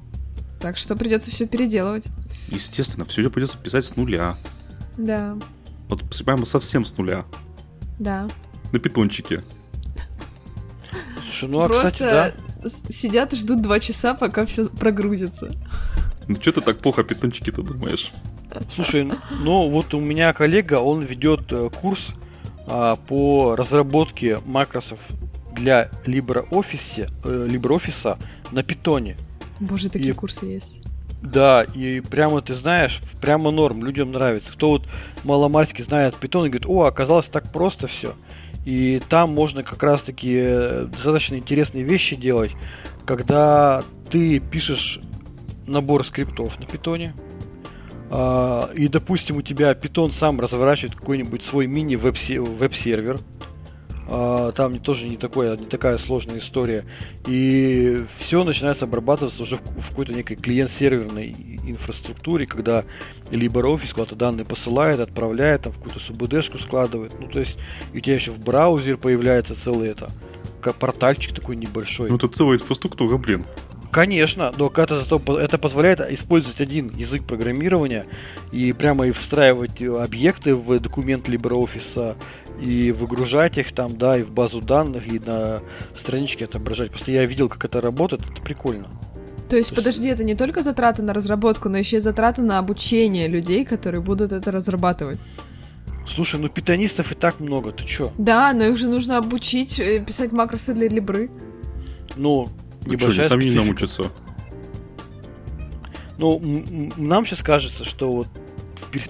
Так 0.59 0.77
что 0.77 0.95
придется 0.95 1.32
все 1.32 1.47
переделывать. 1.47 2.05
Естественно, 2.49 3.05
все 3.05 3.21
это 3.21 3.29
придется 3.29 3.57
писать 3.57 3.86
с 3.86 3.95
нуля. 3.95 4.38
Да. 4.97 5.38
Вот 5.89 6.03
прямо 6.23 6.45
совсем 6.45 6.86
с 6.86 6.97
нуля. 6.97 7.25
Да. 7.99 8.29
На 8.71 8.79
питончике. 8.79 9.43
Слушай, 11.23 11.49
ну 11.49 11.61
а 11.61 11.67
Просто 11.67 11.91
кстати, 11.91 12.34
да. 12.61 12.69
Сидят 12.91 13.34
и 13.34 13.36
ждут 13.36 13.61
два 13.61 13.79
часа, 13.79 14.13
пока 14.13 14.45
все 14.45 14.67
прогрузится. 14.67 15.51
Ну 16.27 16.36
что 16.36 16.51
ты 16.51 16.61
так 16.61 16.77
плохо 16.77 17.01
о 17.01 17.03
питончике-то 17.03 17.63
думаешь? 17.63 18.11
Слушай, 18.73 19.09
ну 19.39 19.69
вот 19.69 19.93
у 19.93 19.99
меня 19.99 20.34
коллега, 20.34 20.79
он 20.79 21.01
ведет 21.01 21.51
э, 21.51 21.69
курс 21.69 22.11
а, 22.67 22.97
по 22.97 23.55
разработке 23.55 24.39
макросов 24.45 24.99
для 25.53 25.89
LibreOffice, 26.05 27.09
э, 27.23 27.47
LibreOffice 27.49 28.17
на 28.52 28.64
питоне. 28.64 29.18
Боже, 29.60 29.89
такие 29.89 30.12
и, 30.12 30.14
курсы 30.14 30.45
есть. 30.45 30.82
Да, 31.22 31.64
и 31.64 32.02
прямо 32.02 32.41
ты 32.41 32.54
знаешь, 32.56 33.02
прямо 33.22 33.52
норм, 33.52 33.84
людям 33.84 34.12
нравится. 34.12 34.52
Кто 34.54 34.72
вот 34.72 34.88
маломальски 35.24 35.82
знает 35.82 36.16
питон 36.16 36.45
и 36.45 36.49
говорит, 36.49 36.68
о, 36.68 36.84
оказалось 36.84 37.28
так 37.28 37.52
просто 37.52 37.88
все. 37.88 38.16
И 38.66 39.02
там 39.10 39.34
можно 39.34 39.64
как 39.64 39.82
раз 39.84 40.04
таки 40.04 40.36
э, 40.39 40.88
достаточно 40.91 41.36
интересные 41.36 41.84
вещи 41.84 42.16
делать, 42.16 42.52
когда 43.06 43.84
ты 44.10 44.39
пишешь 44.39 44.99
набор 45.68 46.06
скриптов 46.06 46.60
на 46.60 46.66
питоне, 46.66 47.14
а, 48.14 48.70
и, 48.76 48.88
допустим, 48.88 49.38
у 49.38 49.41
тебя 49.41 49.74
питон 49.74 50.12
сам 50.12 50.39
разворачивает 50.41 50.95
какой-нибудь 50.95 51.43
свой 51.43 51.66
мини 51.66 51.95
веб-сервер, 51.95 53.16
а, 53.16 53.41
там 54.12 54.78
тоже 54.80 55.07
не, 55.07 55.16
такое, 55.16 55.55
не 55.55 55.66
такая 55.66 55.97
сложная 55.97 56.39
история. 56.39 56.84
И 57.26 58.03
все 58.18 58.43
начинается 58.43 58.86
обрабатываться 58.86 59.43
уже 59.43 59.57
в, 59.57 59.62
в 59.62 59.89
какой-то 59.89 60.14
некой 60.14 60.36
клиент-серверной 60.36 61.36
инфраструктуре, 61.66 62.45
когда 62.45 62.84
LibreOffice 63.32 63.93
куда-то 63.93 64.16
данные 64.16 64.45
посылает, 64.45 64.99
отправляет, 64.99 65.62
там 65.62 65.72
в 65.72 65.78
какую-то 65.78 65.99
СУБДшку 65.99 66.57
складывает. 66.57 67.14
Ну, 67.20 67.28
то 67.28 67.39
есть, 67.39 67.57
у 67.93 67.99
тебя 67.99 68.16
еще 68.16 68.32
в 68.32 68.39
браузер 68.39 68.97
появляется 68.97 69.55
целый 69.55 69.89
это, 69.89 70.12
как 70.62 70.76
портальчик 70.76 71.34
такой 71.34 71.55
небольшой. 71.55 72.09
Ну, 72.09 72.18
это 72.18 72.28
целая 72.28 72.57
инфраструктура, 72.57 73.18
блин. 73.18 73.45
Конечно, 73.92 74.54
но 74.58 74.72
это, 74.74 74.98
зато, 74.98 75.22
это 75.38 75.58
позволяет 75.58 76.00
использовать 76.00 76.62
один 76.62 76.92
язык 76.96 77.26
программирования 77.26 78.06
и 78.54 78.72
прямо 78.72 79.08
и 79.08 79.12
встраивать 79.12 79.82
объекты 79.82 80.56
в 80.56 80.80
документ 80.80 81.28
LibreOffice 81.28 82.16
и 82.62 82.92
выгружать 82.92 83.58
их 83.58 83.74
там, 83.74 83.98
да, 83.98 84.18
и 84.18 84.24
в 84.24 84.32
базу 84.32 84.62
данных, 84.62 85.08
и 85.08 85.20
на 85.20 85.60
страничке 85.94 86.46
отображать. 86.46 86.92
Просто 86.92 87.12
я 87.12 87.26
видел, 87.26 87.50
как 87.50 87.66
это 87.66 87.82
работает, 87.82 88.22
это 88.22 88.42
прикольно. 88.42 88.88
То 89.50 89.58
есть, 89.58 89.72
То 89.72 89.76
подожди, 89.76 90.08
это 90.08 90.24
не 90.24 90.36
только 90.36 90.64
затраты 90.64 91.02
на 91.02 91.14
разработку, 91.14 91.68
но 91.68 91.78
еще 91.78 91.98
и 91.98 92.00
затраты 92.00 92.42
на 92.42 92.60
обучение 92.60 93.28
людей, 93.28 93.66
которые 93.66 94.00
будут 94.00 94.32
это 94.32 94.52
разрабатывать. 94.52 95.20
Слушай, 96.08 96.39
ну 96.39 96.48
питанистов 96.48 97.12
и 97.12 97.16
так 97.16 97.42
много, 97.42 97.72
ты 97.72 97.84
чё? 97.84 98.14
Да, 98.18 98.54
но 98.54 98.64
их 98.64 98.78
же 98.78 98.88
нужно 98.88 99.18
обучить 99.18 99.80
э, 99.80 100.00
писать 100.00 100.32
макросы 100.32 100.74
для 100.74 100.88
либры. 100.88 101.30
Ну, 102.16 102.50
небольшая 102.86 103.25
что, 103.25 103.29
сами 103.29 103.45
не 103.45 103.55
научатся. 103.55 104.11
Ну, 106.17 106.39
нам 106.97 107.25
сейчас 107.25 107.41
кажется, 107.41 107.84
что 107.84 108.11
вот 108.11 108.27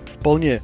вполне... 0.06 0.62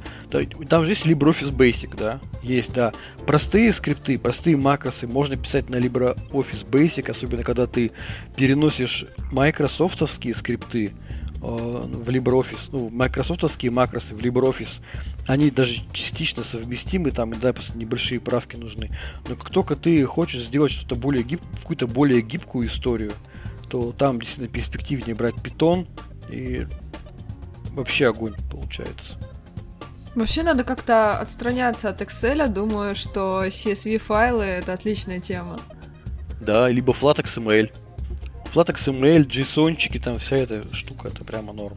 Там 0.68 0.84
же 0.84 0.92
есть 0.92 1.06
LibreOffice 1.06 1.50
Basic, 1.50 1.96
да? 1.96 2.20
Есть, 2.42 2.72
да. 2.72 2.92
Простые 3.26 3.72
скрипты, 3.72 4.18
простые 4.18 4.56
макросы 4.56 5.06
можно 5.06 5.36
писать 5.36 5.68
на 5.68 5.76
LibreOffice 5.76 6.66
Basic, 6.68 7.10
особенно 7.10 7.42
когда 7.42 7.66
ты 7.66 7.90
переносишь 8.36 9.06
майкрософтовские 9.32 10.34
скрипты 10.34 10.92
в 11.40 12.08
LibreOffice, 12.08 12.68
ну, 12.72 12.90
майкрософтовские 12.90 13.70
макросы 13.70 14.14
в 14.14 14.18
LibreOffice, 14.18 14.80
они 15.26 15.50
даже 15.50 15.82
частично 15.92 16.42
совместимы, 16.42 17.10
там, 17.10 17.38
да, 17.38 17.52
просто 17.52 17.78
небольшие 17.78 18.20
правки 18.20 18.56
нужны. 18.56 18.90
Но 19.28 19.36
как 19.36 19.50
только 19.50 19.76
ты 19.76 20.04
хочешь 20.04 20.42
сделать 20.42 20.72
что-то 20.72 20.96
более 20.96 21.22
гиб, 21.22 21.40
какую-то 21.60 21.86
более 21.86 22.22
гибкую 22.22 22.68
историю, 22.68 23.12
то 23.68 23.92
там 23.92 24.18
действительно 24.18 24.52
перспективнее 24.52 25.14
брать 25.14 25.40
питон 25.40 25.86
и 26.30 26.66
вообще 27.72 28.08
огонь 28.08 28.34
получается. 28.50 29.16
Вообще 30.14 30.42
надо 30.42 30.64
как-то 30.64 31.18
отстраняться 31.20 31.90
от 31.90 32.02
Excel. 32.02 32.48
Думаю, 32.48 32.94
что 32.96 33.44
CSV 33.44 33.98
файлы 33.98 34.44
это 34.44 34.72
отличная 34.72 35.20
тема. 35.20 35.60
Да, 36.40 36.68
либо 36.68 36.92
Flat 36.92 37.22
XML. 37.22 37.70
Flat 38.54 38.68
XML, 38.68 39.26
JSON-чики, 39.26 39.98
там 39.98 40.18
вся 40.18 40.36
эта 40.36 40.62
штука, 40.72 41.08
это 41.08 41.24
прямо 41.24 41.52
норм. 41.52 41.76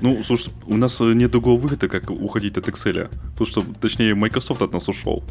Ну, 0.00 0.22
слушай, 0.22 0.52
у 0.66 0.76
нас 0.76 0.98
нет 1.00 1.30
другого 1.30 1.60
выхода, 1.60 1.88
как 1.88 2.10
уходить 2.10 2.56
от 2.56 2.68
Excel. 2.68 3.10
Потому 3.32 3.46
что, 3.46 3.62
точнее, 3.80 4.14
Microsoft 4.14 4.62
от 4.62 4.72
нас 4.72 4.88
ушел. 4.88 5.22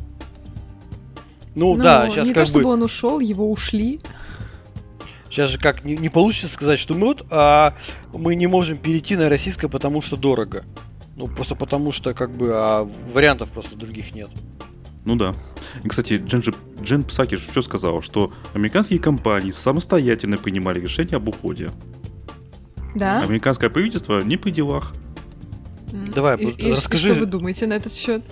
Ну, 1.55 1.75
ну 1.75 1.83
да, 1.83 2.09
сейчас 2.09 2.27
не 2.27 2.33
как 2.33 2.47
то, 2.47 2.53
бы... 2.53 2.59
чтобы 2.59 2.73
он 2.73 2.83
ушел, 2.83 3.19
его 3.19 3.51
ушли. 3.51 3.99
Сейчас 5.29 5.49
же 5.49 5.57
как, 5.57 5.83
не, 5.83 5.97
не 5.97 6.09
получится 6.09 6.47
сказать, 6.47 6.79
что 6.79 6.93
мы 6.93 7.07
вот, 7.07 7.25
а 7.31 7.75
мы 8.13 8.35
не 8.35 8.47
можем 8.47 8.77
перейти 8.77 9.15
на 9.15 9.29
российское, 9.29 9.67
потому 9.67 10.01
что 10.01 10.15
дорого. 10.15 10.63
Ну, 11.15 11.27
просто 11.27 11.55
потому 11.55 11.91
что, 11.91 12.13
как 12.13 12.31
бы, 12.31 12.51
а 12.53 12.87
вариантов 13.13 13.49
просто 13.49 13.75
других 13.75 14.13
нет. 14.13 14.29
Ну 15.05 15.15
да. 15.15 15.35
И, 15.83 15.89
кстати, 15.89 16.21
Джен, 16.25 16.43
Джен 16.81 17.03
Псаки 17.03 17.35
что 17.35 17.61
сказал, 17.61 18.01
что 18.01 18.31
американские 18.53 18.99
компании 18.99 19.51
самостоятельно 19.51 20.37
принимали 20.37 20.79
решение 20.79 21.17
об 21.17 21.27
уходе. 21.27 21.71
Да? 22.95 23.21
Американское 23.21 23.69
правительство 23.69 24.21
не 24.21 24.37
при 24.37 24.51
делах. 24.51 24.93
Давай, 25.91 26.37
и, 26.37 26.71
расскажи. 26.71 27.09
И 27.09 27.11
что 27.11 27.19
вы 27.19 27.25
думаете 27.25 27.67
на 27.67 27.73
этот 27.73 27.93
счет? 27.93 28.23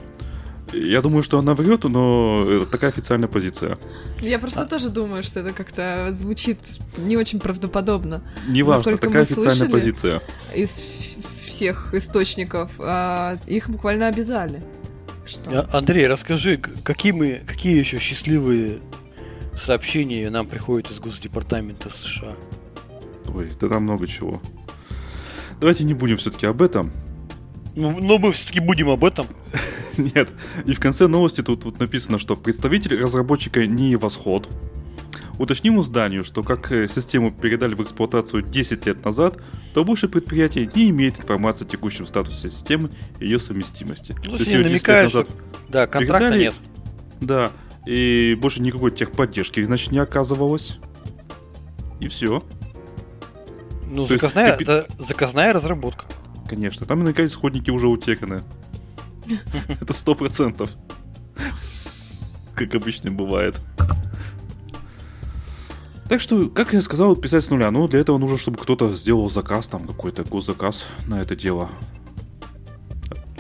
Я 0.74 1.02
думаю, 1.02 1.22
что 1.22 1.38
она 1.38 1.54
врет, 1.54 1.84
но 1.84 2.50
это 2.50 2.66
такая 2.66 2.92
официальная 2.92 3.28
позиция. 3.28 3.78
Я 4.22 4.40
просто 4.40 4.62
а. 4.62 4.66
тоже 4.66 4.90
думаю, 4.90 5.22
что 5.24 5.42
это 5.42 5.52
как-то 5.52 6.10
звучит 6.12 6.60
не 6.98 7.18
очень 7.18 7.40
правдоподобно. 7.40 8.22
Неважно, 8.48 8.98
такая 8.98 9.24
официальная 9.24 9.70
позиция. 9.70 10.22
Из 10.56 11.18
всех 11.46 11.94
источников, 11.94 12.72
а 12.80 13.38
их 13.48 13.70
буквально 13.70 14.08
обязали. 14.08 14.64
Что? 15.32 15.62
А, 15.72 15.78
Андрей, 15.78 16.08
расскажи, 16.08 16.58
какие, 16.58 17.14
мы, 17.14 17.42
какие 17.48 17.78
еще 17.78 18.00
счастливые 18.00 18.80
сообщения 19.56 20.30
нам 20.30 20.46
приходят 20.46 20.92
из 20.92 21.00
Госдепартамента 21.00 21.90
США? 21.90 22.34
Ой, 23.34 23.50
да 23.60 23.70
там 23.70 23.84
много 23.84 24.08
чего. 24.08 24.42
Давайте 25.62 25.86
не 25.86 25.94
будем 25.94 26.18
все-таки 26.18 26.46
об 26.48 26.62
этом. 26.62 26.92
Ну, 27.76 27.98
но 28.02 28.18
мы 28.18 28.34
все-таки 28.34 28.60
будем 28.60 28.90
об 28.90 29.06
этом. 29.06 29.26
Нет. 29.98 30.30
И 30.66 30.74
в 30.74 30.82
конце 30.82 31.08
новости 31.08 31.42
тут 31.42 31.64
вот 31.64 31.80
написано, 31.80 32.20
что 32.20 32.36
представитель 32.36 33.02
разработчика 33.02 33.66
не 33.66 33.96
восход. 33.96 34.50
Уточним 35.42 35.82
изданию, 35.82 36.24
что 36.24 36.44
как 36.44 36.72
э, 36.72 36.88
систему 36.88 37.32
передали 37.32 37.74
в 37.74 37.82
эксплуатацию 37.82 38.44
10 38.44 38.86
лет 38.86 39.04
назад, 39.04 39.40
то 39.74 39.84
больше 39.84 40.08
предприятие 40.08 40.70
не 40.76 40.92
имеет 40.92 41.20
информации 41.20 41.66
о 41.66 41.68
текущем 41.68 42.06
статусе 42.06 42.48
системы 42.52 42.92
и 43.20 43.26
ее 43.26 43.40
совместимости. 43.40 44.16
Ну, 44.24 44.38
то 44.38 44.44
есть 44.44 44.52
намекает, 44.52 45.10
что 45.10 45.26
да, 45.68 45.88
контракта 45.88 46.30
передали, 46.30 46.44
нет. 46.44 46.54
Да, 47.22 47.52
и 47.88 48.38
больше 48.40 48.62
никакой 48.62 48.92
техподдержки, 48.92 49.64
значит, 49.64 49.92
не 49.92 49.98
оказывалось. 49.98 50.78
И 52.00 52.08
все. 52.08 52.44
Ну, 53.88 54.06
заказная, 54.06 54.50
есть, 54.50 54.62
это 54.62 54.86
заказная 55.00 55.54
разработка. 55.54 56.06
Конечно, 56.48 56.86
там 56.86 57.00
наверняка 57.00 57.26
исходники 57.26 57.72
уже 57.72 57.88
утеряны. 57.88 58.44
Это 59.82 59.92
сто 59.94 60.14
процентов. 60.14 60.70
Как 62.54 62.76
обычно 62.76 63.10
бывает. 63.10 63.60
Так 66.12 66.20
что, 66.20 66.50
как 66.50 66.74
я 66.74 66.82
сказал, 66.82 67.16
писать 67.16 67.46
с 67.46 67.50
нуля. 67.50 67.72
Но 67.72 67.88
для 67.88 68.02
этого 68.02 68.18
нужно, 68.18 68.38
чтобы 68.38 68.58
кто-то 68.58 68.94
сделал 68.96 69.30
заказ, 69.30 69.70
там 69.70 69.88
какой-то 69.88 70.26
госзаказ 70.26 70.84
на 71.08 71.22
это 71.22 71.38
дело. 71.38 71.70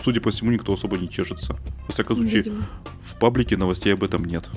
Судя 0.01 0.21
по 0.21 0.31
всему, 0.31 0.51
никто 0.51 0.71
особо 0.71 0.97
не 0.97 1.09
чешется. 1.09 1.57
Во 1.85 1.91
всяком 1.91 2.15
случае, 2.15 2.43
Видимо. 2.43 2.63
в 3.03 3.19
паблике 3.19 3.57
новостей 3.57 3.93
об 3.93 4.05
этом 4.05 4.23
нет. 4.23 4.49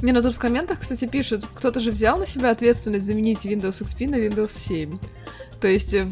Не, 0.00 0.12
ну 0.12 0.22
тут 0.22 0.36
в 0.36 0.38
комментах, 0.38 0.80
кстати, 0.80 1.06
пишут, 1.06 1.46
кто-то 1.52 1.80
же 1.80 1.90
взял 1.90 2.16
на 2.16 2.24
себя 2.24 2.50
ответственность 2.50 3.04
заменить 3.04 3.44
Windows 3.44 3.82
XP 3.82 4.08
на 4.08 4.14
Windows 4.14 4.50
7. 4.50 4.96
То 5.60 5.68
есть 5.68 5.92
э, 5.92 6.08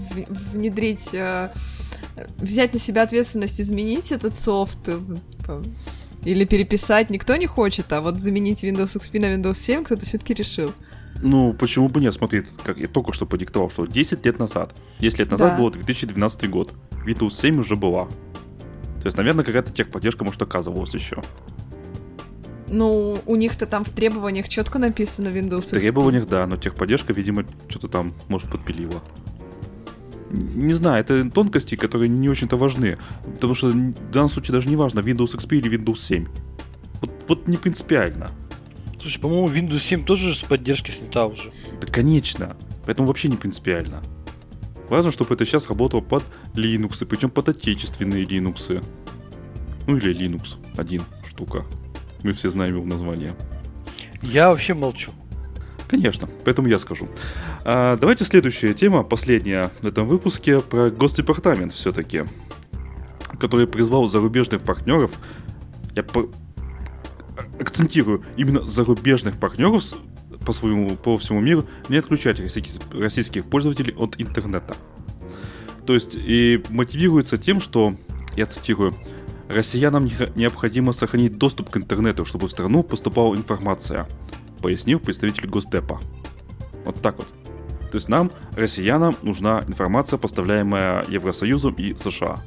внедрить 0.53 1.15
э, 1.15 1.51
взять 2.37 2.75
на 2.75 2.79
себя 2.79 3.05
ответственность 3.05 3.59
изменить 3.59 4.13
этот 4.13 4.37
софт 4.37 4.87
э, 4.87 5.63
или 6.27 6.45
переписать 6.45 7.09
никто 7.09 7.37
не 7.37 7.47
хочет, 7.47 7.91
а 7.91 8.03
вот 8.03 8.21
заменить 8.21 8.65
Windows 8.65 8.99
XP 8.99 9.19
на 9.19 9.35
Windows 9.35 9.57
7 9.57 9.85
кто-то 9.85 10.05
все-таки 10.05 10.35
решил. 10.35 10.75
Ну, 11.21 11.53
почему 11.53 11.89
бы 11.89 12.01
нет? 12.01 12.15
Смотри, 12.15 12.45
как 12.65 12.79
я 12.79 12.89
только 12.89 13.13
что 13.13 13.27
подиктовал, 13.27 13.71
что 13.71 13.87
10 13.87 14.25
лет 14.25 14.39
назад. 14.39 14.75
10 15.01 15.19
лет 15.19 15.31
назад 15.31 15.53
да. 15.53 15.59
было 15.59 15.71
2012 15.71 16.51
год. 16.51 16.73
Windows 17.05 17.31
7 17.31 17.61
уже 17.61 17.77
была. 17.77 18.07
То 18.07 19.07
есть, 19.07 19.17
наверное, 19.17 19.45
какая-то 19.45 19.73
техподдержка, 19.73 20.25
может, 20.25 20.41
оказывалась 20.43 20.95
еще. 20.95 21.23
Ну, 22.69 23.19
у 23.27 23.37
них-то 23.37 23.67
там 23.67 23.85
в 23.85 23.91
требованиях 23.91 24.49
четко 24.49 24.79
написано 24.79 25.29
Windows. 25.29 25.69
В 25.69 25.71
требованиях, 25.71 26.27
да, 26.29 26.47
но 26.47 26.57
техподдержка, 26.57 27.13
видимо, 27.13 27.45
что-то 27.69 27.89
там, 27.89 28.15
может, 28.29 28.51
подпилила 28.51 29.03
не 30.33 30.75
знаю, 30.75 31.01
это 31.01 31.31
тонкости, 31.31 31.77
которые 31.77 32.09
не 32.09 32.29
очень-то 32.29 32.57
важны. 32.57 32.99
Потому 33.35 33.55
что 33.55 33.69
в 33.69 34.11
данном 34.11 34.29
случае 34.29 34.55
даже 34.55 34.69
не 34.69 34.77
важно, 34.77 35.01
Windows 35.01 35.37
XP 35.37 35.59
или 35.59 35.79
Windows 35.79 35.99
7. 35.99 36.27
Вот, 37.01 37.11
вот 37.29 37.49
не 37.49 37.57
принципиально. 37.57 38.31
Слушай, 39.03 39.19
по-моему, 39.21 39.49
Windows 39.49 39.81
7 39.81 40.05
тоже 40.05 40.33
с 40.33 40.43
поддержки 40.45 40.93
снята 40.93 41.27
уже. 41.27 41.53
Да, 41.81 41.89
конечно. 41.89 42.57
Поэтому 42.87 43.09
вообще 43.09 43.27
не 43.27 43.37
принципиально. 43.37 44.01
Важно, 44.89 45.11
чтобы 45.11 45.35
это 45.35 45.45
сейчас 45.45 45.69
работало 45.69 46.03
под 46.03 46.23
Linux, 46.55 47.05
причем 47.05 47.29
под 47.29 47.49
отечественные 47.49 48.25
Linux. 48.25 48.85
Ну 49.89 49.97
или 49.97 50.15
Linux, 50.15 50.55
один 50.77 51.03
штука. 51.29 51.65
Мы 52.23 52.31
все 52.31 52.49
знаем 52.51 52.77
его 52.77 52.87
название. 52.87 53.35
Я 54.23 54.51
вообще 54.51 54.75
молчу. 54.75 55.11
Конечно, 55.89 56.29
поэтому 56.45 56.69
я 56.69 56.79
скажу. 56.79 57.09
А, 57.65 57.97
давайте 57.97 58.25
следующая 58.25 58.73
тема, 58.73 59.03
последняя 59.03 59.73
в 59.81 59.87
этом 59.87 60.07
выпуске, 60.07 60.61
про 60.61 60.91
Госдепартамент 60.91 61.73
все-таки, 61.73 62.23
который 63.41 63.67
призвал 63.67 64.07
зарубежных 64.07 64.63
партнеров, 64.63 65.11
я. 65.97 66.05
Акцентирую, 67.59 68.25
именно 68.37 68.67
зарубежных 68.67 69.39
партнеров 69.39 69.85
по, 70.45 70.53
своему, 70.53 70.97
по 70.97 71.17
всему 71.19 71.41
миру 71.41 71.65
не 71.89 71.97
отключать 71.97 72.41
российских, 72.41 72.81
российских 72.93 73.45
пользователей 73.47 73.95
от 73.95 74.21
интернета. 74.21 74.77
То 75.87 75.95
есть 75.95 76.15
и 76.15 76.63
мотивируется 76.71 77.39
тем, 77.39 77.61
что, 77.61 77.95
я 78.37 78.47
цитирую, 78.47 78.95
россиянам 79.49 80.09
необходимо 80.35 80.93
сохранить 80.93 81.39
доступ 81.39 81.71
к 81.71 81.77
интернету, 81.77 82.25
чтобы 82.25 82.49
в 82.49 82.51
страну 82.51 82.83
поступала 82.83 83.35
информация, 83.35 84.09
пояснил 84.61 85.01
представитель 85.01 85.49
Госдепа. 85.49 86.01
Вот 86.85 87.01
так 87.03 87.19
вот. 87.19 87.27
То 87.91 87.97
есть 87.97 88.09
нам, 88.09 88.33
россиянам, 88.57 89.15
нужна 89.23 89.63
информация, 89.69 90.19
поставляемая 90.19 91.05
Евросоюзом 91.09 91.75
и 91.75 91.95
США. 91.95 92.41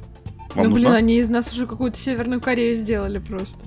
Вам 0.56 0.64
ну, 0.64 0.70
нужна? 0.70 0.90
блин, 0.90 0.98
они 0.98 1.18
из 1.18 1.28
нас 1.28 1.52
уже 1.52 1.66
какую-то 1.66 1.98
Северную 1.98 2.40
Корею 2.40 2.76
сделали 2.76 3.18
просто. 3.18 3.58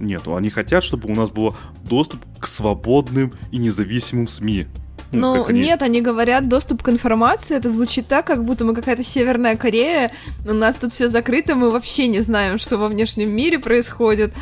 Нет, 0.00 0.22
они 0.26 0.48
хотят, 0.48 0.82
чтобы 0.82 1.10
у 1.10 1.14
нас 1.14 1.28
был 1.28 1.54
доступ 1.84 2.20
к 2.38 2.46
свободным 2.46 3.32
и 3.52 3.58
независимым 3.58 4.26
СМИ. 4.26 4.66
Ну, 5.12 5.34
ну 5.34 5.46
они... 5.46 5.60
нет, 5.60 5.82
они 5.82 6.00
говорят 6.00 6.48
доступ 6.48 6.82
к 6.82 6.88
информации, 6.88 7.56
это 7.56 7.68
звучит 7.68 8.06
так, 8.06 8.26
как 8.26 8.44
будто 8.44 8.64
мы 8.64 8.74
какая-то 8.74 9.04
Северная 9.04 9.56
Корея, 9.56 10.12
у 10.46 10.54
нас 10.54 10.76
тут 10.76 10.92
все 10.92 11.08
закрыто, 11.08 11.56
мы 11.56 11.70
вообще 11.70 12.06
не 12.06 12.20
знаем, 12.20 12.58
что 12.58 12.78
во 12.78 12.88
внешнем 12.88 13.30
мире 13.30 13.58
происходит. 13.58 14.32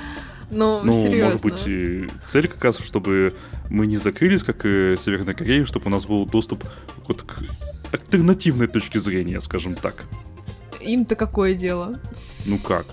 Ну, 0.51 0.81
ну 0.83 0.93
серьезно. 0.93 1.25
может 1.25 1.43
быть, 1.43 2.11
цель 2.27 2.49
как 2.49 2.63
раз, 2.63 2.79
чтобы 2.79 3.35
мы 3.71 3.87
не 3.87 3.97
закрылись, 3.97 4.45
как 4.45 4.65
и 4.65 4.95
Северная 4.97 5.35
Корея, 5.35 5.65
чтобы 5.65 5.87
у 5.87 5.91
нас 5.91 6.07
был 6.07 6.27
доступ 6.27 6.65
вот 7.09 7.23
к 7.23 7.43
альтернативной 7.91 8.69
точке 8.69 9.01
зрения, 9.01 9.41
скажем 9.41 9.75
так. 9.75 10.05
Им-то 10.89 11.17
какое 11.17 11.55
дело? 11.55 11.99
Ну 12.45 12.59
как? 12.59 12.87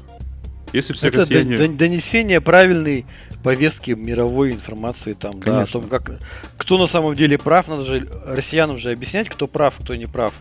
Если 0.74 0.94
все 0.94 1.08
это 1.08 1.20
россияне... 1.20 1.68
донесение 1.70 2.42
правильной 2.42 3.06
повестки 3.44 3.92
мировой 3.92 4.52
информации 4.52 5.14
там, 5.14 5.40
Конечно. 5.40 5.52
да, 5.52 5.62
о 5.62 5.68
том, 5.68 5.88
как 5.88 6.20
кто 6.58 6.78
на 6.78 6.88
самом 6.88 7.16
деле 7.16 7.38
прав, 7.38 7.68
надо 7.68 7.84
же 7.84 8.10
россиянам 8.26 8.78
же 8.78 8.92
объяснять, 8.92 9.30
кто 9.30 9.48
прав, 9.48 9.76
кто 9.80 9.96
не 9.96 10.08
прав. 10.08 10.34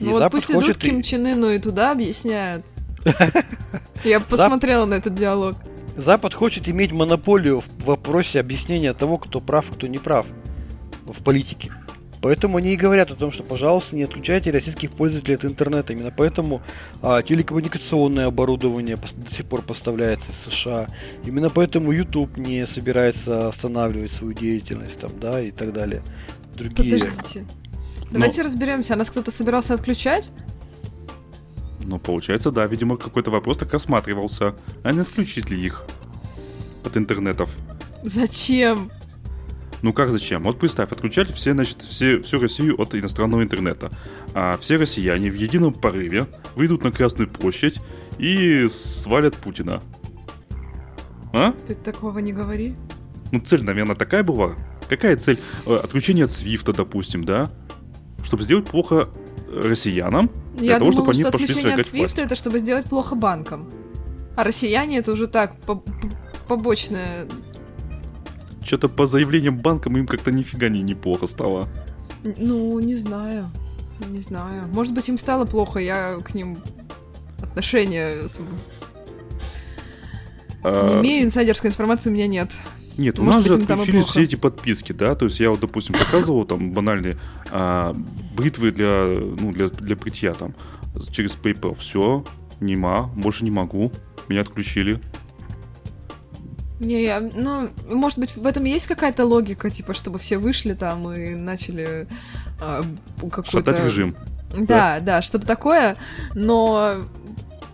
И 0.00 0.04
ну 0.04 0.18
Запад 0.18 0.32
вот 0.32 0.32
пусть 0.32 0.52
хочет 0.52 0.70
идут 0.70 0.82
Ким 0.82 1.02
Чен 1.02 1.26
Ыну 1.26 1.50
и 1.50 1.58
туда 1.58 1.92
объясняют. 1.92 2.64
Я 4.04 4.20
посмотрела 4.20 4.84
на 4.84 4.94
этот 4.94 5.14
диалог. 5.14 5.56
Запад 5.96 6.34
хочет 6.34 6.68
иметь 6.68 6.92
монополию 6.92 7.60
в 7.60 7.84
вопросе 7.84 8.40
объяснения 8.40 8.92
того, 8.92 9.18
кто 9.18 9.40
прав, 9.40 9.66
кто 9.72 9.86
не 9.86 9.98
прав 9.98 10.26
в 11.06 11.22
политике. 11.24 11.72
Поэтому 12.20 12.58
они 12.58 12.72
и 12.72 12.76
говорят 12.76 13.10
о 13.10 13.14
том, 13.14 13.30
что, 13.30 13.42
пожалуйста, 13.42 13.94
не 13.94 14.02
отключайте 14.02 14.50
российских 14.50 14.90
пользователей 14.90 15.36
от 15.36 15.44
интернета. 15.44 15.92
Именно 15.92 16.10
поэтому 16.10 16.62
а, 17.02 17.22
телекоммуникационное 17.22 18.26
оборудование 18.26 18.96
до 18.96 19.34
сих 19.34 19.46
пор 19.46 19.62
поставляется 19.62 20.32
из 20.32 20.36
США. 20.38 20.88
Именно 21.24 21.50
поэтому 21.50 21.92
YouTube 21.92 22.36
не 22.36 22.66
собирается 22.66 23.48
останавливать 23.48 24.10
свою 24.10 24.32
деятельность 24.32 25.00
там, 25.00 25.12
да, 25.20 25.40
и 25.40 25.50
так 25.50 25.72
далее. 25.72 26.02
Другие. 26.56 26.98
Подождите. 26.98 27.46
Давайте 28.10 28.42
Но... 28.42 28.48
разберемся. 28.48 28.94
А 28.94 28.96
нас 28.96 29.10
кто-то 29.10 29.30
собирался 29.30 29.74
отключать? 29.74 30.30
Ну, 31.84 31.98
получается, 31.98 32.50
да. 32.50 32.66
Видимо, 32.66 32.96
какой-то 32.96 33.30
вопрос 33.30 33.58
так 33.58 33.72
рассматривался. 33.72 34.54
А 34.82 34.92
не 34.92 35.00
отключить 35.00 35.50
ли 35.50 35.64
их 35.64 35.84
от 36.84 36.96
интернетов? 36.96 37.50
Зачем? 38.02 38.90
Ну 39.82 39.92
как 39.92 40.10
зачем? 40.10 40.42
Вот 40.42 40.58
представь, 40.58 40.90
отключать 40.92 41.32
все, 41.32 41.52
значит, 41.52 41.82
все, 41.82 42.20
всю 42.20 42.40
Россию 42.40 42.80
от 42.80 42.94
иностранного 42.94 43.42
интернета. 43.42 43.90
А 44.34 44.58
все 44.58 44.76
россияне 44.76 45.30
в 45.30 45.34
едином 45.34 45.72
порыве 45.72 46.26
выйдут 46.56 46.82
на 46.82 46.90
Красную 46.90 47.28
площадь 47.28 47.80
и 48.18 48.66
свалят 48.68 49.36
Путина. 49.36 49.82
А? 51.32 51.52
Ты 51.66 51.74
такого 51.74 52.18
не 52.18 52.32
говори. 52.32 52.74
Ну 53.30 53.40
цель, 53.40 53.62
наверное, 53.62 53.94
такая 53.94 54.22
была. 54.22 54.56
Какая 54.88 55.16
цель? 55.16 55.38
Э, 55.66 55.76
отключение 55.76 56.24
от 56.24 56.32
Свифта, 56.32 56.72
допустим, 56.72 57.24
да? 57.24 57.50
Чтобы 58.24 58.42
сделать 58.42 58.66
плохо 58.66 59.08
россиянам, 59.52 60.30
для 60.56 60.72
Я 60.72 60.78
того, 60.78 60.90
думала, 60.90 60.92
чтобы 60.92 61.10
они 61.12 61.22
что 61.22 61.32
пошли 61.32 61.44
отключение 61.46 61.80
от 61.80 61.86
Свифта 61.86 62.22
это 62.22 62.36
чтобы 62.36 62.58
сделать 62.58 62.86
плохо 62.86 63.14
банкам. 63.14 63.70
А 64.36 64.44
россияне 64.44 64.98
это 64.98 65.12
уже 65.12 65.26
так, 65.26 65.56
побочная 66.46 67.26
что-то 68.68 68.88
по 68.88 69.06
заявлениям 69.06 69.58
банкам 69.58 69.96
им 69.96 70.06
как-то 70.06 70.30
нифига 70.30 70.68
не 70.68 70.82
неплохо 70.82 71.26
стало. 71.26 71.68
Ну, 72.22 72.78
не 72.78 72.94
знаю. 72.94 73.50
Не 74.08 74.20
знаю. 74.20 74.68
Может 74.72 74.94
быть, 74.94 75.08
им 75.08 75.18
стало 75.18 75.44
плохо, 75.44 75.80
я 75.80 76.18
к 76.18 76.34
ним 76.34 76.58
отношения 77.42 78.28
а... 80.62 80.88
Не 80.88 81.00
имею 81.00 81.24
инсайдерской 81.24 81.70
информации, 81.70 82.10
у 82.10 82.12
меня 82.12 82.26
нет. 82.26 82.50
Нет, 82.96 83.18
у 83.18 83.22
Может 83.22 83.48
нас 83.48 83.58
же 83.58 83.62
отключили 83.62 84.02
все 84.02 84.22
эти 84.22 84.34
подписки, 84.34 84.92
да, 84.92 85.14
то 85.14 85.26
есть 85.26 85.38
я 85.38 85.50
вот, 85.50 85.60
допустим, 85.60 85.94
показывал 85.94 86.44
там 86.44 86.72
банальные 86.72 87.16
а, 87.52 87.94
бритвы 88.34 88.72
для, 88.72 89.14
ну, 89.40 89.52
для, 89.52 89.68
для 89.68 89.94
бритья 89.94 90.34
там 90.34 90.52
через 91.12 91.38
PayPal. 91.40 91.76
Все, 91.78 92.24
нема, 92.58 93.04
больше 93.14 93.44
не 93.44 93.52
могу, 93.52 93.92
меня 94.28 94.40
отключили. 94.40 95.00
Не, 96.80 97.02
я, 97.02 97.20
ну, 97.20 97.68
может 97.88 98.18
быть, 98.18 98.36
в 98.36 98.46
этом 98.46 98.64
есть 98.64 98.86
какая-то 98.86 99.24
логика, 99.24 99.68
типа, 99.68 99.94
чтобы 99.94 100.18
все 100.18 100.38
вышли 100.38 100.74
там 100.74 101.12
и 101.12 101.34
начали 101.34 102.06
а, 102.60 102.82
какой-то... 103.20 103.50
Шатать 103.50 103.84
режим. 103.84 104.14
Да, 104.52 104.98
да, 104.98 105.00
да, 105.00 105.22
что-то 105.22 105.46
такое, 105.46 105.96
но 106.34 107.04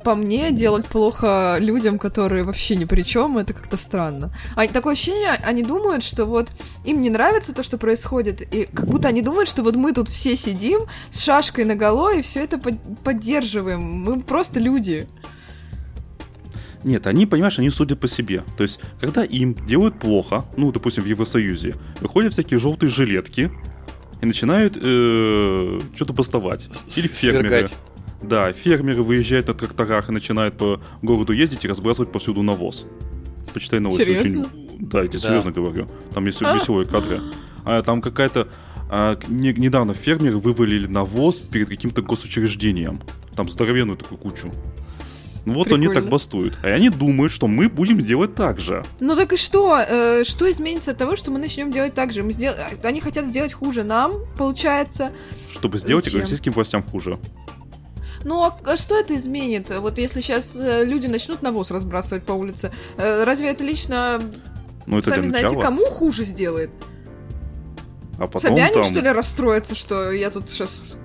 по 0.04 0.14
мне, 0.14 0.52
делать 0.52 0.86
плохо 0.86 1.56
людям, 1.58 1.98
которые 1.98 2.44
вообще 2.44 2.76
ни 2.76 2.84
при 2.84 3.02
чем, 3.02 3.38
это 3.38 3.54
как-то 3.54 3.76
странно. 3.78 4.32
А, 4.54 4.66
такое 4.68 4.92
ощущение, 4.92 5.32
они 5.42 5.62
думают, 5.62 6.04
что 6.04 6.26
вот 6.26 6.50
им 6.84 7.00
не 7.00 7.10
нравится 7.10 7.54
то, 7.54 7.62
что 7.62 7.78
происходит, 7.78 8.42
и 8.42 8.66
как 8.66 8.86
будто 8.86 9.08
они 9.08 9.22
думают, 9.22 9.48
что 9.48 9.62
вот 9.62 9.76
мы 9.76 9.92
тут 9.92 10.08
все 10.10 10.36
сидим 10.36 10.82
с 11.10 11.22
шашкой 11.22 11.64
на 11.64 11.74
голове 11.74 12.20
и 12.20 12.22
все 12.22 12.44
это 12.44 12.58
поддерживаем. 13.02 13.80
Мы 13.80 14.20
просто 14.20 14.60
люди. 14.60 15.08
Нет, 16.84 17.06
они, 17.06 17.26
понимаешь, 17.26 17.58
они 17.58 17.70
судят 17.70 17.98
по 17.98 18.08
себе. 18.08 18.42
То 18.56 18.62
есть, 18.62 18.78
когда 19.00 19.24
им 19.24 19.54
делают 19.66 19.98
плохо, 19.98 20.44
ну, 20.56 20.70
допустим, 20.70 21.02
в 21.02 21.06
Евросоюзе, 21.06 21.74
выходят 22.00 22.32
всякие 22.32 22.60
желтые 22.60 22.90
жилетки 22.90 23.50
и 24.20 24.26
начинают 24.26 24.76
э, 24.80 25.80
что-то 25.94 26.12
бастовать. 26.12 26.68
Или 26.96 27.08
фермеры. 27.08 27.48
Свергать. 27.48 27.72
Да, 28.22 28.52
фермеры 28.52 29.02
выезжают 29.02 29.48
на 29.48 29.54
тракторах 29.54 30.08
и 30.08 30.12
начинают 30.12 30.56
по 30.56 30.80
городу 31.02 31.32
ездить 31.32 31.64
и 31.64 31.68
разбрасывать 31.68 32.12
повсюду 32.12 32.42
навоз. 32.42 32.86
Почитай 33.52 33.80
новости. 33.80 34.04
Серьезно? 34.04 34.40
Очень... 34.42 34.88
Да, 34.88 35.02
я 35.02 35.08
тебе 35.08 35.20
да. 35.20 35.28
серьезно 35.28 35.52
говорю. 35.52 35.88
Там 36.12 36.26
есть 36.26 36.42
а? 36.42 36.54
веселые 36.54 36.86
кадры. 36.86 37.20
А 37.64 37.82
там 37.82 38.02
какая-то... 38.02 38.48
А, 38.90 39.18
не, 39.28 39.52
недавно 39.52 39.94
фермеры 39.94 40.38
вывалили 40.38 40.86
навоз 40.86 41.36
перед 41.36 41.68
каким-то 41.68 42.02
госучреждением. 42.02 43.00
Там 43.34 43.48
здоровенную 43.48 43.96
такую 43.96 44.18
кучу. 44.18 44.52
Ну 45.44 45.54
вот 45.54 45.64
Прикольно. 45.64 45.86
они 45.86 45.94
так 45.94 46.08
бастуют. 46.08 46.58
А 46.62 46.68
они 46.68 46.88
думают, 46.88 47.30
что 47.32 47.46
мы 47.46 47.68
будем 47.68 48.00
делать 48.00 48.34
так 48.34 48.58
же. 48.58 48.82
Ну 49.00 49.14
так 49.14 49.32
и 49.32 49.36
что? 49.36 49.78
Э, 49.78 50.24
что 50.24 50.50
изменится 50.50 50.92
от 50.92 50.98
того, 50.98 51.16
что 51.16 51.30
мы 51.30 51.38
начнем 51.38 51.70
делать 51.70 51.94
так 51.94 52.12
же? 52.12 52.22
Мы 52.22 52.32
сдел... 52.32 52.54
Они 52.82 53.00
хотят 53.00 53.26
сделать 53.26 53.52
хуже 53.52 53.84
нам, 53.84 54.14
получается. 54.38 55.12
Чтобы 55.50 55.78
сделать 55.78 56.06
Зачем? 56.06 56.20
российским 56.20 56.52
властям 56.52 56.82
хуже. 56.82 57.18
Ну 58.24 58.42
а, 58.42 58.58
а 58.64 58.76
что 58.78 58.98
это 58.98 59.14
изменит? 59.16 59.70
Вот 59.70 59.98
если 59.98 60.22
сейчас 60.22 60.56
э, 60.56 60.84
люди 60.84 61.08
начнут 61.08 61.42
навоз 61.42 61.70
разбрасывать 61.70 62.24
по 62.24 62.32
улице, 62.32 62.72
э, 62.96 63.24
разве 63.24 63.50
это 63.50 63.62
лично 63.64 64.22
ну, 64.86 64.98
это 64.98 65.10
сами 65.10 65.26
знаете, 65.26 65.60
кому 65.60 65.84
хуже 65.84 66.24
сделает? 66.24 66.70
А 68.18 68.26
потом 68.26 68.40
Собянин, 68.40 68.72
там... 68.72 68.84
что 68.84 69.00
ли, 69.00 69.10
расстроится, 69.10 69.74
что 69.74 70.10
я 70.10 70.30
тут 70.30 70.48
сейчас 70.48 70.96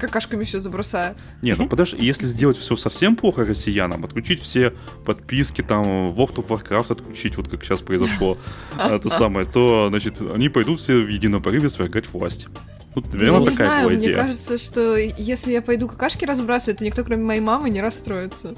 какашками 0.00 0.44
все 0.44 0.60
забросаю. 0.60 1.14
Не, 1.42 1.54
ну 1.54 1.68
подожди, 1.68 2.04
если 2.04 2.26
сделать 2.26 2.56
все 2.56 2.76
совсем 2.76 3.16
плохо 3.16 3.44
россиянам, 3.44 4.04
отключить 4.04 4.40
все 4.40 4.72
подписки, 5.04 5.62
там, 5.62 5.84
World 5.84 6.36
of 6.36 6.48
Warcraft 6.48 6.92
отключить, 6.92 7.36
вот 7.36 7.48
как 7.48 7.64
сейчас 7.64 7.80
произошло, 7.80 8.38
это 8.78 9.08
самое, 9.10 9.46
то, 9.46 9.88
значит, 9.90 10.20
они 10.20 10.48
пойдут 10.48 10.80
все 10.80 10.94
в 10.94 11.08
едином 11.08 11.42
порыве 11.42 11.68
свергать 11.68 12.12
власть. 12.12 12.48
Тут, 12.94 13.12
наверное, 13.12 13.40
ну, 13.40 13.44
такая 13.44 13.68
знаю, 13.68 13.84
была 13.84 13.94
идея. 13.94 14.14
Мне 14.14 14.22
кажется, 14.22 14.58
что 14.58 14.96
если 14.96 15.52
я 15.52 15.62
пойду 15.62 15.86
какашки 15.86 16.24
разбрасывать, 16.24 16.78
то 16.78 16.84
никто, 16.84 17.04
кроме 17.04 17.22
моей 17.22 17.40
мамы, 17.40 17.70
не 17.70 17.80
расстроится. 17.80 18.54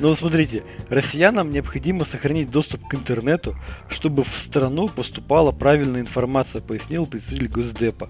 Ну, 0.00 0.14
смотрите, 0.14 0.62
россиянам 0.88 1.50
необходимо 1.50 2.04
сохранить 2.04 2.52
доступ 2.52 2.86
к 2.86 2.94
интернету, 2.94 3.56
чтобы 3.88 4.22
в 4.22 4.28
страну 4.28 4.88
поступала 4.88 5.50
правильная 5.50 6.00
информация, 6.00 6.62
пояснил 6.62 7.04
представитель 7.04 7.48
Госдепа. 7.48 8.08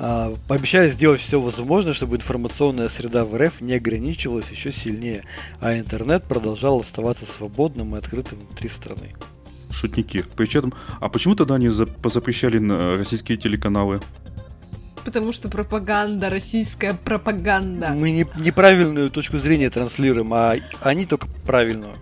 А, 0.00 0.32
пообещали 0.46 0.90
сделать 0.90 1.20
все 1.20 1.40
возможное, 1.40 1.92
чтобы 1.92 2.16
информационная 2.16 2.88
среда 2.88 3.24
в 3.24 3.36
РФ 3.36 3.60
не 3.60 3.74
ограничивалась 3.74 4.48
еще 4.50 4.70
сильнее, 4.70 5.24
а 5.60 5.76
интернет 5.76 6.22
продолжал 6.22 6.80
оставаться 6.80 7.26
свободным 7.26 7.96
и 7.96 7.98
открытым 7.98 8.38
внутри 8.38 8.68
страны. 8.68 9.14
Шутники. 9.72 10.24
Причем, 10.36 10.72
а 11.00 11.08
почему 11.08 11.34
тогда 11.34 11.56
они 11.56 11.68
запрещали 11.68 12.58
российские 12.96 13.36
телеканалы? 13.38 14.00
Потому 15.04 15.32
что 15.32 15.48
пропаганда, 15.48 16.30
российская 16.30 16.94
пропаганда. 16.94 17.90
Мы 17.90 18.12
не, 18.12 18.26
неправильную 18.36 19.10
точку 19.10 19.38
зрения 19.38 19.68
транслируем, 19.68 20.32
а 20.32 20.56
они 20.80 21.06
только 21.06 21.26
правильную. 21.46 21.94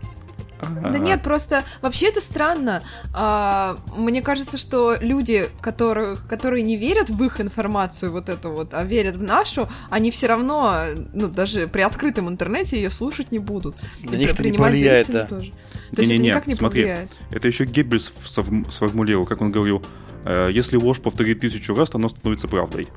Да 0.60 0.98
нет, 0.98 1.22
просто 1.22 1.64
вообще 1.82 2.08
это 2.08 2.20
странно. 2.20 2.82
А, 3.12 3.76
мне 3.96 4.22
кажется, 4.22 4.58
что 4.58 4.96
люди, 5.00 5.48
которых, 5.60 6.26
которые 6.26 6.62
не 6.62 6.76
верят 6.76 7.10
в 7.10 7.22
их 7.22 7.40
информацию, 7.40 8.10
вот 8.10 8.28
эту 8.28 8.50
вот, 8.50 8.72
а 8.72 8.84
верят 8.84 9.16
в 9.16 9.22
нашу, 9.22 9.68
они 9.90 10.10
все 10.10 10.26
равно, 10.26 10.84
ну, 11.12 11.28
даже 11.28 11.68
при 11.68 11.82
открытом 11.82 12.28
интернете 12.28 12.76
ее 12.76 12.90
слушать 12.90 13.32
не 13.32 13.38
будут. 13.38 13.76
На 14.02 14.16
них 14.16 14.32
это 14.32 14.42
не 14.44 14.56
повлияет, 14.56 15.10
да. 15.10 15.26
Тоже. 15.26 15.52
То 15.92 16.00
есть 16.00 16.12
это 16.12 16.22
никак 16.22 16.46
не 16.46 16.54
смотри, 16.54 16.82
повлияет. 16.82 17.10
Это 17.30 17.48
еще 17.48 17.64
Геббельс 17.64 18.12
сформулировал, 18.24 19.26
как 19.26 19.40
он 19.40 19.52
говорил, 19.52 19.84
э, 20.24 20.50
если 20.52 20.76
ложь 20.76 21.00
повторит 21.00 21.40
тысячу 21.40 21.74
раз, 21.74 21.90
то 21.90 21.98
она 21.98 22.08
становится 22.08 22.48
правдой. 22.48 22.88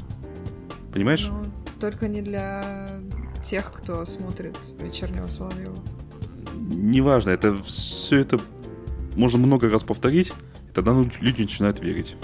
Понимаешь? 0.94 1.28
Ну, 1.30 1.44
только 1.80 2.08
не 2.08 2.22
для 2.22 2.88
тех, 3.46 3.72
кто 3.74 4.06
смотрит 4.06 4.56
вечернего 4.82 5.28
Соловьева. 5.28 5.76
Неважно, 6.60 7.32
это 7.32 7.62
все 7.64 8.20
это 8.20 8.40
можно 9.16 9.40
много 9.40 9.70
раз 9.70 9.84
повторить, 9.84 10.30
и 10.70 10.74
тогда 10.74 10.94
ну, 10.94 11.10
люди 11.22 11.42
начинают 11.42 11.80
верить. 11.80 12.16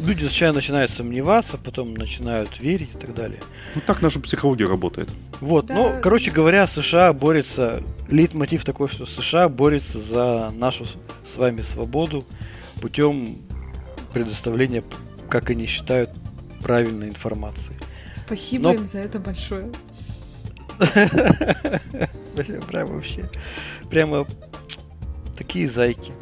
Люди 0.00 0.24
сначала 0.24 0.54
начинают 0.54 0.90
сомневаться, 0.90 1.56
потом 1.56 1.94
начинают 1.94 2.58
верить 2.60 2.90
и 2.94 2.98
так 2.98 3.14
далее. 3.14 3.40
Ну 3.74 3.80
так 3.86 4.02
наша 4.02 4.18
психология 4.20 4.66
работает. 4.66 5.08
Вот, 5.40 5.66
Да. 5.66 5.74
ну, 5.74 6.00
короче 6.02 6.30
говоря, 6.32 6.66
США 6.66 7.12
борется, 7.12 7.82
лейтмотив 8.08 8.64
такой, 8.64 8.88
что 8.88 9.06
США 9.06 9.48
борется 9.48 10.00
за 10.00 10.52
нашу 10.56 10.84
с- 10.84 10.96
с 11.24 11.36
вами 11.36 11.60
свободу 11.62 12.24
путем 12.82 13.38
предоставления, 14.12 14.82
как 15.28 15.50
они 15.50 15.66
считают, 15.66 16.10
правильной 16.60 17.08
информации. 17.08 17.74
Спасибо 18.16 18.64
Но- 18.64 18.74
им 18.74 18.86
за 18.86 18.98
это 18.98 19.18
большое. 19.20 19.70
Прям 22.68 22.88
вообще, 22.88 23.24
прямо 23.90 24.26
такие 25.36 25.68
зайки. 25.68 26.12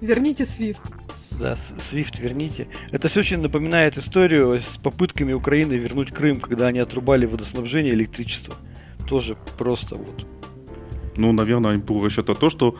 Верните 0.00 0.44
Свифт. 0.44 0.82
Да, 1.38 1.54
Свифт 1.56 2.18
верните. 2.18 2.66
Это 2.92 3.08
все 3.08 3.20
очень 3.20 3.40
напоминает 3.40 3.98
историю 3.98 4.58
с 4.60 4.78
попытками 4.78 5.32
Украины 5.32 5.74
вернуть 5.74 6.10
Крым, 6.10 6.40
когда 6.40 6.68
они 6.68 6.78
отрубали 6.78 7.26
водоснабжение 7.26 7.92
и 7.92 7.96
электричество. 7.96 8.54
Тоже 9.06 9.36
просто 9.58 9.96
вот. 9.96 10.26
Ну, 11.16 11.32
наверное, 11.32 11.78
был 11.78 12.04
расчет 12.04 12.28
на 12.28 12.34
то, 12.34 12.50
что 12.50 12.76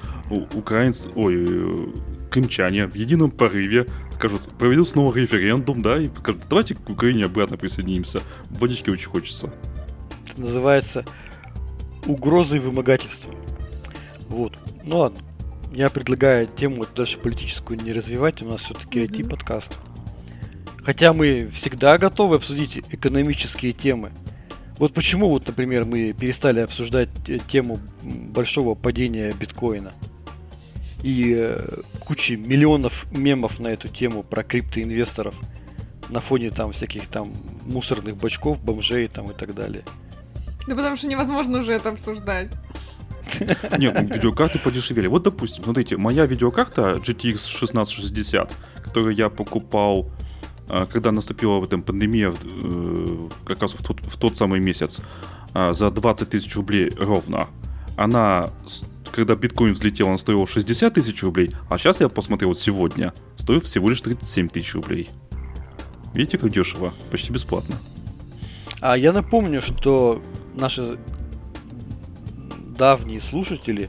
украинцы, 0.55 1.11
ой, 1.14 1.47
э, 1.49 1.87
крымчане 2.31 2.87
в 2.87 2.95
едином 2.95 3.31
порыве 3.31 3.87
скажут, 4.17 4.43
проведут 4.59 4.89
снова 4.89 5.14
референдум, 5.14 5.83
да, 5.83 6.01
и 6.01 6.09
скажут, 6.09 6.43
давайте 6.49 6.75
к 6.75 6.91
Украине 6.91 7.27
обратно 7.27 7.57
присоединимся. 7.57 8.21
Водички 8.51 8.91
очень 8.91 9.09
хочется. 9.09 9.53
Это 10.37 10.43
называется 10.43 11.05
угрозой 12.05 12.61
вымогательства. 12.61 13.34
Вот. 14.28 14.53
Ну 14.84 14.99
ладно. 14.99 15.18
Я 15.72 15.89
предлагаю 15.89 16.47
тему 16.47 16.76
вот 16.76 16.91
дальше 16.95 17.18
политическую 17.18 17.80
не 17.80 17.95
развивать. 17.95 18.43
У 18.43 18.47
нас 18.47 18.61
все-таки 18.61 19.01
Мгм. 19.01 19.09
IT-подкаст. 19.09 19.72
Хотя 20.84 21.14
мы 21.14 21.49
всегда 21.53 21.97
готовы 21.97 22.37
обсудить 22.37 22.78
экономические 22.91 23.72
темы. 23.72 24.11
Вот 24.78 24.93
почему, 24.93 25.30
вот, 25.30 25.47
например, 25.47 25.87
мы 25.87 26.12
перестали 26.12 26.61
обсуждать 26.61 27.09
э, 27.28 27.39
тему 27.49 27.80
большого 28.03 28.74
падения 28.74 29.32
биткоина 29.32 29.95
и 31.03 31.34
э, 31.34 31.80
кучи 32.01 32.32
миллионов 32.32 33.11
мемов 33.11 33.59
на 33.59 33.68
эту 33.68 33.89
тему 33.89 34.22
про 34.22 34.43
криптоинвесторов 34.43 35.34
на 36.11 36.20
фоне 36.20 36.51
там 36.51 36.72
всяких 36.72 37.07
там 37.07 37.32
мусорных 37.64 38.16
бачков, 38.16 38.61
бомжей 38.62 39.09
там 39.09 39.30
и 39.30 39.34
так 39.34 39.55
далее. 39.55 39.82
Да 40.67 40.75
потому 40.75 40.97
что 40.97 41.07
невозможно 41.07 41.61
уже 41.61 41.73
это 41.73 41.91
обсуждать. 41.91 42.53
Нет, 43.79 43.97
ну, 44.01 44.14
видеокарты 44.14 44.59
подешевели. 44.59 45.07
Вот, 45.07 45.23
допустим, 45.23 45.64
смотрите, 45.64 45.97
моя 45.97 46.27
видеокарта 46.27 46.95
GTX 46.95 47.37
1660, 47.55 48.53
которую 48.83 49.14
я 49.14 49.29
покупал, 49.29 50.11
а, 50.69 50.87
когда 50.87 51.12
наступила 51.12 51.59
в 51.59 51.64
этом 51.64 51.83
пандемия, 51.83 52.33
э, 52.33 53.29
как 53.45 53.62
раз 53.62 53.73
в 53.73 53.83
тот, 53.83 54.01
в 54.01 54.17
тот 54.17 54.37
самый 54.37 54.61
месяц, 54.61 55.01
а, 55.55 55.73
за 55.73 55.91
20 55.91 56.31
тысяч 56.31 56.55
рублей 56.57 56.91
ровно. 56.99 57.49
Она, 57.97 58.51
когда 59.12 59.35
биткоин 59.35 59.73
взлетел, 59.73 60.09
она 60.09 60.19
стоила 60.19 60.47
60 60.47 60.95
тысяч 60.95 61.23
рублей, 61.23 61.51
а 61.69 61.79
сейчас 61.79 62.01
я 62.01 62.09
посмотрел 62.09 62.51
вот 62.51 62.59
сегодня, 62.59 63.12
стоит 63.37 63.64
всего 63.64 63.89
лишь 63.89 64.01
37 64.01 64.49
тысяч 64.49 64.75
рублей. 64.75 65.09
Видите, 66.14 66.39
как 66.39 66.51
дешево? 66.51 66.95
Почти 67.11 67.33
бесплатно. 67.33 67.77
А 68.81 68.97
я 68.97 69.12
напомню, 69.12 69.62
что 69.62 70.23
наши 70.57 70.98
давние 72.76 73.20
слушатели 73.20 73.88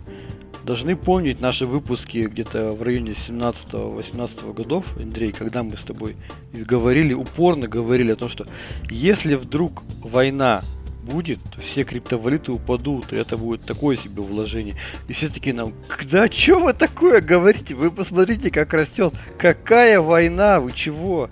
должны 0.64 0.98
помнить 0.98 1.40
наши 1.40 1.66
выпуски 1.66 2.28
где-то 2.30 2.74
в 2.74 2.82
районе 2.82 3.12
17-18 3.12 4.54
годов, 4.54 4.98
Андрей, 4.98 5.32
когда 5.32 5.64
мы 5.64 5.78
с 5.78 5.84
тобой 5.84 6.18
говорили, 6.54 7.14
упорно 7.14 7.68
говорили 7.68 8.12
о 8.12 8.16
том, 8.18 8.28
что 8.28 8.46
если 8.90 9.36
вдруг 9.36 9.84
война 10.02 10.62
будет, 11.08 11.40
то 11.56 11.62
все 11.62 11.84
криптовалюты 11.86 12.52
упадут, 12.52 13.14
и 13.14 13.16
это 13.16 13.38
будет 13.38 13.62
такое 13.62 13.96
себе 13.96 14.22
вложение. 14.22 14.76
И 15.08 15.14
все 15.14 15.30
таки 15.30 15.54
нам, 15.54 15.74
да 16.12 16.30
что 16.30 16.60
вы 16.60 16.74
такое 16.74 17.22
говорите? 17.22 17.74
Вы 17.74 17.90
посмотрите, 17.90 18.52
как 18.52 18.74
растет. 18.74 19.14
Какая 19.38 20.02
война? 20.02 20.60
Вы 20.60 20.74
чего? 20.74 21.30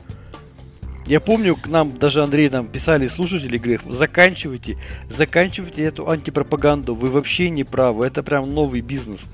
Я 1.07 1.19
помню, 1.19 1.55
к 1.55 1.67
нам 1.67 1.97
даже 1.97 2.23
Андрей 2.23 2.49
нам 2.49 2.67
писали 2.67 3.07
слушатели, 3.07 3.57
говорят, 3.57 3.81
заканчивайте, 3.87 4.77
заканчивайте 5.07 5.83
эту 5.83 6.09
антипропаганду, 6.09 6.95
вы 6.95 7.09
вообще 7.09 7.49
не 7.49 7.63
правы, 7.63 8.07
это 8.07 8.23
прям 8.23 8.51
новый 8.51 8.81
бизнес. 8.81 9.29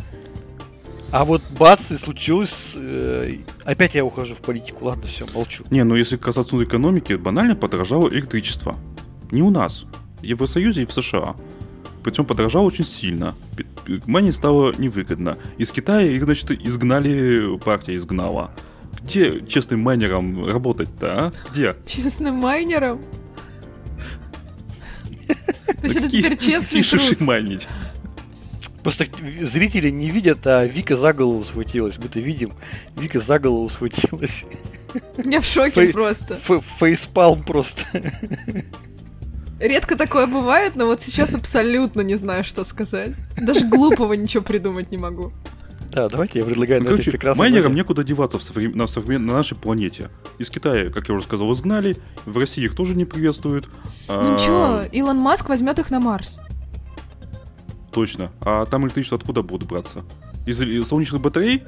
А 1.11 1.25
вот 1.25 1.41
бац, 1.57 1.91
и 1.91 1.97
случилось, 1.97 2.73
э, 2.75 3.37
опять 3.65 3.95
я 3.95 4.03
ухожу 4.03 4.35
в 4.35 4.41
политику, 4.41 4.85
ладно, 4.85 5.07
все, 5.07 5.25
молчу. 5.33 5.63
Не, 5.69 5.83
ну 5.83 5.95
если 5.95 6.17
касаться 6.17 6.61
экономики, 6.61 7.13
банально 7.13 7.55
подорожало 7.55 8.09
электричество. 8.09 8.77
Не 9.29 9.41
у 9.41 9.49
нас, 9.49 9.85
в 10.19 10.23
Евросоюзе 10.23 10.83
и 10.83 10.85
в 10.85 10.93
США. 10.93 11.35
Причем 12.03 12.25
подорожало 12.25 12.63
очень 12.63 12.85
сильно. 12.85 13.35
Мане 14.05 14.31
стало 14.31 14.73
невыгодно. 14.77 15.37
Из 15.57 15.71
Китая 15.71 16.09
их, 16.09 16.23
значит, 16.23 16.51
изгнали, 16.51 17.57
партия 17.59 17.95
изгнала. 17.95 18.51
Где 19.03 19.41
честным 19.45 19.81
майнерам 19.81 20.45
работать-то, 20.45 21.07
а? 21.27 21.33
Где? 21.51 21.75
Честным 21.85 22.35
майнером. 22.35 23.01
То 25.27 25.87
есть 25.87 25.95
это 25.95 26.09
теперь 26.09 26.37
честный 26.37 26.83
труд. 26.83 27.21
майнить? 27.21 27.67
Просто 28.83 29.05
зрители 29.41 29.89
не 29.89 30.09
видят, 30.09 30.45
а 30.47 30.65
Вика 30.65 30.97
за 30.97 31.13
голову 31.13 31.43
схватилась. 31.43 31.97
Мы-то 31.97 32.19
видим, 32.19 32.51
Вика 32.95 33.19
за 33.19 33.39
голову 33.39 33.69
схватилась. 33.69 34.45
Я 35.23 35.39
в 35.41 35.45
шоке 35.45 35.85
Фей- 35.87 35.91
просто. 35.91 36.33
Ф- 36.35 36.63
Фейспалм 36.79 37.43
просто. 37.43 37.85
Редко 39.59 39.95
такое 39.95 40.25
бывает, 40.25 40.75
но 40.75 40.85
вот 40.87 41.03
сейчас 41.03 41.35
абсолютно 41.35 42.01
не 42.01 42.15
знаю, 42.15 42.43
что 42.43 42.63
сказать. 42.63 43.11
Даже 43.37 43.65
глупого 43.67 44.13
ничего 44.13 44.43
придумать 44.43 44.91
не 44.91 44.97
могу. 44.97 45.31
Да, 45.91 46.07
давайте 46.09 46.39
я 46.39 46.45
предлагаю 46.45 46.79
Ну, 46.81 46.85
на 46.85 46.93
этой 46.93 46.97
короче, 46.97 47.11
прекрасной 47.11 47.39
майнерам 47.49 47.71
ноте- 47.73 47.75
некуда 47.77 48.03
деваться 48.03 48.37
в 48.39 48.41
соврем- 48.43 48.75
на, 48.75 48.83
современ- 48.87 49.19
на 49.25 49.33
нашей 49.33 49.57
планете. 49.57 50.09
Из 50.37 50.49
Китая, 50.49 50.89
как 50.89 51.09
я 51.09 51.15
уже 51.15 51.23
сказал, 51.25 51.51
изгнали. 51.53 51.97
В 52.25 52.37
России 52.37 52.63
их 52.63 52.75
тоже 52.75 52.95
не 52.95 53.05
приветствуют. 53.05 53.67
Ну 54.07 54.13
А, 54.15 54.35
ничего, 54.35 54.81
Илон 54.91 55.17
Маск 55.17 55.49
возьмет 55.49 55.79
их 55.79 55.89
на 55.89 55.99
Марс. 55.99 56.39
Точно. 57.91 58.31
А 58.41 58.65
там 58.65 58.85
электричество 58.85 59.17
откуда 59.17 59.41
будут 59.43 59.67
браться? 59.67 60.03
Из, 60.45 60.61
из 60.61 60.87
солнечных 60.87 61.21
батарей? 61.21 61.63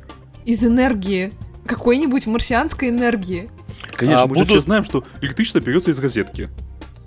Из 0.45 0.63
энергии. 0.63 1.31
Какой-нибудь 1.65 2.25
марсианской 2.27 2.89
энергии. 2.89 3.49
Конечно, 3.95 4.23
А 4.23 4.27
мы 4.27 4.35
же 4.35 4.39
будут- 4.43 4.49
все 4.49 4.59
знаем, 4.61 4.83
что 4.83 5.03
электричество 5.21 5.59
берется 5.59 5.91
из 5.91 5.99
розетки. 5.99 6.49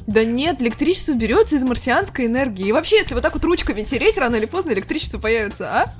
Да 0.06 0.24
нет, 0.24 0.60
электричество 0.62 1.14
берется 1.14 1.56
из 1.56 1.64
марсианской 1.64 2.26
энергии. 2.26 2.68
И 2.68 2.72
вообще, 2.72 2.96
если 2.98 3.14
вот 3.14 3.22
так 3.22 3.34
вот 3.34 3.44
ручками 3.44 3.82
тереть, 3.82 4.18
рано 4.18 4.36
или 4.36 4.46
поздно 4.46 4.70
электричество 4.72 5.18
появится, 5.18 5.68
а? 5.82 5.94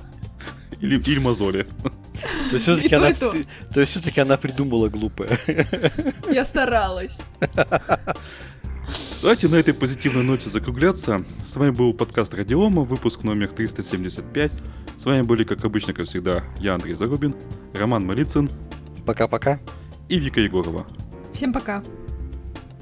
Или, 0.81 0.99
или 0.99 1.19
мозоли. 1.19 1.67
То 2.49 2.53
есть 2.53 2.63
все-таки 2.63 2.95
она, 2.95 3.13
то. 3.13 3.33
то 3.73 3.79
есть 3.79 3.91
все-таки 3.91 4.21
она 4.21 4.37
придумала 4.37 4.89
глупое. 4.89 5.37
Я 6.31 6.45
старалась. 6.45 7.17
Давайте 9.21 9.47
на 9.47 9.55
этой 9.55 9.73
позитивной 9.73 10.23
ноте 10.23 10.49
закругляться. 10.49 11.23
С 11.43 11.55
вами 11.55 11.71
был 11.71 11.93
подкаст 11.93 12.33
Радиома, 12.33 12.83
выпуск 12.83 13.23
номер 13.23 13.47
375. 13.49 14.51
С 14.99 15.05
вами 15.05 15.23
были, 15.23 15.43
как 15.43 15.65
обычно, 15.65 15.93
как 15.93 16.05
всегда, 16.05 16.43
я, 16.59 16.75
Андрей 16.75 16.93
Зарубин, 16.95 17.35
Роман 17.73 18.05
Малицын 18.05 18.49
Пока-пока. 19.05 19.59
и 20.09 20.19
Вика 20.19 20.39
Егорова. 20.39 20.85
Всем 21.33 21.51
пока. 21.51 21.83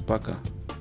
Пока. 0.07 0.37